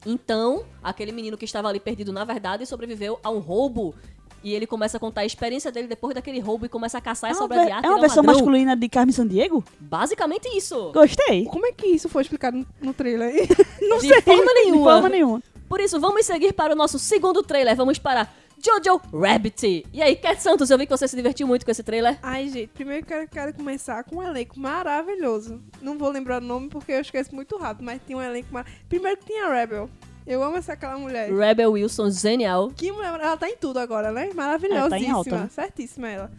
Então, 0.05 0.65
aquele 0.83 1.13
menino 1.13 1.37
que 1.39 1.45
estava 1.45 1.69
ali 1.69 1.79
perdido, 1.79 2.13
na 2.13 2.25
verdade, 2.25 2.67
sobreviveu 2.67 3.21
a 3.23 3.31
um 3.31 3.39
roubo. 3.39 3.95
E 4.43 4.53
ele 4.53 4.67
começa 4.67 4.97
a 4.97 5.01
contar 5.01 5.21
a 5.21 5.25
experiência 5.25 5.71
dele 5.71 5.87
depois 5.87 6.13
daquele 6.13 6.41
roubo 6.41 6.67
e 6.67 6.69
começa 6.69 6.99
a 6.99 7.01
caçar 7.01 7.31
É 7.31 7.35
essa 7.35 7.45
obra 7.45 7.65
de 7.67 7.71
arte. 7.71 7.87
é 7.87 7.89
uma 7.89 7.99
um 7.99 8.01
versão 8.01 8.17
ladrão. 8.25 8.35
masculina 8.35 8.75
de 8.75 8.89
Carmen 8.89 9.13
Sandiego? 9.13 9.63
Basicamente 9.79 10.49
isso. 10.57 10.91
Gostei. 10.93 11.45
Como 11.45 11.67
é 11.67 11.73
que 11.73 11.87
isso 11.87 12.09
foi 12.09 12.23
explicado 12.23 12.67
no- 12.81 12.93
trailer? 12.95 13.47
Não 13.81 13.99
De 13.99 14.09
sei. 14.09 14.21
forma 14.23 14.45
De 14.45 14.55
nenhuma. 14.55 14.93
forma 14.93 15.09
nenhuma. 15.09 15.43
Por 15.69 15.79
isso, 15.81 16.01
vamos 16.01 16.27
seguir 16.27 16.53
para 16.53 16.73
o 16.73 16.77
nosso 16.77 16.99
segundo 16.99 17.45
trailer. 17.45 17.77
Vamos 17.77 17.99
para 18.01 18.29
Jojo 18.61 19.01
Rabbit. 19.13 19.87
E 19.93 20.03
aí, 20.03 20.17
Cat 20.17 20.43
Santos, 20.43 20.71
eu 20.71 20.79
vi 20.79 20.87
que 20.87 20.91
você 20.97 21.07
se 21.07 21.17
divertiu 21.17 21.47
muito 21.47 21.65
com 21.65 21.71
esse 21.71 21.83
trailer. 21.83 22.19
Ai, 22.23 22.49
gente, 22.49 22.69
primeiro 22.69 23.07
que 23.07 23.15
eu 23.15 23.29
quero, 23.29 23.55
começar 23.55 24.03
com 24.05 24.17
um 24.17 24.23
elenco 24.23 24.59
maravilhoso. 24.59 25.63
Não 25.81 25.97
vou 25.97 26.11
lembrar 26.11 26.43
o 26.43 26.45
nome 26.45 26.69
porque 26.69 26.93
eu 26.93 27.01
esqueço 27.01 27.35
muito 27.35 27.57
rápido, 27.57 27.85
mas 27.85 28.01
tem 28.03 28.17
um 28.17 28.23
elenco 28.23 28.53
maravilhoso. 28.53 28.85
Primeiro 28.89 29.17
que 29.19 29.27
tem 29.27 29.41
a 29.41 29.53
Rebel. 29.53 29.89
Eu 30.27 30.43
amo 30.43 30.59
essa 30.59 30.75
aquela 30.75 30.99
mulher. 30.99 31.33
Rebel 31.33 31.73
Wilson, 31.73 32.11
genial. 32.11 32.71
Que 32.77 32.93
mulher, 32.93 33.15
ela 33.15 33.37
tá 33.37 33.49
em 33.49 33.57
tudo 33.57 33.79
agora, 33.79 34.13
né? 34.13 34.25
É, 34.25 34.27
tá 34.27 34.33
em 34.33 34.37
Maravilhosíssima. 34.37 35.17
alta. 35.17 35.49
Certíssima 35.49 36.09
ela. 36.09 36.31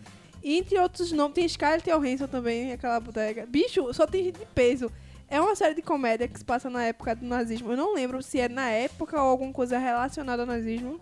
E 0.44 0.58
entre 0.58 0.80
outros 0.80 1.12
nomes, 1.12 1.34
tem 1.34 1.48
Scarlett 1.48 1.90
Johansson 1.90 2.28
também, 2.28 2.72
aquela 2.72 3.00
bodega. 3.00 3.46
Bicho, 3.48 3.92
só 3.94 4.06
tem 4.06 4.26
gente 4.26 4.40
de 4.40 4.46
peso. 4.46 4.92
É 5.28 5.40
uma 5.40 5.56
série 5.56 5.76
de 5.76 5.82
comédia 5.82 6.28
que 6.28 6.38
se 6.38 6.46
passa 6.46 6.70
na 6.70 6.84
época 6.86 7.16
do 7.16 7.26
nazismo. 7.26 7.72
Eu 7.72 7.78
não 7.78 7.94
lembro 7.94 8.22
se 8.22 8.40
é 8.40 8.50
na 8.50 8.70
época 8.70 9.22
ou 9.22 9.30
alguma 9.30 9.52
coisa 9.52 9.78
relacionada 9.78 10.44
ao 10.44 10.48
nazismo. 10.48 11.00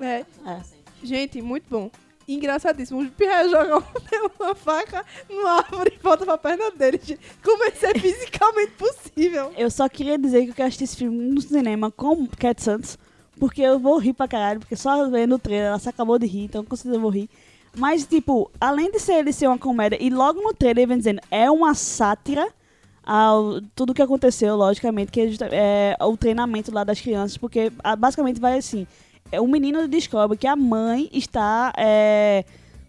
É. 0.00 0.24
É. 0.46 0.60
Gente, 1.02 1.40
muito 1.42 1.64
bom. 1.68 1.90
Engraçadíssimo. 2.26 3.02
O 3.02 3.10
Pierre 3.10 3.50
jogou 3.50 3.82
uma 4.40 4.54
faca 4.54 5.04
numa 5.28 5.58
árvore 5.58 5.92
e 5.94 6.02
volta 6.02 6.24
pra 6.24 6.38
perna 6.38 6.70
dele. 6.70 7.00
Como 7.42 7.64
isso 7.64 7.84
é 7.84 7.94
fisicamente 7.94 8.72
possível? 8.72 9.52
Eu 9.56 9.70
só 9.70 9.88
queria 9.88 10.18
dizer 10.18 10.44
que 10.44 10.50
eu 10.50 10.54
quero 10.54 10.68
assistir 10.68 10.84
esse 10.84 10.96
filme 10.96 11.16
no 11.28 11.40
cinema 11.40 11.90
com 11.90 12.26
Cat 12.26 12.62
Santos, 12.62 12.98
porque 13.38 13.60
eu 13.60 13.78
vou 13.78 13.98
rir 13.98 14.14
pra 14.14 14.26
caralho, 14.26 14.60
porque 14.60 14.76
só 14.76 15.08
vendo 15.10 15.34
o 15.34 15.38
trailer, 15.38 15.68
ela 15.68 15.78
se 15.78 15.88
acabou 15.88 16.18
de 16.18 16.26
rir, 16.26 16.44
então 16.44 16.64
com 16.64 16.74
certeza 16.74 16.96
eu 16.96 17.00
vou 17.00 17.10
rir. 17.10 17.28
Mas, 17.76 18.06
tipo, 18.06 18.50
além 18.60 18.90
de 18.90 19.00
ser 19.00 19.14
ele 19.14 19.32
ser 19.32 19.48
uma 19.48 19.58
comédia, 19.58 19.98
e 20.00 20.08
logo 20.08 20.40
no 20.40 20.54
trailer 20.54 20.84
ele 20.84 20.86
vem 20.86 20.98
dizendo, 20.98 21.20
é 21.30 21.50
uma 21.50 21.74
sátira 21.74 22.48
ao 23.02 23.60
tudo 23.74 23.92
que 23.92 24.00
aconteceu, 24.00 24.56
logicamente, 24.56 25.12
que 25.12 25.20
é 25.20 25.96
é 26.00 26.04
o 26.04 26.16
treinamento 26.16 26.72
lá 26.72 26.84
das 26.84 27.00
crianças, 27.00 27.36
porque 27.36 27.70
ah, 27.82 27.96
basicamente 27.96 28.40
vai 28.40 28.56
assim, 28.56 28.86
é, 28.86 29.13
o 29.40 29.46
menino 29.46 29.86
descobre 29.88 30.36
que 30.36 30.46
a 30.46 30.56
mãe 30.56 31.08
está 31.12 31.72
é, 31.76 32.44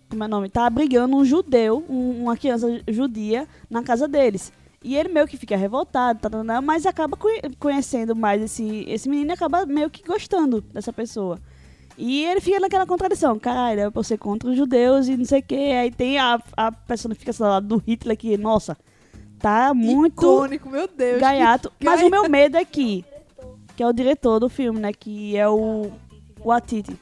como 0.09 0.23
é 0.23 0.27
o 0.27 0.29
nome? 0.29 0.49
Tá 0.49 0.65
abrigando 0.65 1.15
um 1.15 1.25
judeu, 1.25 1.83
um- 1.89 2.23
uma 2.23 2.37
criança 2.37 2.67
judia 2.87 3.47
na 3.69 3.81
casa 3.83 4.07
deles. 4.07 4.51
E 4.83 4.95
ele 4.95 5.09
meio 5.09 5.27
que 5.27 5.35
fica 5.35 5.57
revoltado, 5.57 6.19
tá, 6.19 6.29
tá, 6.29 6.43
tá, 6.43 6.61
mas 6.61 6.85
acaba 6.85 7.17
conhe- 7.17 7.41
conhecendo 7.59 8.15
mais 8.15 8.41
esse, 8.41 8.85
esse 8.87 9.09
menino 9.09 9.31
e 9.31 9.33
acaba 9.33 9.65
meio 9.65 9.89
que 9.89 10.03
gostando 10.03 10.61
dessa 10.61 10.93
pessoa. 10.93 11.39
E 11.97 12.23
ele 12.25 12.39
fica 12.41 12.59
naquela 12.59 12.85
contradição, 12.85 13.39
caralho, 13.39 13.79
é 13.79 13.89
pra 13.89 14.03
ser 14.03 14.17
contra 14.17 14.49
os 14.49 14.55
judeus 14.57 15.07
e 15.07 15.15
não 15.17 15.25
sei 15.25 15.39
o 15.39 15.43
que. 15.43 15.55
Aí 15.55 15.89
tem 15.89 16.19
a, 16.19 16.39
a 16.55 16.71
personificação 16.71 17.47
lá 17.47 17.59
do 17.59 17.77
Hitler 17.77 18.15
que, 18.17 18.37
nossa, 18.37 18.77
tá 19.39 19.73
muito 19.73 20.21
Icônico, 20.21 20.69
meu 20.69 20.87
Deus. 20.87 21.19
gaiato. 21.19 21.71
Mas 21.83 22.03
o 22.03 22.09
meu 22.09 22.29
medo 22.29 22.57
é 22.57 22.65
que, 22.65 23.03
que 23.75 23.81
é 23.81 23.87
o 23.87 23.93
diretor 23.93 24.39
do 24.39 24.49
filme, 24.49 24.79
né, 24.79 24.91
que 24.93 25.35
é 25.37 25.47
o 25.49 25.89
Watiti. 26.45 26.95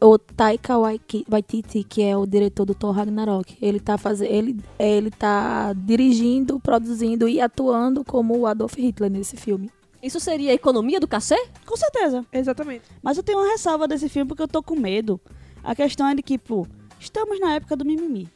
O 0.00 0.18
Taika 0.18 0.74
Waititi, 0.78 1.82
que 1.82 2.02
é 2.02 2.14
o 2.16 2.26
diretor 2.26 2.66
do 2.66 2.74
Thor 2.74 2.90
Ragnarok, 2.92 3.56
ele 3.62 3.80
tá 3.80 3.96
fazendo, 3.96 4.30
ele, 4.30 4.60
ele 4.78 5.10
tá 5.10 5.72
dirigindo, 5.72 6.60
produzindo 6.60 7.26
e 7.28 7.40
atuando 7.40 8.04
como 8.04 8.36
o 8.36 8.46
Adolf 8.46 8.74
Hitler 8.76 9.10
nesse 9.10 9.36
filme. 9.36 9.70
Isso 10.02 10.20
seria 10.20 10.50
a 10.50 10.54
economia 10.54 11.00
do 11.00 11.08
cacê? 11.08 11.36
Com 11.64 11.76
certeza. 11.76 12.26
Exatamente. 12.30 12.84
Mas 13.02 13.16
eu 13.16 13.22
tenho 13.22 13.38
uma 13.38 13.48
ressalva 13.50 13.88
desse 13.88 14.06
filme 14.10 14.28
porque 14.28 14.42
eu 14.42 14.48
tô 14.48 14.62
com 14.62 14.76
medo. 14.76 15.18
A 15.62 15.74
questão 15.74 16.06
é 16.06 16.14
de 16.14 16.22
que, 16.22 16.36
pô, 16.36 16.66
estamos 17.00 17.40
na 17.40 17.54
época 17.54 17.74
do 17.74 17.86
mimimi. 17.86 18.28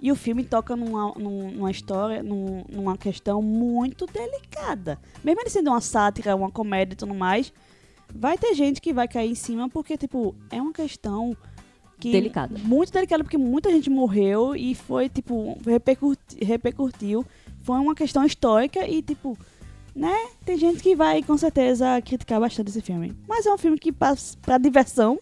E 0.00 0.12
o 0.12 0.14
filme 0.14 0.44
toca 0.44 0.76
numa, 0.76 1.12
num- 1.16 1.50
numa 1.50 1.72
história, 1.72 2.22
num- 2.22 2.62
numa 2.70 2.96
questão 2.96 3.42
muito 3.42 4.06
delicada. 4.06 4.96
Mesmo 5.24 5.40
ele 5.40 5.50
sendo 5.50 5.70
uma 5.70 5.80
sátira, 5.80 6.36
uma 6.36 6.52
comédia 6.52 6.94
e 6.94 6.96
tudo 6.96 7.12
mais, 7.12 7.52
vai 8.14 8.36
ter 8.38 8.54
gente 8.54 8.80
que 8.80 8.92
vai 8.92 9.06
cair 9.08 9.30
em 9.30 9.34
cima 9.34 9.68
porque, 9.68 9.96
tipo, 9.96 10.34
é 10.50 10.60
uma 10.60 10.72
questão 10.72 11.36
que 12.00 12.12
Delicada. 12.12 12.56
muito 12.62 12.92
delicada 12.92 13.24
porque 13.24 13.36
muita 13.38 13.70
gente 13.70 13.90
morreu 13.90 14.54
e 14.54 14.74
foi, 14.74 15.08
tipo, 15.08 15.58
repercuti- 15.66 16.44
repercutiu. 16.44 17.24
Foi 17.62 17.76
uma 17.78 17.94
questão 17.94 18.24
histórica 18.24 18.86
e, 18.88 19.02
tipo, 19.02 19.36
né? 19.94 20.14
Tem 20.44 20.56
gente 20.56 20.80
que 20.82 20.94
vai, 20.94 21.22
com 21.22 21.36
certeza, 21.36 22.00
criticar 22.02 22.38
bastante 22.40 22.68
esse 22.68 22.80
filme. 22.80 23.16
Mas 23.28 23.44
é 23.46 23.52
um 23.52 23.58
filme 23.58 23.76
que, 23.78 23.90
pra, 23.90 24.14
pra 24.42 24.58
diversão, 24.58 25.18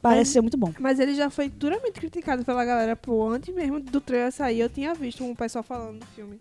parece 0.00 0.20
Mas- 0.20 0.28
ser 0.28 0.40
muito 0.40 0.56
bom. 0.56 0.72
Mas 0.78 1.00
ele 1.00 1.14
já 1.14 1.28
foi 1.28 1.48
duramente 1.48 1.98
criticado 1.98 2.44
pela 2.44 2.64
galera, 2.64 2.94
pô. 2.94 3.28
Antes 3.28 3.52
mesmo 3.52 3.80
do 3.80 4.00
trailer 4.00 4.30
sair, 4.32 4.60
eu 4.60 4.68
tinha 4.70 4.94
visto 4.94 5.24
um 5.24 5.34
pessoal 5.34 5.64
falando 5.64 5.98
do 5.98 6.06
filme. 6.06 6.38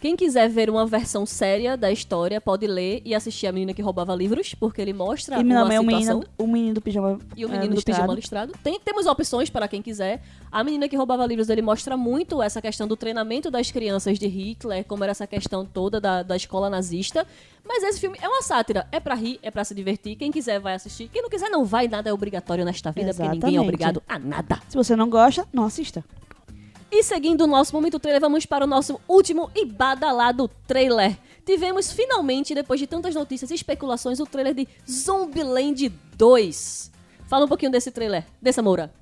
Quem 0.00 0.16
quiser 0.16 0.48
ver 0.50 0.68
uma 0.68 0.84
versão 0.86 1.24
séria 1.24 1.76
da 1.78 1.90
história, 1.90 2.38
pode 2.40 2.66
ler 2.66 3.00
e 3.06 3.14
assistir 3.14 3.46
A 3.46 3.52
Menina 3.52 3.72
que 3.72 3.80
Roubava 3.80 4.14
Livros, 4.14 4.54
porque 4.54 4.80
ele 4.82 4.92
mostra 4.92 5.40
E 5.40 5.42
uma 5.42 5.62
o 5.62 5.66
situação. 5.66 5.84
menino, 5.86 6.24
o 6.36 6.46
menino 6.46 6.74
do 6.74 6.80
pijama. 6.82 7.18
E 7.34 7.44
o 7.44 7.48
é, 7.48 7.52
menino 7.52 7.70
do 7.70 7.74
listrado. 7.76 8.00
pijama 8.00 8.14
listrado. 8.14 8.52
Tem, 8.62 8.78
temos 8.80 9.06
opções 9.06 9.48
para 9.48 9.66
quem 9.66 9.80
quiser. 9.80 10.22
A 10.52 10.62
menina 10.62 10.88
que 10.88 10.96
roubava 10.96 11.24
livros, 11.24 11.48
ele 11.48 11.62
mostra 11.62 11.96
muito 11.96 12.42
essa 12.42 12.60
questão 12.60 12.86
do 12.86 12.96
treinamento 12.96 13.50
das 13.50 13.70
crianças 13.70 14.18
de 14.18 14.26
Hitler, 14.26 14.84
como 14.84 15.02
era 15.04 15.12
essa 15.12 15.26
questão 15.26 15.64
toda 15.64 15.98
da, 16.00 16.22
da 16.22 16.36
escola 16.36 16.68
nazista. 16.68 17.26
Mas 17.66 17.82
esse 17.82 17.98
filme 17.98 18.18
é 18.20 18.28
uma 18.28 18.42
sátira. 18.42 18.86
É 18.92 19.00
pra 19.00 19.14
rir, 19.14 19.38
é 19.42 19.50
pra 19.50 19.64
se 19.64 19.74
divertir. 19.74 20.16
Quem 20.16 20.30
quiser 20.30 20.60
vai 20.60 20.74
assistir. 20.74 21.08
Quem 21.08 21.22
não 21.22 21.30
quiser 21.30 21.48
não 21.48 21.64
vai. 21.64 21.88
Nada 21.88 22.10
é 22.10 22.12
obrigatório 22.12 22.62
nesta 22.64 22.90
vida, 22.92 23.14
porque 23.14 23.22
ninguém 23.22 23.32
é 23.32 23.36
Exatamente. 23.52 23.58
obrigado 23.60 24.02
a 24.06 24.18
nada. 24.18 24.60
Se 24.68 24.76
você 24.76 24.94
não 24.94 25.08
gosta, 25.08 25.46
não 25.50 25.64
assista. 25.64 26.04
E 26.96 27.02
seguindo 27.02 27.40
o 27.40 27.46
nosso 27.48 27.74
momento 27.74 27.98
trailer, 27.98 28.20
vamos 28.20 28.46
para 28.46 28.64
o 28.64 28.68
nosso 28.68 29.00
último 29.08 29.50
e 29.52 29.66
badalado 29.66 30.48
trailer. 30.64 31.18
Tivemos 31.44 31.90
finalmente, 31.90 32.54
depois 32.54 32.78
de 32.78 32.86
tantas 32.86 33.16
notícias 33.16 33.50
e 33.50 33.54
especulações, 33.54 34.20
o 34.20 34.24
trailer 34.24 34.54
de 34.54 34.68
Zombieland 34.88 35.88
2. 36.16 36.92
Fala 37.26 37.46
um 37.46 37.48
pouquinho 37.48 37.72
desse 37.72 37.90
trailer, 37.90 38.24
dessa 38.40 38.62
Moura. 38.62 38.94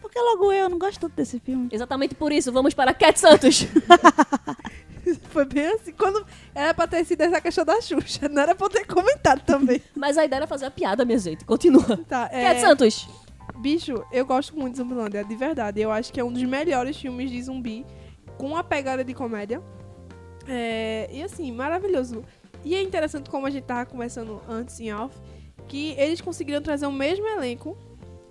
Porque 0.00 0.18
logo 0.18 0.50
eu 0.50 0.68
não 0.68 0.80
gosto 0.80 0.98
tanto 0.98 1.14
desse 1.14 1.38
filme. 1.38 1.68
Exatamente 1.70 2.16
por 2.16 2.32
isso, 2.32 2.50
vamos 2.50 2.74
para 2.74 2.92
Cat 2.92 3.16
Santos. 3.20 3.68
Foi 5.30 5.44
bem 5.44 5.66
assim. 5.68 5.92
Quando 5.92 6.26
era 6.52 6.74
pra 6.74 6.88
ter 6.88 7.04
sido 7.04 7.20
essa 7.20 7.40
questão 7.40 7.64
da 7.64 7.80
Xuxa, 7.80 8.28
não 8.28 8.42
era 8.42 8.56
pra 8.56 8.68
ter 8.68 8.84
comentado 8.84 9.42
também. 9.42 9.80
Mas 9.94 10.18
a 10.18 10.24
ideia 10.24 10.40
era 10.40 10.46
fazer 10.48 10.66
a 10.66 10.70
piada, 10.72 11.04
minha 11.04 11.18
gente. 11.20 11.44
Continua. 11.44 11.96
Tá, 12.08 12.28
é, 12.32 12.42
Cat 12.42 12.60
Santos. 12.60 13.08
Bicho, 13.58 14.04
eu 14.10 14.24
gosto 14.26 14.56
muito 14.56 14.72
de 14.72 14.78
Zumbilândia, 14.78 15.24
de 15.24 15.36
verdade. 15.36 15.80
Eu 15.80 15.90
acho 15.90 16.12
que 16.12 16.20
é 16.20 16.24
um 16.24 16.32
dos 16.32 16.42
melhores 16.42 16.96
filmes 16.96 17.30
de 17.30 17.42
zumbi, 17.42 17.86
com 18.36 18.46
uma 18.48 18.64
pegada 18.64 19.04
de 19.04 19.14
comédia. 19.14 19.62
É, 20.46 21.08
e 21.12 21.22
assim, 21.22 21.52
maravilhoso. 21.52 22.24
E 22.64 22.74
é 22.74 22.82
interessante 22.82 23.30
como 23.30 23.46
a 23.46 23.50
gente 23.50 23.64
tava 23.64 23.86
conversando 23.86 24.40
antes 24.48 24.78
em 24.80 24.92
off, 24.92 25.16
que 25.68 25.94
eles 25.98 26.20
conseguiram 26.20 26.62
trazer 26.62 26.86
o 26.86 26.92
mesmo 26.92 27.26
elenco 27.26 27.76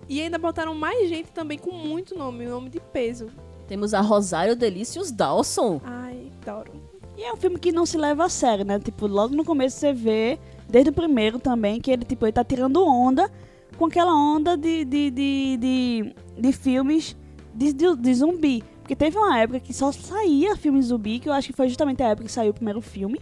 e 0.08 0.20
ainda 0.20 0.38
botaram 0.38 0.74
mais 0.74 1.08
gente 1.08 1.30
também 1.32 1.58
com 1.58 1.72
muito 1.72 2.16
nome, 2.16 2.46
nome 2.46 2.68
de 2.70 2.80
peso. 2.80 3.28
Temos 3.66 3.94
a 3.94 4.00
Rosário 4.00 4.56
Delícios 4.56 5.10
Dawson. 5.10 5.80
Ai, 5.84 6.30
adoro. 6.42 6.72
E 7.16 7.22
é 7.22 7.32
um 7.32 7.36
filme 7.36 7.58
que 7.58 7.72
não 7.72 7.86
se 7.86 7.96
leva 7.96 8.24
a 8.24 8.28
sério, 8.28 8.64
né? 8.64 8.78
Tipo, 8.78 9.06
logo 9.06 9.34
no 9.34 9.44
começo 9.44 9.78
você 9.78 9.92
vê, 9.92 10.38
desde 10.68 10.90
o 10.90 10.92
primeiro 10.92 11.38
também, 11.38 11.80
que 11.80 11.90
ele, 11.90 12.04
tipo, 12.04 12.24
ele 12.24 12.32
tá 12.32 12.42
tirando 12.42 12.84
onda 12.84 13.30
com 13.76 13.86
aquela 13.86 14.14
onda 14.14 14.56
de, 14.56 14.84
de, 14.84 15.10
de, 15.10 15.56
de, 15.56 16.14
de 16.38 16.52
filmes 16.52 17.16
de, 17.54 17.72
de, 17.72 17.96
de 17.96 18.14
zumbi. 18.14 18.62
Porque 18.80 18.96
teve 18.96 19.16
uma 19.16 19.38
época 19.38 19.60
que 19.60 19.72
só 19.72 19.92
saía 19.92 20.56
filme 20.56 20.82
zumbi, 20.82 21.18
que 21.18 21.28
eu 21.28 21.32
acho 21.32 21.48
que 21.48 21.56
foi 21.56 21.68
justamente 21.68 22.02
a 22.02 22.08
época 22.08 22.26
que 22.26 22.32
saiu 22.32 22.50
o 22.50 22.54
primeiro 22.54 22.80
filme. 22.80 23.20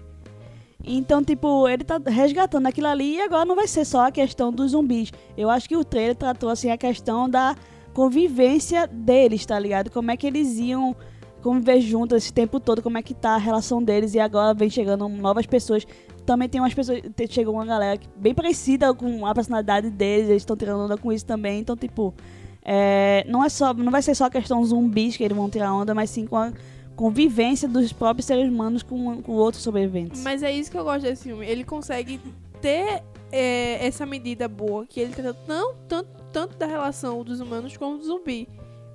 Então, 0.84 1.22
tipo, 1.22 1.68
ele 1.68 1.84
tá 1.84 2.00
resgatando 2.06 2.66
aquilo 2.66 2.86
ali 2.86 3.16
e 3.16 3.20
agora 3.20 3.44
não 3.44 3.54
vai 3.54 3.68
ser 3.68 3.84
só 3.84 4.06
a 4.06 4.10
questão 4.10 4.50
dos 4.50 4.70
zumbis. 4.70 5.12
Eu 5.36 5.50
acho 5.50 5.68
que 5.68 5.76
o 5.76 5.84
trailer 5.84 6.16
tratou, 6.16 6.48
assim, 6.48 6.70
a 6.70 6.78
questão 6.78 7.28
da 7.28 7.54
convivência 7.92 8.86
deles, 8.86 9.44
tá 9.44 9.58
ligado? 9.58 9.90
Como 9.90 10.10
é 10.10 10.16
que 10.16 10.26
eles 10.26 10.56
iam 10.56 10.96
conviver 11.42 11.80
juntos 11.80 12.16
esse 12.16 12.32
tempo 12.32 12.60
todo, 12.60 12.82
como 12.82 12.98
é 12.98 13.02
que 13.02 13.14
tá 13.14 13.30
a 13.30 13.38
relação 13.38 13.82
deles 13.82 14.14
e 14.14 14.20
agora 14.20 14.54
vem 14.54 14.70
chegando 14.70 15.08
novas 15.08 15.46
pessoas. 15.46 15.86
Também 16.26 16.48
tem 16.48 16.60
umas 16.60 16.74
pessoas, 16.74 17.00
chegou 17.28 17.54
uma 17.54 17.66
galera 17.66 17.98
bem 18.16 18.34
parecida 18.34 18.92
com 18.94 19.26
a 19.26 19.34
personalidade 19.34 19.90
deles, 19.90 20.28
eles 20.28 20.42
estão 20.42 20.56
tirando 20.56 20.84
onda 20.84 20.96
com 20.96 21.12
isso 21.12 21.24
também. 21.24 21.60
Então, 21.60 21.76
tipo, 21.76 22.14
é, 22.62 23.24
não 23.28 23.44
é 23.44 23.48
só, 23.48 23.72
não 23.72 23.90
vai 23.90 24.02
ser 24.02 24.14
só 24.14 24.26
a 24.26 24.30
questão 24.30 24.64
zumbis 24.64 25.16
que 25.16 25.24
eles 25.24 25.36
vão 25.36 25.48
tirar 25.48 25.74
onda, 25.74 25.94
mas 25.94 26.10
sim 26.10 26.26
com 26.26 26.36
a 26.36 26.52
convivência 26.94 27.66
dos 27.66 27.92
próprios 27.92 28.26
seres 28.26 28.48
humanos 28.48 28.82
com, 28.82 29.22
com 29.22 29.32
outros 29.32 29.62
sobreviventes. 29.62 30.22
Mas 30.22 30.42
é 30.42 30.52
isso 30.52 30.70
que 30.70 30.76
eu 30.76 30.84
gosto 30.84 31.02
desse 31.02 31.24
filme. 31.24 31.46
Ele 31.46 31.64
consegue 31.64 32.20
ter 32.60 33.02
é, 33.32 33.86
essa 33.86 34.04
medida 34.04 34.46
boa, 34.46 34.86
que 34.86 35.00
ele 35.00 35.12
trata 35.12 35.38
não, 35.46 35.74
tanto, 35.88 36.10
tanto 36.32 36.56
da 36.58 36.66
relação 36.66 37.24
dos 37.24 37.40
humanos 37.40 37.76
como 37.76 37.96
do 37.96 38.04
zumbi. 38.04 38.46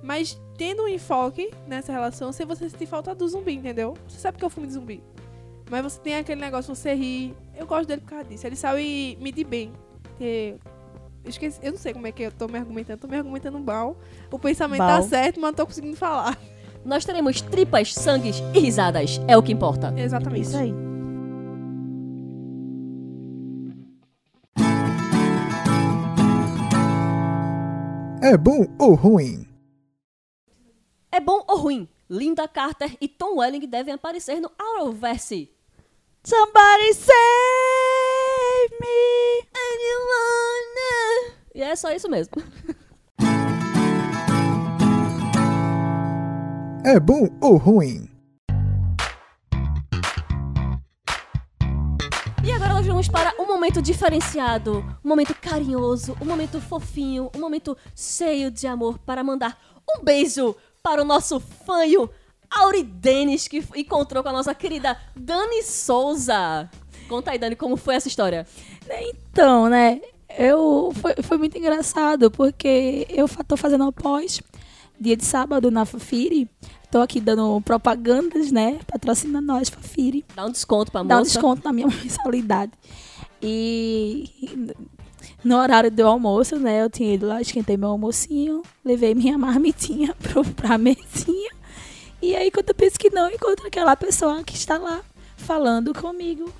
Mas 0.02 0.40
tendo 0.56 0.84
um 0.84 0.88
enfoque 0.88 1.50
nessa 1.66 1.92
relação 1.92 2.32
sem 2.32 2.46
você 2.46 2.68
sentir 2.70 2.86
falta 2.86 3.14
do 3.14 3.26
zumbi, 3.26 3.54
entendeu? 3.54 3.94
Você 4.06 4.18
sabe 4.18 4.38
que 4.38 4.44
é 4.44 4.46
um 4.46 4.50
filme 4.50 4.68
de 4.68 4.74
zumbi. 4.74 5.02
Mas 5.70 5.82
você 5.82 6.00
tem 6.00 6.16
aquele 6.16 6.40
negócio, 6.40 6.74
você 6.74 6.94
ri. 6.94 7.34
Eu 7.56 7.66
gosto 7.66 7.88
dele 7.88 8.00
por 8.00 8.10
causa 8.10 8.24
disso. 8.24 8.46
Ele 8.46 8.56
sabe 8.56 9.18
medir 9.20 9.44
bem. 9.44 9.72
Ter- 10.18 10.58
Eu, 11.24 11.30
esqueci, 11.30 11.58
eu 11.62 11.72
não 11.72 11.78
sei 11.78 11.92
como 11.92 12.06
é 12.06 12.12
que 12.12 12.22
eu 12.22 12.30
tô 12.32 12.46
me 12.46 12.56
argumentando. 12.58 13.00
Tô 13.00 13.08
me 13.08 13.16
argumentando 13.16 13.58
mal. 13.58 13.96
O 14.30 14.38
pensamento 14.38 14.78
tá 14.78 14.98
Bal. 14.98 15.02
certo, 15.02 15.40
mas 15.40 15.48
não 15.50 15.54
tô 15.54 15.66
conseguindo 15.66 15.96
falar. 15.96 16.38
Nós 16.84 17.04
teremos 17.04 17.40
tripas, 17.40 17.92
sangues 17.92 18.40
e 18.54 18.60
risadas. 18.60 19.20
É 19.26 19.36
o 19.36 19.42
que 19.42 19.52
importa. 19.52 19.92
Exatamente. 19.96 20.42
Isso 20.46 20.56
aí. 20.56 20.72
É 28.22 28.36
bom 28.36 28.66
ou 28.78 28.94
ruim? 28.94 29.46
É 31.12 31.20
bom 31.20 31.44
ou 31.48 31.58
ruim? 31.58 31.88
Linda 32.08 32.46
Carter 32.48 32.96
e 33.00 33.08
Tom 33.08 33.36
Welling 33.38 33.66
devem 33.68 33.94
aparecer 33.94 34.40
no 34.40 34.50
Arrowverse. 34.58 35.50
Somebody 36.26 36.92
save 36.92 37.14
me! 38.80 39.46
E 41.54 41.62
é 41.62 41.76
só 41.76 41.92
isso 41.92 42.10
mesmo. 42.10 42.32
É 46.84 46.98
bom 46.98 47.28
ou 47.40 47.56
ruim? 47.56 48.10
E 52.44 52.50
agora 52.50 52.74
nós 52.74 52.86
vamos 52.86 53.06
para 53.06 53.32
um 53.38 53.46
momento 53.46 53.80
diferenciado, 53.80 54.84
um 55.04 55.08
momento 55.08 55.32
carinhoso, 55.40 56.16
um 56.20 56.24
momento 56.24 56.60
fofinho, 56.60 57.30
um 57.36 57.38
momento 57.38 57.78
cheio 57.94 58.50
de 58.50 58.66
amor 58.66 58.98
para 58.98 59.22
mandar 59.22 59.56
um 59.88 60.02
beijo 60.02 60.56
para 60.82 61.02
o 61.02 61.04
nosso 61.04 61.38
fanho 61.38 62.10
Auri 62.58 62.82
Denis, 62.82 63.46
que 63.48 63.62
encontrou 63.74 64.22
com 64.22 64.28
a 64.28 64.32
nossa 64.32 64.54
querida 64.54 64.96
Dani 65.14 65.62
Souza. 65.62 66.68
Conta 67.08 67.30
aí, 67.30 67.38
Dani, 67.38 67.54
como 67.56 67.76
foi 67.76 67.94
essa 67.94 68.08
história? 68.08 68.46
Então, 68.88 69.68
né? 69.68 70.00
Eu 70.38 70.92
foi, 71.00 71.14
foi 71.22 71.38
muito 71.38 71.56
engraçado 71.56 72.30
porque 72.30 73.06
eu 73.10 73.28
tô 73.46 73.56
fazendo 73.56 73.86
o 73.86 73.92
pós 73.92 74.40
dia 74.98 75.16
de 75.16 75.24
sábado 75.24 75.70
na 75.70 75.84
Fafiri. 75.84 76.48
tô 76.90 77.00
aqui 77.00 77.20
dando 77.20 77.60
propagandas, 77.60 78.50
né? 78.50 78.78
Patrocina 78.86 79.40
nós, 79.40 79.68
Fafiri. 79.68 80.24
Dá 80.34 80.46
um 80.46 80.50
desconto 80.50 80.90
pra 80.90 81.02
Dá 81.02 81.16
um 81.16 81.18
moça. 81.18 81.30
desconto 81.32 81.62
na 81.64 81.72
minha 81.72 81.86
mensalidade. 82.02 82.72
E 83.42 84.30
no 85.44 85.56
horário 85.58 85.90
do 85.90 86.06
almoço, 86.06 86.58
né? 86.58 86.82
Eu 86.82 86.90
tinha 86.90 87.14
ido 87.14 87.26
lá, 87.26 87.40
esquentei 87.40 87.76
meu 87.76 87.90
almocinho, 87.90 88.62
levei 88.84 89.14
minha 89.14 89.36
marmitinha 89.38 90.14
pro, 90.14 90.44
pra 90.44 90.78
mesinha. 90.78 91.50
E 92.26 92.34
aí, 92.34 92.50
quando 92.50 92.70
eu 92.70 92.74
penso 92.74 92.98
que 92.98 93.08
não, 93.08 93.30
encontro 93.30 93.68
aquela 93.68 93.94
pessoa 93.94 94.42
que 94.42 94.56
está 94.56 94.76
lá 94.76 95.00
falando 95.36 95.94
comigo. 95.94 96.52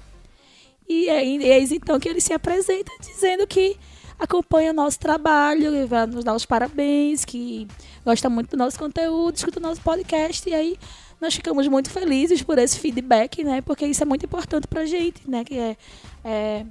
E 0.89 1.11
aí, 1.11 1.43
eis 1.43 1.73
então 1.73 1.99
que 1.99 2.09
ele 2.09 2.21
se 2.21 2.33
apresenta 2.33 2.93
dizendo 3.01 3.45
que 3.49 3.77
acompanha 4.17 4.71
o 4.71 4.73
nosso 4.73 4.97
trabalho, 5.01 5.75
e 5.75 5.85
vai 5.85 6.07
nos 6.07 6.23
dar 6.23 6.37
os 6.37 6.47
parabéns, 6.47 7.25
que 7.25 7.67
gosta 8.05 8.31
muito 8.31 8.51
do 8.51 8.57
nosso 8.57 8.79
conteúdo, 8.79 9.35
escuta 9.35 9.59
o 9.59 9.63
nosso 9.63 9.81
podcast. 9.81 10.49
E 10.49 10.55
aí, 10.55 10.79
nós 11.21 11.35
ficamos 11.35 11.67
muito 11.67 11.91
felizes 11.91 12.45
por 12.45 12.59
esse 12.59 12.79
feedback, 12.79 13.43
né? 13.43 13.61
Porque 13.61 13.85
isso 13.85 14.05
é 14.05 14.07
muito 14.07 14.25
importante 14.25 14.69
pra 14.69 14.87
gente, 14.87 15.29
né? 15.29 15.43
Que 15.43 15.59
é, 15.59 15.77
é 16.25 16.67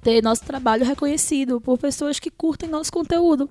ter 0.00 0.22
nosso 0.22 0.44
trabalho 0.44 0.86
reconhecido 0.86 1.60
por 1.60 1.76
pessoas 1.76 2.18
que 2.18 2.30
curtem 2.30 2.70
nosso 2.70 2.90
conteúdo. 2.90 3.50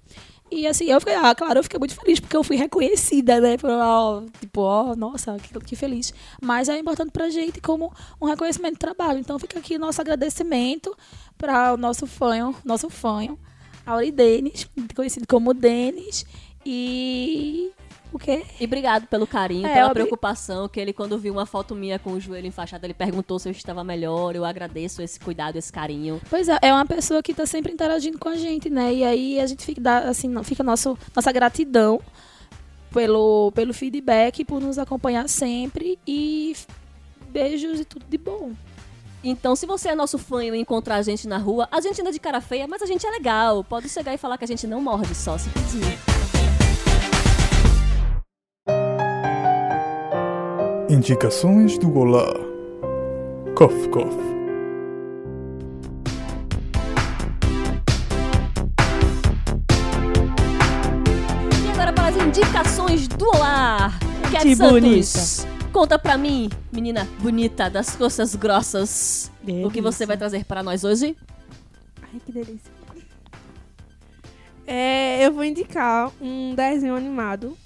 E 0.50 0.66
assim, 0.66 0.86
eu 0.86 1.00
fiquei, 1.00 1.16
ah, 1.16 1.36
claro, 1.36 1.60
eu 1.60 1.64
fiquei 1.64 1.78
muito 1.78 1.96
feliz 1.96 2.20
porque 2.20 2.38
eu 2.38 2.44
fui 2.44 2.56
reconhecida, 2.56 3.42
né? 3.42 3.58
Por, 3.58 3.70
ó, 3.70 4.24
tipo, 4.40 4.96
nossa, 4.96 5.38
que, 5.38 5.60
que 5.60 5.76
feliz. 5.76 6.14
Mas 6.42 6.70
é 6.70 6.78
importante 6.80 7.12
pra 7.12 7.30
gente 7.30 7.60
como 7.60 7.92
um 8.22 8.26
reconhecimento 8.26 8.74
de 8.74 8.80
trabalho. 8.80 9.20
Então 9.20 9.38
fica 9.38 9.60
aqui 9.60 9.78
nosso 9.78 10.00
agradecimento 10.00 10.96
para 11.38 11.74
o 11.74 11.78
nosso 11.78 12.08
fã, 12.08 12.54
nosso 12.64 12.90
fã, 12.90 13.38
Auri 13.86 14.12
Denis, 14.12 14.70
conhecido 14.96 15.28
como 15.28 15.54
Denis. 15.54 16.26
E 16.66 17.72
o 18.12 18.18
quê? 18.20 18.44
E 18.60 18.66
obrigado 18.66 19.08
pelo 19.08 19.28
carinho, 19.28 19.68
É, 19.68 19.74
pela 19.74 19.88
obri- 19.88 20.04
preocupação, 20.04 20.68
que 20.68 20.80
ele, 20.80 20.94
quando 20.94 21.18
viu 21.20 21.34
uma 21.34 21.46
foto 21.46 21.76
minha 21.76 22.00
com 22.00 22.12
o 22.14 22.20
joelho 22.20 22.48
enfaixado, 22.48 22.86
ele 22.86 22.94
perguntou 22.94 23.38
se 23.40 23.48
eu 23.48 23.52
estava 23.52 23.84
melhor. 23.84 24.36
Eu 24.36 24.46
agradeço 24.46 25.02
esse 25.02 25.20
cuidado, 25.20 25.56
esse 25.58 25.72
carinho. 25.72 26.22
Pois 26.30 26.48
é, 26.50 26.58
é 26.62 26.74
uma 26.74 26.86
pessoa 26.86 27.22
que 27.22 27.34
tá 27.34 27.46
sempre 27.46 27.72
interagindo 27.74 28.18
com 28.18 28.30
a 28.30 28.36
gente, 28.36 28.70
né? 28.70 28.94
E 28.94 29.04
aí 29.04 29.40
a 29.40 29.46
gente 29.48 29.64
fica, 29.66 30.00
assim, 30.00 30.34
fica 30.44 30.64
nosso, 30.64 30.98
nossa 31.16 31.32
gratidão 31.32 32.00
pelo, 32.92 33.52
pelo 33.54 33.74
feedback, 33.74 34.44
por 34.46 34.62
nos 34.62 34.78
acompanhar 34.78 35.28
sempre. 35.28 36.00
E 36.08 36.56
beijos 37.30 37.80
e 37.80 37.86
tudo 37.86 38.06
de 38.10 38.18
bom. 38.18 38.52
Então, 39.24 39.56
se 39.56 39.66
você 39.66 39.90
é 39.90 39.96
nosso 39.96 40.18
fã 40.18 40.46
e 40.46 40.50
encontrar 40.58 40.96
a 40.96 41.02
gente 41.02 41.28
na 41.28 41.38
rua, 41.38 41.68
a 41.72 41.82
gente 41.82 42.00
anda 42.00 42.12
de 42.12 42.20
cara 42.20 42.40
feia, 42.40 42.68
mas 42.68 42.82
a 42.82 42.86
gente 42.86 43.06
é 43.06 43.10
legal. 43.10 43.64
Pode 43.64 43.90
chegar 43.90 44.14
e 44.14 44.18
falar 44.18 44.38
que 44.38 44.46
a 44.46 44.48
gente 44.48 44.66
não 44.66 44.80
morde 44.80 45.14
só 45.14 45.38
se 45.38 45.50
pedir. 45.50 46.37
Indicações 50.90 51.78
do 51.78 51.94
Olá. 51.98 52.34
Cof, 53.56 53.90
cof. 53.90 54.16
E 61.66 61.72
agora 61.72 61.94
para 61.94 62.08
as 62.08 62.16
indicações 62.18 63.08
do 63.08 63.26
Olá. 63.36 63.92
Cat 64.32 64.44
Que 64.44 64.56
Santos, 64.56 65.46
conta 65.72 66.00
pra 66.00 66.18
mim, 66.18 66.50
menina 66.72 67.08
bonita 67.20 67.70
das 67.70 67.96
costas 67.96 68.36
grossas, 68.36 69.32
o 69.44 69.70
que 69.70 69.82
você 69.82 70.06
Delícia. 70.06 70.08
vai 70.08 70.18
trazer 70.18 70.46
para 70.46 70.64
nós 70.64 70.84
hoje? 70.84 71.16
Ai, 72.02 72.22
que 72.26 72.32
delícia. 72.32 72.72
É, 74.66 75.26
eu 75.26 75.32
vou 75.32 75.44
indicar 75.44 76.12
um 76.22 76.54
desenho 76.54 76.96
animado 76.96 77.58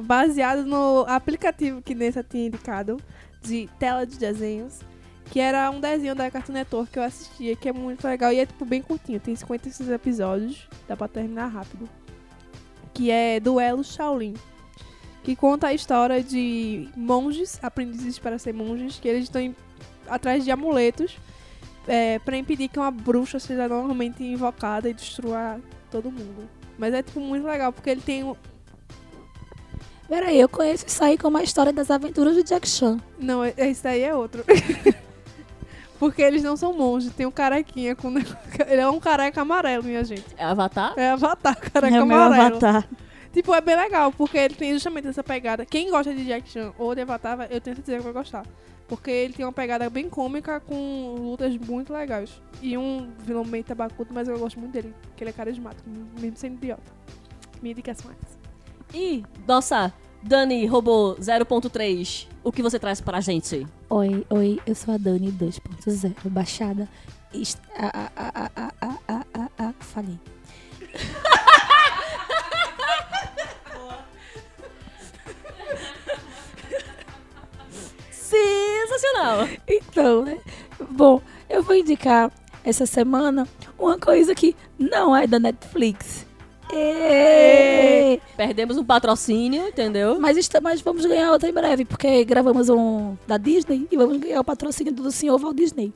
baseado 0.00 0.64
no 0.64 1.04
aplicativo 1.08 1.82
que 1.82 1.94
Nessa 1.94 2.22
tinha 2.22 2.46
indicado, 2.46 2.98
de 3.42 3.68
tela 3.78 4.06
de 4.06 4.18
desenhos, 4.18 4.80
que 5.26 5.38
era 5.40 5.70
um 5.70 5.80
desenho 5.80 6.14
da 6.14 6.30
Cartoon 6.30 6.52
Network 6.52 6.90
que 6.90 6.98
eu 6.98 7.02
assistia, 7.02 7.56
que 7.56 7.68
é 7.68 7.72
muito 7.72 8.06
legal 8.06 8.32
e 8.32 8.40
é 8.40 8.46
tipo 8.46 8.64
bem 8.64 8.82
curtinho, 8.82 9.20
tem 9.20 9.34
56 9.34 9.90
episódios, 9.90 10.68
dá 10.88 10.96
pra 10.96 11.08
terminar 11.08 11.46
rápido. 11.46 11.88
Que 12.92 13.10
é 13.10 13.38
Duelo 13.38 13.84
Shaolin, 13.84 14.34
que 15.22 15.36
conta 15.36 15.68
a 15.68 15.74
história 15.74 16.22
de 16.22 16.88
monges, 16.96 17.58
aprendizes 17.62 18.18
para 18.18 18.38
ser 18.38 18.52
monges, 18.52 18.98
que 18.98 19.08
eles 19.08 19.24
estão 19.24 19.54
atrás 20.08 20.44
de 20.44 20.50
amuletos 20.50 21.16
é, 21.86 22.18
para 22.18 22.36
impedir 22.36 22.68
que 22.68 22.78
uma 22.78 22.90
bruxa 22.90 23.38
seja 23.38 23.68
normalmente 23.68 24.22
invocada 24.22 24.88
e 24.88 24.94
destrua 24.94 25.60
todo 25.90 26.10
mundo. 26.10 26.48
Mas 26.78 26.94
é 26.94 27.02
tipo 27.02 27.20
muito 27.20 27.46
legal 27.46 27.72
porque 27.72 27.90
ele 27.90 28.00
tem 28.00 28.24
Peraí, 30.10 30.40
eu 30.40 30.48
conheço 30.48 30.84
isso 30.88 31.02
aí 31.04 31.16
como 31.16 31.38
a 31.38 31.42
história 31.42 31.72
das 31.72 31.88
aventuras 31.90 32.34
de 32.34 32.42
Jack 32.42 32.68
Chan. 32.68 32.98
Não, 33.16 33.44
é- 33.44 33.54
esse 33.56 33.82
daí 33.82 34.02
é 34.02 34.12
outro. 34.14 34.44
Porque 36.00 36.20
eles 36.20 36.42
não 36.42 36.56
são 36.56 36.72
monges, 36.76 37.12
tem 37.12 37.26
um 37.26 37.30
carequinha 37.30 37.94
com. 37.94 38.08
Ele 38.66 38.80
é 38.80 38.88
um 38.88 38.98
careca 38.98 39.42
amarelo, 39.42 39.84
minha 39.84 40.02
gente. 40.02 40.24
É 40.36 40.44
Avatar? 40.44 40.94
É 40.96 41.10
Avatar, 41.10 41.54
careca 41.72 41.94
É 41.96 42.02
o 42.02 42.06
meu 42.06 42.16
amarelo. 42.16 42.56
avatar. 42.56 42.88
Tipo, 43.32 43.54
é 43.54 43.60
bem 43.60 43.76
legal, 43.76 44.10
porque 44.10 44.36
ele 44.36 44.54
tem 44.56 44.72
justamente 44.72 45.06
essa 45.06 45.22
pegada. 45.22 45.64
Quem 45.64 45.88
gosta 45.90 46.12
de 46.12 46.24
Jack 46.24 46.48
Chan 46.50 46.72
ou 46.76 46.92
de 46.96 47.02
Avatar, 47.02 47.46
eu 47.50 47.60
tenho 47.60 47.76
certeza 47.76 47.98
que 47.98 48.02
vai 48.04 48.12
gostar. 48.12 48.44
Porque 48.88 49.08
ele 49.08 49.34
tem 49.34 49.44
uma 49.46 49.52
pegada 49.52 49.88
bem 49.88 50.08
cômica 50.10 50.58
com 50.58 51.14
lutas 51.16 51.56
muito 51.56 51.92
legais. 51.92 52.42
E 52.60 52.76
um 52.76 53.08
vilão 53.24 53.44
meio 53.44 53.62
tabacudo, 53.62 54.12
mas 54.12 54.26
eu 54.26 54.36
gosto 54.36 54.58
muito 54.58 54.72
dele, 54.72 54.92
porque 55.02 55.22
ele 55.22 55.30
é 55.30 55.32
carismático, 55.32 55.88
mesmo 56.18 56.36
sendo 56.36 56.54
idiota. 56.54 56.82
Minha 57.62 57.70
indicação 57.72 58.10
é 58.10 58.14
essa. 58.20 58.39
E, 58.92 59.22
nossa, 59.46 59.92
Dani 60.22 60.66
Robô 60.66 61.14
0.3, 61.14 62.26
o 62.42 62.50
que 62.50 62.60
você 62.60 62.76
traz 62.78 63.00
pra 63.00 63.20
gente? 63.20 63.64
Oi, 63.88 64.26
oi, 64.28 64.60
eu 64.66 64.74
sou 64.74 64.94
a 64.94 64.96
Dani 64.96 65.30
2.0, 65.32 66.28
baixada. 66.28 66.88
Est... 67.32 67.60
Ah, 67.76 68.10
ah, 68.16 68.18
ah, 68.34 68.50
ah, 68.56 68.70
ah, 69.08 69.24
ah, 69.34 69.48
ah, 69.58 69.74
falei. 69.78 70.18
Sensacional! 78.10 79.48
Então, 79.68 80.24
né? 80.24 80.40
Bom, 80.90 81.22
eu 81.48 81.62
vou 81.62 81.76
indicar 81.76 82.32
essa 82.64 82.86
semana 82.86 83.46
uma 83.78 83.96
coisa 83.98 84.34
que 84.34 84.56
não 84.76 85.14
é 85.14 85.28
da 85.28 85.38
Netflix 85.38 86.19
Ê! 86.72 88.20
Perdemos 88.36 88.76
um 88.76 88.84
patrocínio, 88.84 89.68
entendeu? 89.68 90.18
Mas, 90.20 90.36
está, 90.36 90.60
mas 90.60 90.80
vamos 90.80 91.04
ganhar 91.04 91.32
outra 91.32 91.48
em 91.48 91.52
breve, 91.52 91.84
porque 91.84 92.24
gravamos 92.24 92.68
um 92.68 93.16
da 93.26 93.36
Disney 93.36 93.86
e 93.90 93.96
vamos 93.96 94.18
ganhar 94.18 94.40
o 94.40 94.44
patrocínio 94.44 94.92
do 94.92 95.10
senhor 95.10 95.38
Walt 95.38 95.56
Disney. 95.56 95.92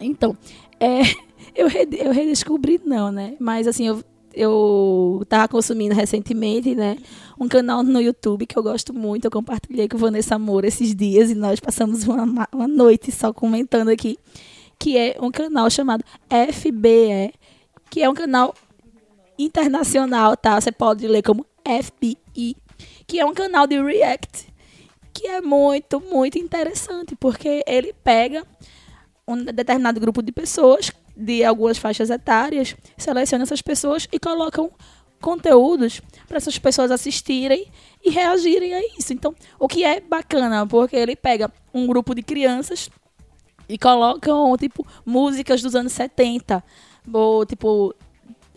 Então, 0.00 0.36
é, 0.80 1.02
eu, 1.54 1.68
eu 1.98 2.12
redescobri, 2.12 2.80
não, 2.84 3.12
né? 3.12 3.34
Mas 3.38 3.66
assim, 3.66 3.86
eu, 3.86 4.02
eu 4.34 5.22
tava 5.28 5.48
consumindo 5.48 5.94
recentemente, 5.94 6.74
né? 6.74 6.96
Um 7.38 7.48
canal 7.48 7.82
no 7.82 8.00
YouTube 8.00 8.46
que 8.46 8.58
eu 8.58 8.62
gosto 8.62 8.94
muito. 8.94 9.26
Eu 9.26 9.30
compartilhei 9.30 9.88
com 9.88 9.98
Vanessa 9.98 10.38
Moura 10.38 10.66
esses 10.68 10.94
dias 10.94 11.30
e 11.30 11.34
nós 11.34 11.60
passamos 11.60 12.04
uma, 12.04 12.24
ma- 12.24 12.48
uma 12.52 12.68
noite 12.68 13.12
só 13.12 13.32
comentando 13.32 13.88
aqui. 13.88 14.18
Que 14.78 14.96
é 14.96 15.16
um 15.20 15.30
canal 15.30 15.70
chamado 15.70 16.02
FBE, 16.28 17.32
que 17.88 18.02
é 18.02 18.08
um 18.08 18.14
canal 18.14 18.52
internacional, 19.38 20.36
tá? 20.36 20.60
Você 20.60 20.72
pode 20.72 21.06
ler 21.06 21.22
como 21.22 21.46
FBI, 21.64 22.56
que 23.06 23.20
é 23.20 23.24
um 23.24 23.34
canal 23.34 23.66
de 23.66 23.80
React, 23.80 24.52
que 25.12 25.26
é 25.26 25.40
muito, 25.40 26.00
muito 26.00 26.38
interessante, 26.38 27.14
porque 27.16 27.62
ele 27.66 27.94
pega 28.04 28.44
um 29.26 29.36
determinado 29.44 30.00
grupo 30.00 30.22
de 30.22 30.32
pessoas 30.32 30.90
de 31.16 31.44
algumas 31.44 31.78
faixas 31.78 32.10
etárias, 32.10 32.74
seleciona 32.96 33.44
essas 33.44 33.62
pessoas 33.62 34.08
e 34.10 34.18
colocam 34.18 34.70
conteúdos 35.20 36.00
para 36.26 36.36
essas 36.36 36.58
pessoas 36.58 36.90
assistirem 36.90 37.66
e 38.04 38.10
reagirem 38.10 38.74
a 38.74 38.80
isso. 38.98 39.12
Então, 39.12 39.34
o 39.58 39.68
que 39.68 39.84
é 39.84 40.00
bacana, 40.00 40.66
porque 40.66 40.96
ele 40.96 41.14
pega 41.14 41.50
um 41.72 41.86
grupo 41.86 42.14
de 42.14 42.22
crianças 42.22 42.90
e 43.68 43.78
colocam, 43.78 44.56
tipo, 44.56 44.86
músicas 45.06 45.62
dos 45.62 45.74
anos 45.74 45.92
70, 45.92 46.62
ou, 47.12 47.46
tipo, 47.46 47.94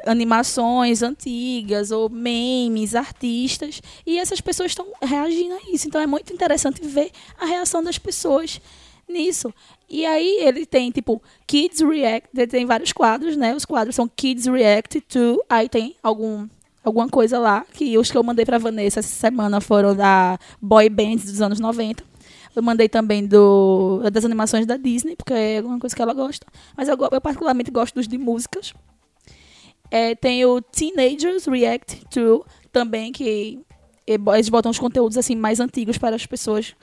animações 0.06 1.02
antigas 1.02 1.92
ou 1.92 2.10
memes, 2.10 2.96
artistas, 2.96 3.82
e 4.06 4.20
essas 4.20 4.42
pessoas 4.42 4.72
estão 4.72 4.88
reagindo 5.02 5.56
a 5.56 5.60
isso. 5.74 5.88
Então 5.88 6.02
é 6.02 6.08
muito 6.08 6.32
interessante 6.34 6.82
ver 6.86 7.12
a 7.40 7.46
reação 7.46 7.84
das 7.84 7.98
pessoas 7.98 8.62
nisso. 9.08 9.54
E 9.90 10.06
aí 10.06 10.40
ele 10.42 10.66
tem 10.66 10.92
tipo 10.92 11.22
Kids 11.46 11.82
React, 11.82 12.30
ele 12.36 12.48
tem 12.48 12.66
vários 12.66 12.92
quadros, 12.92 13.38
né? 13.38 13.56
Os 13.56 13.66
quadros 13.66 13.96
são 13.96 14.08
Kids 14.08 14.46
React 14.46 15.02
to, 15.02 15.44
aí 15.50 15.70
tem 15.70 15.96
algum 16.02 16.48
alguma 16.84 17.10
coisa 17.10 17.40
lá, 17.40 17.66
que 17.74 17.98
os 17.98 18.12
que 18.12 18.18
eu 18.18 18.24
mandei 18.24 18.46
pra 18.46 18.60
Vanessa 18.60 19.00
essa 19.00 19.10
semana 19.10 19.60
foram 19.60 19.96
da 19.96 20.38
boy 20.62 20.88
bands 20.88 21.26
dos 21.26 21.42
anos 21.42 21.60
90. 21.60 22.04
Eu 22.56 22.64
mandei 22.64 22.88
também 22.88 23.26
do, 23.26 24.02
das 24.14 24.24
animações 24.24 24.66
da 24.66 24.78
Disney, 24.78 25.16
porque 25.16 25.34
é 25.34 25.62
uma 25.62 25.80
coisa 25.80 25.96
que 25.96 26.02
ela 26.02 26.14
gosta. 26.14 26.46
Mas 26.78 26.88
eu, 26.88 26.96
eu 27.12 27.20
particularmente 27.20 27.70
gosto 27.70 27.96
dos 27.96 28.08
de 28.08 28.18
músicas. 28.18 28.74
É, 29.92 30.16
tem 30.16 30.46
o 30.46 30.62
Teenagers 30.62 31.46
React 31.46 32.06
to, 32.10 32.46
também, 32.72 33.12
que 33.12 33.60
eles 34.06 34.50
botam 34.50 34.70
os 34.72 34.80
conteúdos 34.80 35.18
assim 35.18 35.36
mais 35.36 35.60
antigos 35.60 35.98
para 35.98 36.16
as 36.16 36.26
pessoas 36.26 36.76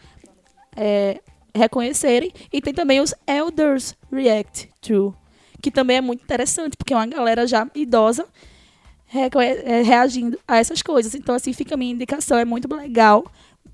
é, 0.77 1.21
reconhecerem. 1.55 2.33
E 2.53 2.61
tem 2.61 2.73
também 2.73 3.01
os 3.01 3.15
Elders 3.27 3.95
React 4.11 4.71
To, 4.83 5.15
que 5.61 5.71
também 5.71 5.99
é 5.99 6.01
muito 6.01 6.23
interessante, 6.23 6.77
porque 6.77 6.93
é 6.93 6.97
uma 6.97 7.07
galera 7.07 7.47
já 7.47 7.69
idosa 7.75 8.27
é, 9.15 9.83
reagindo 9.83 10.39
a 10.49 10.57
essas 10.57 10.83
coisas. 10.83 11.15
Então, 11.15 11.35
assim, 11.35 11.53
fica 11.53 11.75
a 11.75 11.77
minha 11.77 11.93
indicação. 11.93 12.39
É 12.39 12.45
muito 12.45 12.73
legal 12.75 13.25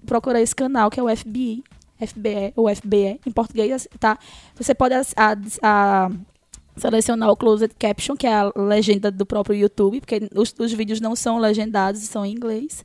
procurar 0.04 0.40
esse 0.40 0.54
canal, 0.54 0.90
que 0.90 0.98
é 0.98 1.02
o 1.02 1.08
FBI. 1.16 1.62
FBE 2.00 2.52
ou 2.54 2.68
FBE 2.68 3.18
em 3.26 3.32
português, 3.32 3.88
tá? 3.98 4.16
Você 4.54 4.72
pode 4.72 4.94
a- 4.94 5.02
a- 5.62 6.10
selecionar 6.78 7.30
o 7.30 7.36
closed 7.36 7.72
caption, 7.78 8.16
que 8.16 8.26
é 8.26 8.34
a 8.34 8.52
legenda 8.56 9.10
do 9.10 9.26
próprio 9.26 9.56
YouTube, 9.56 10.00
porque 10.00 10.28
os, 10.34 10.54
os 10.58 10.72
vídeos 10.72 11.00
não 11.00 11.14
são 11.14 11.38
legendados, 11.38 12.00
são 12.02 12.24
em 12.24 12.32
inglês. 12.32 12.84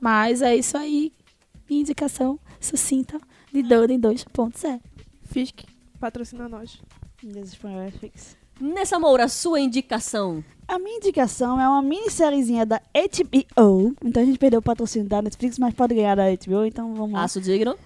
Mas 0.00 0.42
é 0.42 0.56
isso 0.56 0.76
aí. 0.76 1.12
Minha 1.68 1.82
indicação 1.82 2.38
sucinta 2.60 3.20
de 3.52 3.62
Duden 3.62 4.00
2.0. 4.00 4.80
Fisk, 5.24 5.60
patrocina 5.98 6.48
nós. 6.48 6.78
Nessa 8.60 8.98
Moura, 8.98 9.28
sua 9.28 9.60
indicação. 9.60 10.44
A 10.68 10.78
minha 10.78 10.96
indicação 10.98 11.60
é 11.60 11.66
uma 11.66 11.82
minissériezinha 11.82 12.66
da 12.66 12.80
HBO. 12.94 13.94
Então 14.04 14.22
a 14.22 14.26
gente 14.26 14.38
perdeu 14.38 14.60
o 14.60 14.62
patrocínio 14.62 15.08
da 15.08 15.22
Netflix, 15.22 15.58
mas 15.58 15.74
pode 15.74 15.94
ganhar 15.94 16.14
da 16.14 16.24
HBO, 16.30 16.64
então 16.64 16.94
vamos 16.94 17.12
lá. 17.12 17.24
Aço 17.24 17.40
digno. 17.40 17.76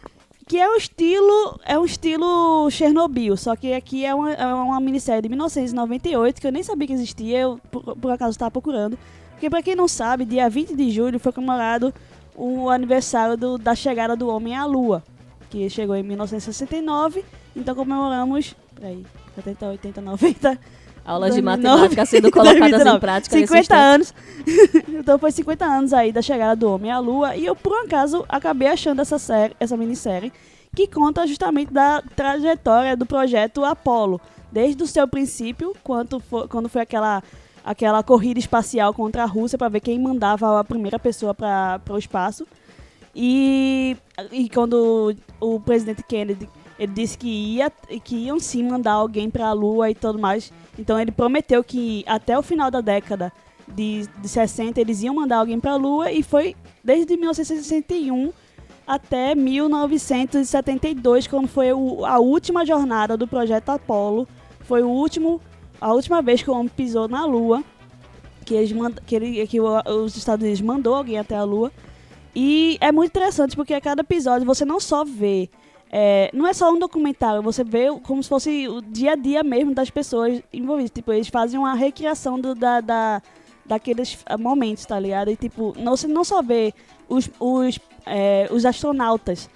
Que 0.47 0.59
é 0.59 0.68
um 0.68 0.76
estilo. 0.76 1.59
É 1.64 1.78
um 1.78 1.84
estilo 1.84 2.70
Chernobyl. 2.70 3.36
Só 3.36 3.57
que 3.57 3.72
aqui 3.72 4.05
é 4.05 4.14
uma, 4.14 4.32
é 4.32 4.47
uma 4.55 4.80
minissérie 4.80 5.22
de 5.22 5.28
1998, 5.28 6.40
que 6.40 6.47
eu 6.47 6.53
nem 6.53 6.62
sabia 6.62 6.86
que 6.86 6.92
existia, 6.92 7.40
eu 7.40 7.59
por, 7.70 7.97
por 7.97 8.11
acaso 8.11 8.32
estava 8.32 8.51
procurando. 8.51 8.99
Porque 9.32 9.49
pra 9.51 9.62
quem 9.62 9.74
não 9.74 9.88
sabe, 9.88 10.24
dia 10.24 10.49
20 10.49 10.74
de 10.76 10.90
julho 10.90 11.18
foi 11.18 11.32
comemorado 11.32 11.92
o 12.36 12.68
aniversário 12.70 13.36
do- 13.36 13.59
da 13.59 13.74
chegada 13.74 14.14
do 14.16 14.28
homem 14.28 14.55
à 14.55 14.64
Lua. 14.64 15.03
Que 15.51 15.68
chegou 15.70 15.97
em 15.97 16.03
1969. 16.03 17.24
Então 17.57 17.74
comemoramos. 17.74 18.55
Peraí, 18.74 19.05
70, 19.36 19.66
80, 19.66 20.01
90. 20.01 20.59
Aulas 21.05 21.34
de 21.34 21.42
2009, 21.42 21.72
matemática 21.72 22.07
sendo 22.07 22.30
colocadas 22.32 22.57
em 22.57 22.61
2019. 22.61 23.00
prática. 23.00 23.36
nesse 23.36 23.46
50 23.46 23.61
instante. 23.61 23.80
anos. 23.82 24.14
então 25.00 25.18
foi 25.18 25.30
50 25.32 25.64
anos 25.64 25.92
aí 25.92 26.12
da 26.12 26.22
chegada 26.22 26.57
do 26.57 26.70
homem 26.72 26.90
à 26.90 26.98
lua. 26.98 27.36
E 27.36 27.44
eu, 27.44 27.55
por 27.55 27.72
um 27.72 27.84
acaso, 27.84 28.24
acabei 28.28 28.68
achando 28.68 29.00
essa 29.02 29.18
série, 29.18 29.55
essa 29.61 29.76
minissérie, 29.76 30.32
que 30.74 30.86
conta 30.86 31.26
justamente 31.26 31.72
da 31.72 32.02
trajetória 32.16 32.96
do 32.96 33.05
projeto 33.07 33.64
Apollo. 33.64 34.20
Desde 34.50 34.82
o 34.82 34.86
seu 34.86 35.07
princípio, 35.07 35.74
quanto 35.82 36.20
fo- 36.20 36.48
quando 36.48 36.68
foi 36.68 36.82
aquela, 36.82 37.22
aquela 37.64 38.02
corrida 38.02 38.38
espacial 38.38 38.94
contra 38.94 39.24
a 39.24 39.26
Rússia 39.26 39.59
para 39.59 39.68
ver 39.68 39.80
quem 39.80 39.98
mandava 39.98 40.59
a 40.61 40.64
primeira 40.64 40.98
pessoa 40.98 41.34
para 41.34 41.80
o 41.90 41.98
espaço. 41.98 42.46
E, 43.14 43.96
e 44.32 44.48
quando 44.48 45.14
o 45.40 45.61
presidente 45.61 46.02
Kennedy 46.02 46.48
ele 46.79 46.93
disse 46.93 47.16
que 47.16 47.29
ia 47.29 47.70
que 48.03 48.16
iam 48.16 48.39
sim 48.41 48.62
mandar 48.64 48.93
alguém 48.93 49.31
para 49.31 49.47
a 49.49 49.53
Lua 49.53 49.91
e 49.91 49.95
tudo 49.95 50.18
mais. 50.18 50.53
Então 50.79 50.99
ele 51.01 51.12
prometeu 51.12 51.62
que 51.62 52.05
até 52.07 52.39
o 52.39 52.43
final 52.43 52.70
da 52.70 52.81
década 52.81 53.33
de, 53.68 54.07
de 54.20 54.29
60 54.29 54.81
eles 54.81 55.03
iam 55.03 55.14
mandar 55.14 55.37
alguém 55.39 55.59
para 55.61 55.72
a 55.72 55.77
Lua 55.77 56.11
e 56.11 56.22
foi 56.22 56.55
desde 56.83 57.16
1961 57.16 58.33
até 58.87 59.35
1972 59.35 61.27
quando 61.27 61.49
foi 61.49 61.72
o- 61.72 62.05
a 62.05 62.18
última 62.18 62.64
jornada 62.66 63.16
do 63.16 63.27
projeto 63.27 63.70
Apollo. 63.70 64.27
Foi 64.61 64.83
o 64.83 64.89
último 64.89 65.41
a 65.81 65.93
última 65.93 66.22
vez 66.22 66.43
que 66.43 66.51
o 66.51 66.55
homem 66.55 66.68
pisou 66.68 67.09
na 67.09 67.25
Lua, 67.27 67.62
que 68.45 68.55
eles 68.55 68.72
mand, 68.72 68.95
que, 69.07 69.14
ele, 69.14 69.47
que 69.47 69.61
o- 69.61 69.83
os 70.05 70.16
Estados 70.16 70.43
Unidos 70.43 70.61
mandou 70.62 70.95
alguém 70.95 71.18
até 71.18 71.37
a 71.37 71.45
Lua. 71.45 71.70
E 72.35 72.79
é 72.81 72.91
muito 72.91 73.11
interessante 73.11 73.55
porque 73.55 73.75
a 73.75 73.81
cada 73.81 74.01
episódio 74.01 74.47
você 74.47 74.64
não 74.64 74.81
só 74.81 75.05
vê. 75.05 75.49
É, 75.97 76.28
não 76.34 76.45
é 76.45 76.53
só 76.53 76.72
um 76.72 76.78
documentário, 76.78 77.40
você 77.40 77.62
vê 77.62 77.86
como 78.03 78.20
se 78.20 78.28
fosse 78.28 78.66
o 78.66 78.80
dia 78.82 79.12
a 79.12 79.14
dia 79.14 79.45
mesmo 79.45 79.72
das 79.72 79.90
pessoas 79.90 80.42
envolvidas. 80.53 80.90
Tipo, 80.90 81.12
eles 81.12 81.28
fazem 81.28 81.57
uma 81.57 81.72
recriação 81.74 82.40
do- 82.40 82.53
da, 82.55 82.80
da, 82.80 83.22
daqueles 83.64 84.18
ah, 84.26 84.36
momentos, 84.36 84.84
tá 84.84 84.99
ligado? 84.99 85.30
E 85.30 85.36
tipo, 85.36 85.72
não, 85.78 85.97
você 85.97 86.09
não 86.09 86.24
só 86.24 86.42
vê 86.42 86.74
os, 87.09 87.30
os, 87.38 87.78
é, 88.07 88.49
os 88.51 88.64
astronautas 88.64 89.49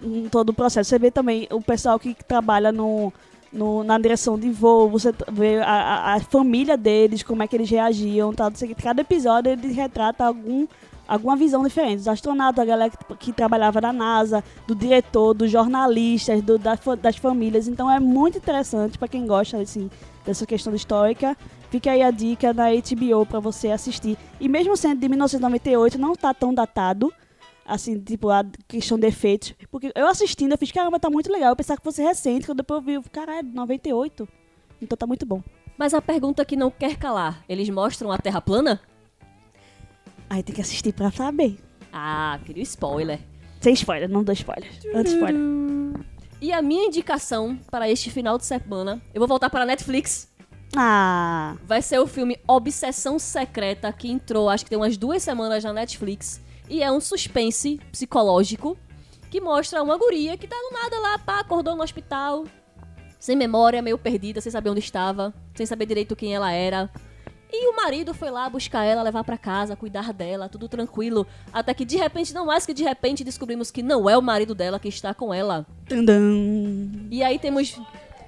em 0.00 0.28
todo 0.28 0.50
o 0.50 0.54
processo, 0.54 0.88
você 0.90 0.98
vê 1.00 1.10
também 1.10 1.48
o 1.50 1.60
pessoal 1.60 1.98
que 1.98 2.14
trabalha 2.14 2.70
no, 2.70 3.12
no- 3.52 3.82
na 3.82 3.98
direção 3.98 4.38
de 4.38 4.48
voo, 4.48 4.88
você 4.88 5.12
vê 5.32 5.58
a, 5.58 5.64
a, 5.72 6.14
a 6.14 6.20
família 6.20 6.76
deles, 6.76 7.24
como 7.24 7.42
é 7.42 7.48
que 7.48 7.56
eles 7.56 7.68
reagiam, 7.68 8.32
tal, 8.32 8.52
cada 8.80 9.00
episódio 9.00 9.50
ele 9.50 9.72
retrata 9.72 10.24
algum 10.24 10.68
alguma 11.12 11.36
visão 11.36 11.62
diferente. 11.62 12.00
Os 12.00 12.08
astronautas, 12.08 12.62
a 12.62 12.64
galera 12.64 12.90
que, 12.90 13.14
que 13.16 13.32
trabalhava 13.32 13.80
na 13.80 13.92
NASA, 13.92 14.44
do 14.66 14.74
diretor, 14.74 15.34
dos 15.34 15.50
jornalistas, 15.50 16.40
do- 16.42 16.58
da 16.58 16.78
das 17.02 17.16
famílias. 17.16 17.66
Então 17.68 17.90
é 17.90 17.98
muito 17.98 18.38
interessante 18.38 18.96
para 18.96 19.08
quem 19.08 19.26
gosta 19.26 19.58
assim, 19.58 19.90
dessa 20.24 20.46
questão 20.46 20.74
histórica. 20.74 21.36
Fica 21.70 21.90
aí 21.92 22.02
a 22.02 22.10
dica 22.10 22.52
da 22.54 22.66
HBO 22.70 23.26
para 23.26 23.40
você 23.40 23.68
assistir. 23.70 24.16
E 24.40 24.48
mesmo 24.48 24.76
sendo 24.76 25.00
de 25.00 25.08
1998, 25.08 25.98
não 25.98 26.14
tá 26.14 26.32
tão 26.32 26.52
datado. 26.54 27.12
Assim, 27.64 28.00
tipo, 28.00 28.28
a 28.30 28.44
questão 28.66 28.98
de 28.98 29.06
efeitos. 29.06 29.54
Porque 29.70 29.92
eu 29.94 30.08
assistindo, 30.08 30.50
eu 30.52 30.58
fiz, 30.58 30.72
caramba, 30.72 30.98
tá 30.98 31.08
muito 31.08 31.30
legal. 31.30 31.50
Eu 31.50 31.56
pensava 31.56 31.78
que 31.78 31.84
fosse 31.84 32.02
recente, 32.02 32.46
quando 32.46 32.58
depois 32.58 32.84
eu 32.84 33.00
vi, 33.02 33.08
caralho, 33.10 33.46
98. 33.52 34.26
Então 34.82 34.96
tá 34.98 35.06
muito 35.06 35.24
bom. 35.24 35.40
Mas 35.78 35.94
a 35.94 36.02
pergunta 36.02 36.44
que 36.44 36.56
não 36.56 36.70
quer 36.70 36.96
calar: 36.96 37.44
eles 37.48 37.68
mostram 37.70 38.10
a 38.10 38.18
Terra 38.18 38.40
plana? 38.40 38.80
Aí 40.30 40.42
tem 40.42 40.54
que 40.54 40.60
assistir 40.60 40.92
pra 40.92 41.10
saber. 41.10 41.58
Ah, 41.92 42.38
queria 42.46 42.62
spoiler. 42.62 43.18
Sem 43.60 43.74
spoiler, 43.74 44.08
não 44.08 44.22
dou 44.22 44.32
spoiler. 44.32 44.70
Antes 44.94 45.12
spoiler. 45.12 45.40
E 46.40 46.52
a 46.52 46.62
minha 46.62 46.86
indicação 46.86 47.58
para 47.70 47.90
este 47.90 48.10
final 48.10 48.38
de 48.38 48.46
semana, 48.46 49.02
eu 49.12 49.18
vou 49.18 49.28
voltar 49.28 49.50
para 49.50 49.62
a 49.64 49.66
Netflix. 49.66 50.30
Ah, 50.76 51.56
Vai 51.64 51.82
ser 51.82 51.98
o 51.98 52.06
filme 52.06 52.38
Obsessão 52.46 53.18
Secreta, 53.18 53.92
que 53.92 54.08
entrou 54.08 54.48
acho 54.48 54.64
que 54.64 54.70
tem 54.70 54.78
umas 54.78 54.96
duas 54.96 55.22
semanas 55.22 55.64
na 55.64 55.72
Netflix. 55.72 56.40
E 56.68 56.82
é 56.82 56.90
um 56.90 57.00
suspense 57.00 57.80
psicológico 57.90 58.78
que 59.28 59.40
mostra 59.40 59.82
uma 59.82 59.98
guria 59.98 60.36
que 60.36 60.46
tá 60.46 60.56
do 60.56 60.72
nada 60.72 60.98
lá, 61.00 61.18
pá, 61.18 61.40
acordou 61.40 61.74
no 61.76 61.82
hospital, 61.82 62.44
sem 63.18 63.36
memória, 63.36 63.82
meio 63.82 63.98
perdida, 63.98 64.40
sem 64.40 64.50
saber 64.50 64.70
onde 64.70 64.80
estava, 64.80 65.34
sem 65.54 65.66
saber 65.66 65.86
direito 65.86 66.14
quem 66.16 66.34
ela 66.34 66.52
era. 66.52 66.88
E 67.52 67.68
o 67.68 67.74
marido 67.74 68.14
foi 68.14 68.30
lá 68.30 68.48
buscar 68.48 68.84
ela, 68.84 69.02
levar 69.02 69.24
pra 69.24 69.36
casa, 69.36 69.74
cuidar 69.74 70.12
dela, 70.12 70.48
tudo 70.48 70.68
tranquilo. 70.68 71.26
Até 71.52 71.74
que 71.74 71.84
de 71.84 71.96
repente, 71.96 72.32
não 72.32 72.46
mais 72.46 72.64
que 72.64 72.72
de 72.72 72.84
repente, 72.84 73.24
descobrimos 73.24 73.70
que 73.70 73.82
não 73.82 74.08
é 74.08 74.16
o 74.16 74.22
marido 74.22 74.54
dela 74.54 74.78
que 74.78 74.88
está 74.88 75.12
com 75.12 75.34
ela. 75.34 75.66
Tandam. 75.88 76.22
E 77.10 77.22
aí 77.22 77.38
temos. 77.38 77.80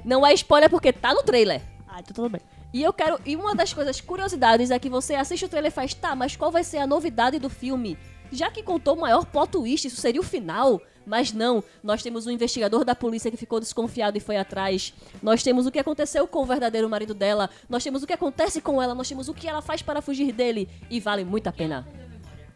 Não 0.05 0.27
é 0.27 0.35
spoiler 0.35 0.69
porque 0.69 0.93
tá 0.93 1.15
no 1.15 1.23
trailer. 1.23 1.63
Ah, 1.87 2.01
então 2.01 2.15
tudo 2.15 2.31
bem. 2.31 2.41
E 2.73 2.83
eu 2.83 2.93
quero. 2.93 3.21
E 3.25 3.37
uma 3.37 3.55
das 3.55 3.73
coisas 3.73 4.01
curiosidades 4.01 4.71
é 4.71 4.79
que 4.79 4.89
você 4.89 5.15
assiste 5.15 5.45
o 5.45 5.49
trailer 5.49 5.71
e 5.71 5.75
faz, 5.75 5.95
tá, 5.95 6.17
mas 6.17 6.35
qual 6.35 6.51
vai 6.51 6.65
ser 6.65 6.79
a 6.79 6.87
novidade 6.87 7.39
do 7.39 7.49
filme? 7.49 7.97
Já 8.33 8.51
que 8.51 8.63
contou 8.63 8.97
o 8.97 9.01
maior 9.01 9.27
plot 9.27 9.53
twist, 9.53 9.87
isso 9.87 10.01
seria 10.01 10.21
o 10.21 10.25
final. 10.25 10.81
Mas 11.07 11.33
não, 11.33 11.63
nós 11.83 12.03
temos 12.03 12.27
um 12.27 12.31
investigador 12.31 12.85
da 12.85 12.95
polícia 12.95 13.31
que 13.31 13.37
ficou 13.37 13.59
desconfiado 13.61 14.17
e 14.17 14.21
foi 14.21 14.37
atrás. 14.37 14.95
Nós 15.23 15.43
temos 15.43 15.67
o 15.67 15.71
que 15.71 15.79
aconteceu 15.79 16.27
com 16.27 16.43
o 16.43 16.47
verdadeiro 16.47 16.89
marido 16.89 17.15
dela. 17.15 17.51
Nós 17.69 17.83
temos 17.83 18.03
o 18.03 18.07
que 18.07 18.13
acontece 18.13 18.61
com 18.61 18.81
ela. 18.81 18.95
Nós 18.95 19.09
temos 19.09 19.29
o 19.29 19.35
que 19.35 19.49
ela 19.49 19.61
faz 19.61 19.83
para 19.83 20.01
fugir 20.01 20.33
dele. 20.33 20.69
E 20.89 21.01
vale 21.01 21.25
muito 21.25 21.49
a 21.49 21.53
pena. 21.53 21.87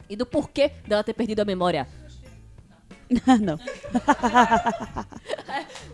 E 0.09 0.15
do 0.15 0.25
porquê 0.25 0.73
dela 0.87 1.03
ter 1.03 1.15
perdido 1.15 1.41
a 1.41 1.45
memória. 1.45 1.89
não. 3.41 3.59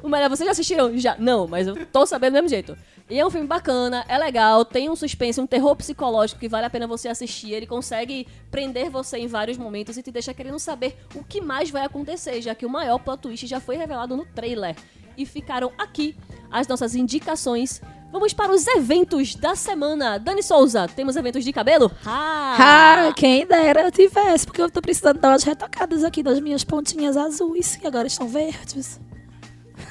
Melhor, 0.08 0.28
vocês 0.30 0.46
já 0.46 0.52
assistiram? 0.52 0.96
Já? 0.98 1.16
Não, 1.18 1.46
mas 1.46 1.66
eu 1.66 1.86
tô 1.86 2.06
sabendo 2.06 2.32
do 2.32 2.34
mesmo 2.34 2.48
jeito. 2.48 2.76
E 3.10 3.18
é 3.18 3.26
um 3.26 3.30
filme 3.30 3.46
bacana, 3.46 4.04
é 4.08 4.16
legal, 4.16 4.64
tem 4.64 4.88
um 4.88 4.96
suspense, 4.96 5.40
um 5.40 5.46
terror 5.46 5.76
psicológico 5.76 6.40
que 6.40 6.48
vale 6.48 6.66
a 6.66 6.70
pena 6.70 6.86
você 6.86 7.08
assistir. 7.08 7.52
Ele 7.52 7.66
consegue 7.66 8.26
prender 8.50 8.88
você 8.88 9.18
em 9.18 9.26
vários 9.26 9.58
momentos 9.58 9.96
e 9.98 10.02
te 10.02 10.10
deixa 10.10 10.32
querendo 10.32 10.58
saber 10.58 10.96
o 11.14 11.22
que 11.22 11.40
mais 11.40 11.70
vai 11.70 11.84
acontecer, 11.84 12.40
já 12.40 12.54
que 12.54 12.64
o 12.64 12.70
maior 12.70 12.98
plot 12.98 13.20
twist 13.20 13.46
já 13.46 13.60
foi 13.60 13.76
revelado 13.76 14.16
no 14.16 14.24
trailer. 14.24 14.76
E 15.16 15.26
ficaram 15.26 15.70
aqui 15.76 16.16
as 16.50 16.66
nossas 16.66 16.94
indicações. 16.94 17.82
Vamos 18.12 18.34
para 18.34 18.52
os 18.52 18.66
eventos 18.66 19.34
da 19.34 19.56
semana. 19.56 20.18
Dani 20.18 20.42
Souza, 20.42 20.86
temos 20.86 21.16
eventos 21.16 21.42
de 21.42 21.50
cabelo? 21.50 21.90
Ah! 22.04 23.10
Quem 23.16 23.46
dera 23.46 23.84
eu 23.84 23.90
tivesse, 23.90 24.44
porque 24.44 24.60
eu 24.60 24.70
tô 24.70 24.82
precisando 24.82 25.18
dar 25.18 25.30
umas 25.30 25.44
retocadas 25.44 26.04
aqui 26.04 26.22
das 26.22 26.38
minhas 26.38 26.62
pontinhas 26.62 27.16
azuis, 27.16 27.74
que 27.76 27.86
agora 27.86 28.06
estão 28.06 28.28
verdes. 28.28 29.00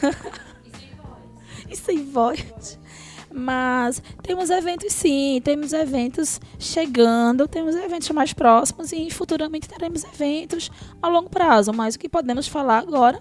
e 1.67 1.75
sem 1.75 2.05
voz. 2.05 2.79
Mas 3.33 4.03
temos 4.21 4.51
eventos 4.51 4.93
sim, 4.93 5.41
temos 5.43 5.73
eventos 5.73 6.39
chegando, 6.59 7.47
temos 7.47 7.75
eventos 7.75 8.09
mais 8.11 8.33
próximos 8.33 8.91
e 8.91 9.09
futuramente 9.09 9.67
teremos 9.67 10.03
eventos 10.03 10.69
a 11.01 11.07
longo 11.07 11.29
prazo. 11.29 11.73
Mas 11.73 11.95
o 11.95 11.99
que 11.99 12.07
podemos 12.07 12.47
falar 12.47 12.79
agora 12.79 13.19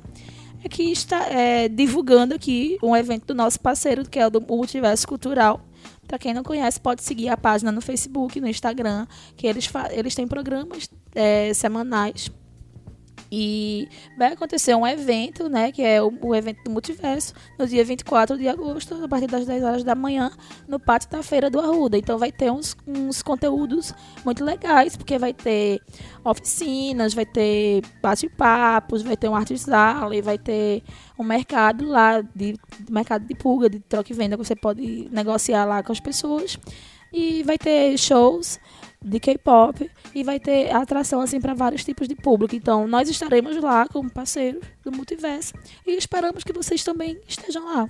que 0.68 0.82
está 0.84 1.26
é, 1.30 1.68
divulgando 1.68 2.34
aqui 2.34 2.78
um 2.82 2.96
evento 2.96 3.26
do 3.26 3.34
nosso 3.34 3.61
parceiro, 3.61 4.08
que 4.08 4.18
é 4.18 4.26
o 4.26 4.30
do 4.30 4.40
Multiverso 4.40 5.06
Cultural, 5.06 5.61
Pra 6.11 6.18
quem 6.18 6.34
não 6.34 6.42
conhece, 6.42 6.80
pode 6.80 7.04
seguir 7.04 7.28
a 7.28 7.36
página 7.36 7.70
no 7.70 7.80
Facebook, 7.80 8.40
no 8.40 8.48
Instagram, 8.48 9.06
que 9.36 9.46
eles, 9.46 9.70
eles 9.92 10.12
têm 10.12 10.26
programas 10.26 10.90
é, 11.14 11.54
semanais. 11.54 12.28
E 13.33 13.89
vai 14.18 14.33
acontecer 14.33 14.74
um 14.74 14.87
evento, 14.87 15.49
né? 15.49 15.70
Que 15.70 15.83
é 15.83 16.03
o, 16.03 16.12
o 16.20 16.35
evento 16.35 16.64
do 16.64 16.70
Multiverso, 16.70 17.33
no 17.59 17.66
dia 17.66 17.85
24 17.85 18.37
de 18.37 18.49
agosto, 18.49 19.05
a 19.05 19.09
partir 19.09 19.28
das 19.28 19.47
10 19.47 19.62
horas 19.62 19.85
da 19.85 19.95
manhã, 19.95 20.33
no 20.66 20.81
pátio 20.81 21.09
da 21.11 21.22
Feira 21.22 21.49
do 21.49 21.61
Arruda. 21.61 21.97
Então 21.97 22.18
vai 22.18 22.33
ter 22.33 22.51
uns, 22.51 22.76
uns 22.87 23.22
conteúdos 23.22 23.95
muito 24.24 24.45
legais, 24.45 24.97
porque 24.97 25.16
vai 25.18 25.33
ter 25.33 25.81
oficinas, 26.24 27.14
vai 27.14 27.26
ter 27.26 27.83
bate-papos, 28.03 29.03
vai 29.03 29.16
ter 29.16 29.28
um 29.28 29.37
arte 29.37 29.57
sala 29.57 30.14
e 30.16 30.20
vai 30.20 30.37
ter 30.37 30.83
um 31.18 31.22
mercado 31.22 31.87
lá, 31.87 32.20
de, 32.20 32.55
de 32.81 32.93
mercado 32.93 33.26
de 33.26 33.35
pulga, 33.35 33.70
de 33.70 33.78
troca 33.78 34.12
e 34.12 34.16
venda, 34.16 34.37
que 34.37 34.45
você 34.45 34.57
pode 34.57 35.09
negociar 35.12 35.64
lá 35.64 35.83
com 35.83 35.93
as 35.93 36.01
pessoas. 36.01 36.59
E 37.12 37.43
vai 37.43 37.59
ter 37.59 37.97
shows 37.99 38.61
de 39.03 39.18
K-pop 39.18 39.90
e 40.14 40.22
vai 40.22 40.38
ter 40.38 40.70
atração 40.74 41.20
assim 41.20 41.40
para 41.40 41.55
vários 41.55 41.84
tipos 41.84 42.07
de 42.07 42.14
público. 42.14 42.55
Então, 42.55 42.86
nós 42.86 43.09
estaremos 43.09 43.57
lá 43.57 43.86
como 43.88 44.11
parceiros 44.11 44.62
do 44.84 44.92
Multiverso 44.92 45.55
e 45.86 45.96
esperamos 45.96 46.44
que 46.44 46.53
vocês 46.53 46.84
também 46.84 47.18
estejam 47.26 47.64
lá. 47.64 47.88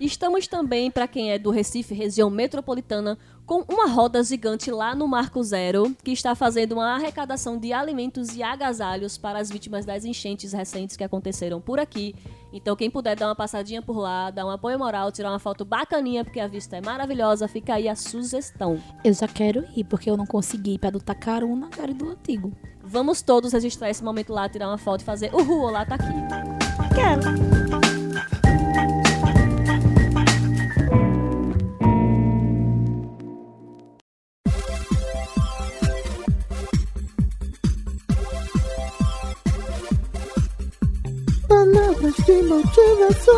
Estamos 0.00 0.46
também, 0.46 0.90
para 0.90 1.06
quem 1.06 1.32
é 1.32 1.38
do 1.38 1.50
Recife, 1.50 1.94
região 1.94 2.28
metropolitana, 2.28 3.16
com 3.46 3.62
uma 3.68 3.86
roda 3.86 4.22
gigante 4.22 4.70
lá 4.70 4.94
no 4.94 5.06
Marco 5.06 5.42
Zero, 5.42 5.94
que 6.02 6.10
está 6.12 6.34
fazendo 6.34 6.72
uma 6.72 6.94
arrecadação 6.94 7.58
de 7.58 7.72
alimentos 7.72 8.34
e 8.34 8.42
agasalhos 8.42 9.18
para 9.18 9.38
as 9.38 9.50
vítimas 9.50 9.84
das 9.84 10.04
enchentes 10.04 10.52
recentes 10.52 10.96
que 10.96 11.04
aconteceram 11.04 11.60
por 11.60 11.78
aqui. 11.78 12.14
Então, 12.52 12.74
quem 12.74 12.90
puder 12.90 13.16
dar 13.16 13.28
uma 13.28 13.34
passadinha 13.34 13.82
por 13.82 13.98
lá, 13.98 14.30
dar 14.30 14.46
um 14.46 14.50
apoio 14.50 14.78
moral, 14.78 15.12
tirar 15.12 15.30
uma 15.30 15.38
foto 15.38 15.64
bacaninha, 15.64 16.24
porque 16.24 16.40
a 16.40 16.46
vista 16.46 16.76
é 16.76 16.80
maravilhosa, 16.80 17.46
fica 17.46 17.74
aí 17.74 17.88
a 17.88 17.96
sugestão. 17.96 18.80
Eu 19.04 19.12
já 19.12 19.28
quero 19.28 19.64
ir, 19.76 19.84
porque 19.84 20.08
eu 20.08 20.16
não 20.16 20.26
consegui 20.26 20.74
ir 20.74 20.78
para 20.78 20.90
do 20.90 21.00
Tacaruna, 21.00 21.68
quero 21.68 21.90
ir 21.90 21.94
do 21.94 22.08
Antigo. 22.08 22.52
Vamos 22.82 23.22
todos 23.22 23.52
registrar 23.52 23.90
esse 23.90 24.04
momento 24.04 24.32
lá, 24.32 24.48
tirar 24.48 24.68
uma 24.68 24.78
foto 24.78 25.00
e 25.00 25.04
fazer 25.04 25.34
Uhul, 25.34 25.62
olá, 25.62 25.84
tá 25.84 25.96
aqui. 25.96 26.94
Quero. 26.94 27.63
Motivação. 42.84 43.34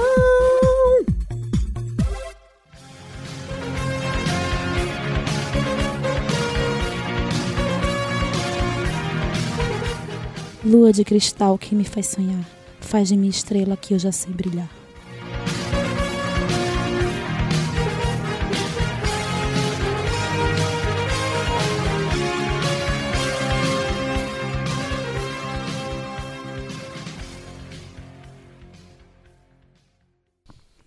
Lua 10.64 10.92
de 10.92 11.04
cristal 11.04 11.56
que 11.56 11.74
me 11.74 11.84
faz 11.84 12.08
sonhar, 12.08 12.44
faz 12.80 13.08
de 13.08 13.16
mim 13.16 13.28
estrela 13.28 13.76
que 13.76 13.94
eu 13.94 13.98
já 13.98 14.10
sei 14.10 14.32
brilhar. 14.32 14.68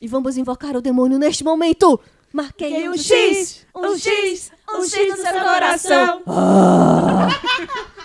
Vamos 0.10 0.38
invocar 0.38 0.76
o 0.76 0.82
demônio 0.82 1.18
neste 1.18 1.43
momento! 1.43 1.99
Marquei 2.34 2.88
um 2.88 2.91
um 2.91 2.97
X! 2.97 3.05
X, 3.07 3.66
Um 3.74 3.97
X! 3.97 4.51
Um 4.70 4.84
X 4.84 5.10
no 5.10 5.18
seu 5.18 5.34
coração! 5.39 6.22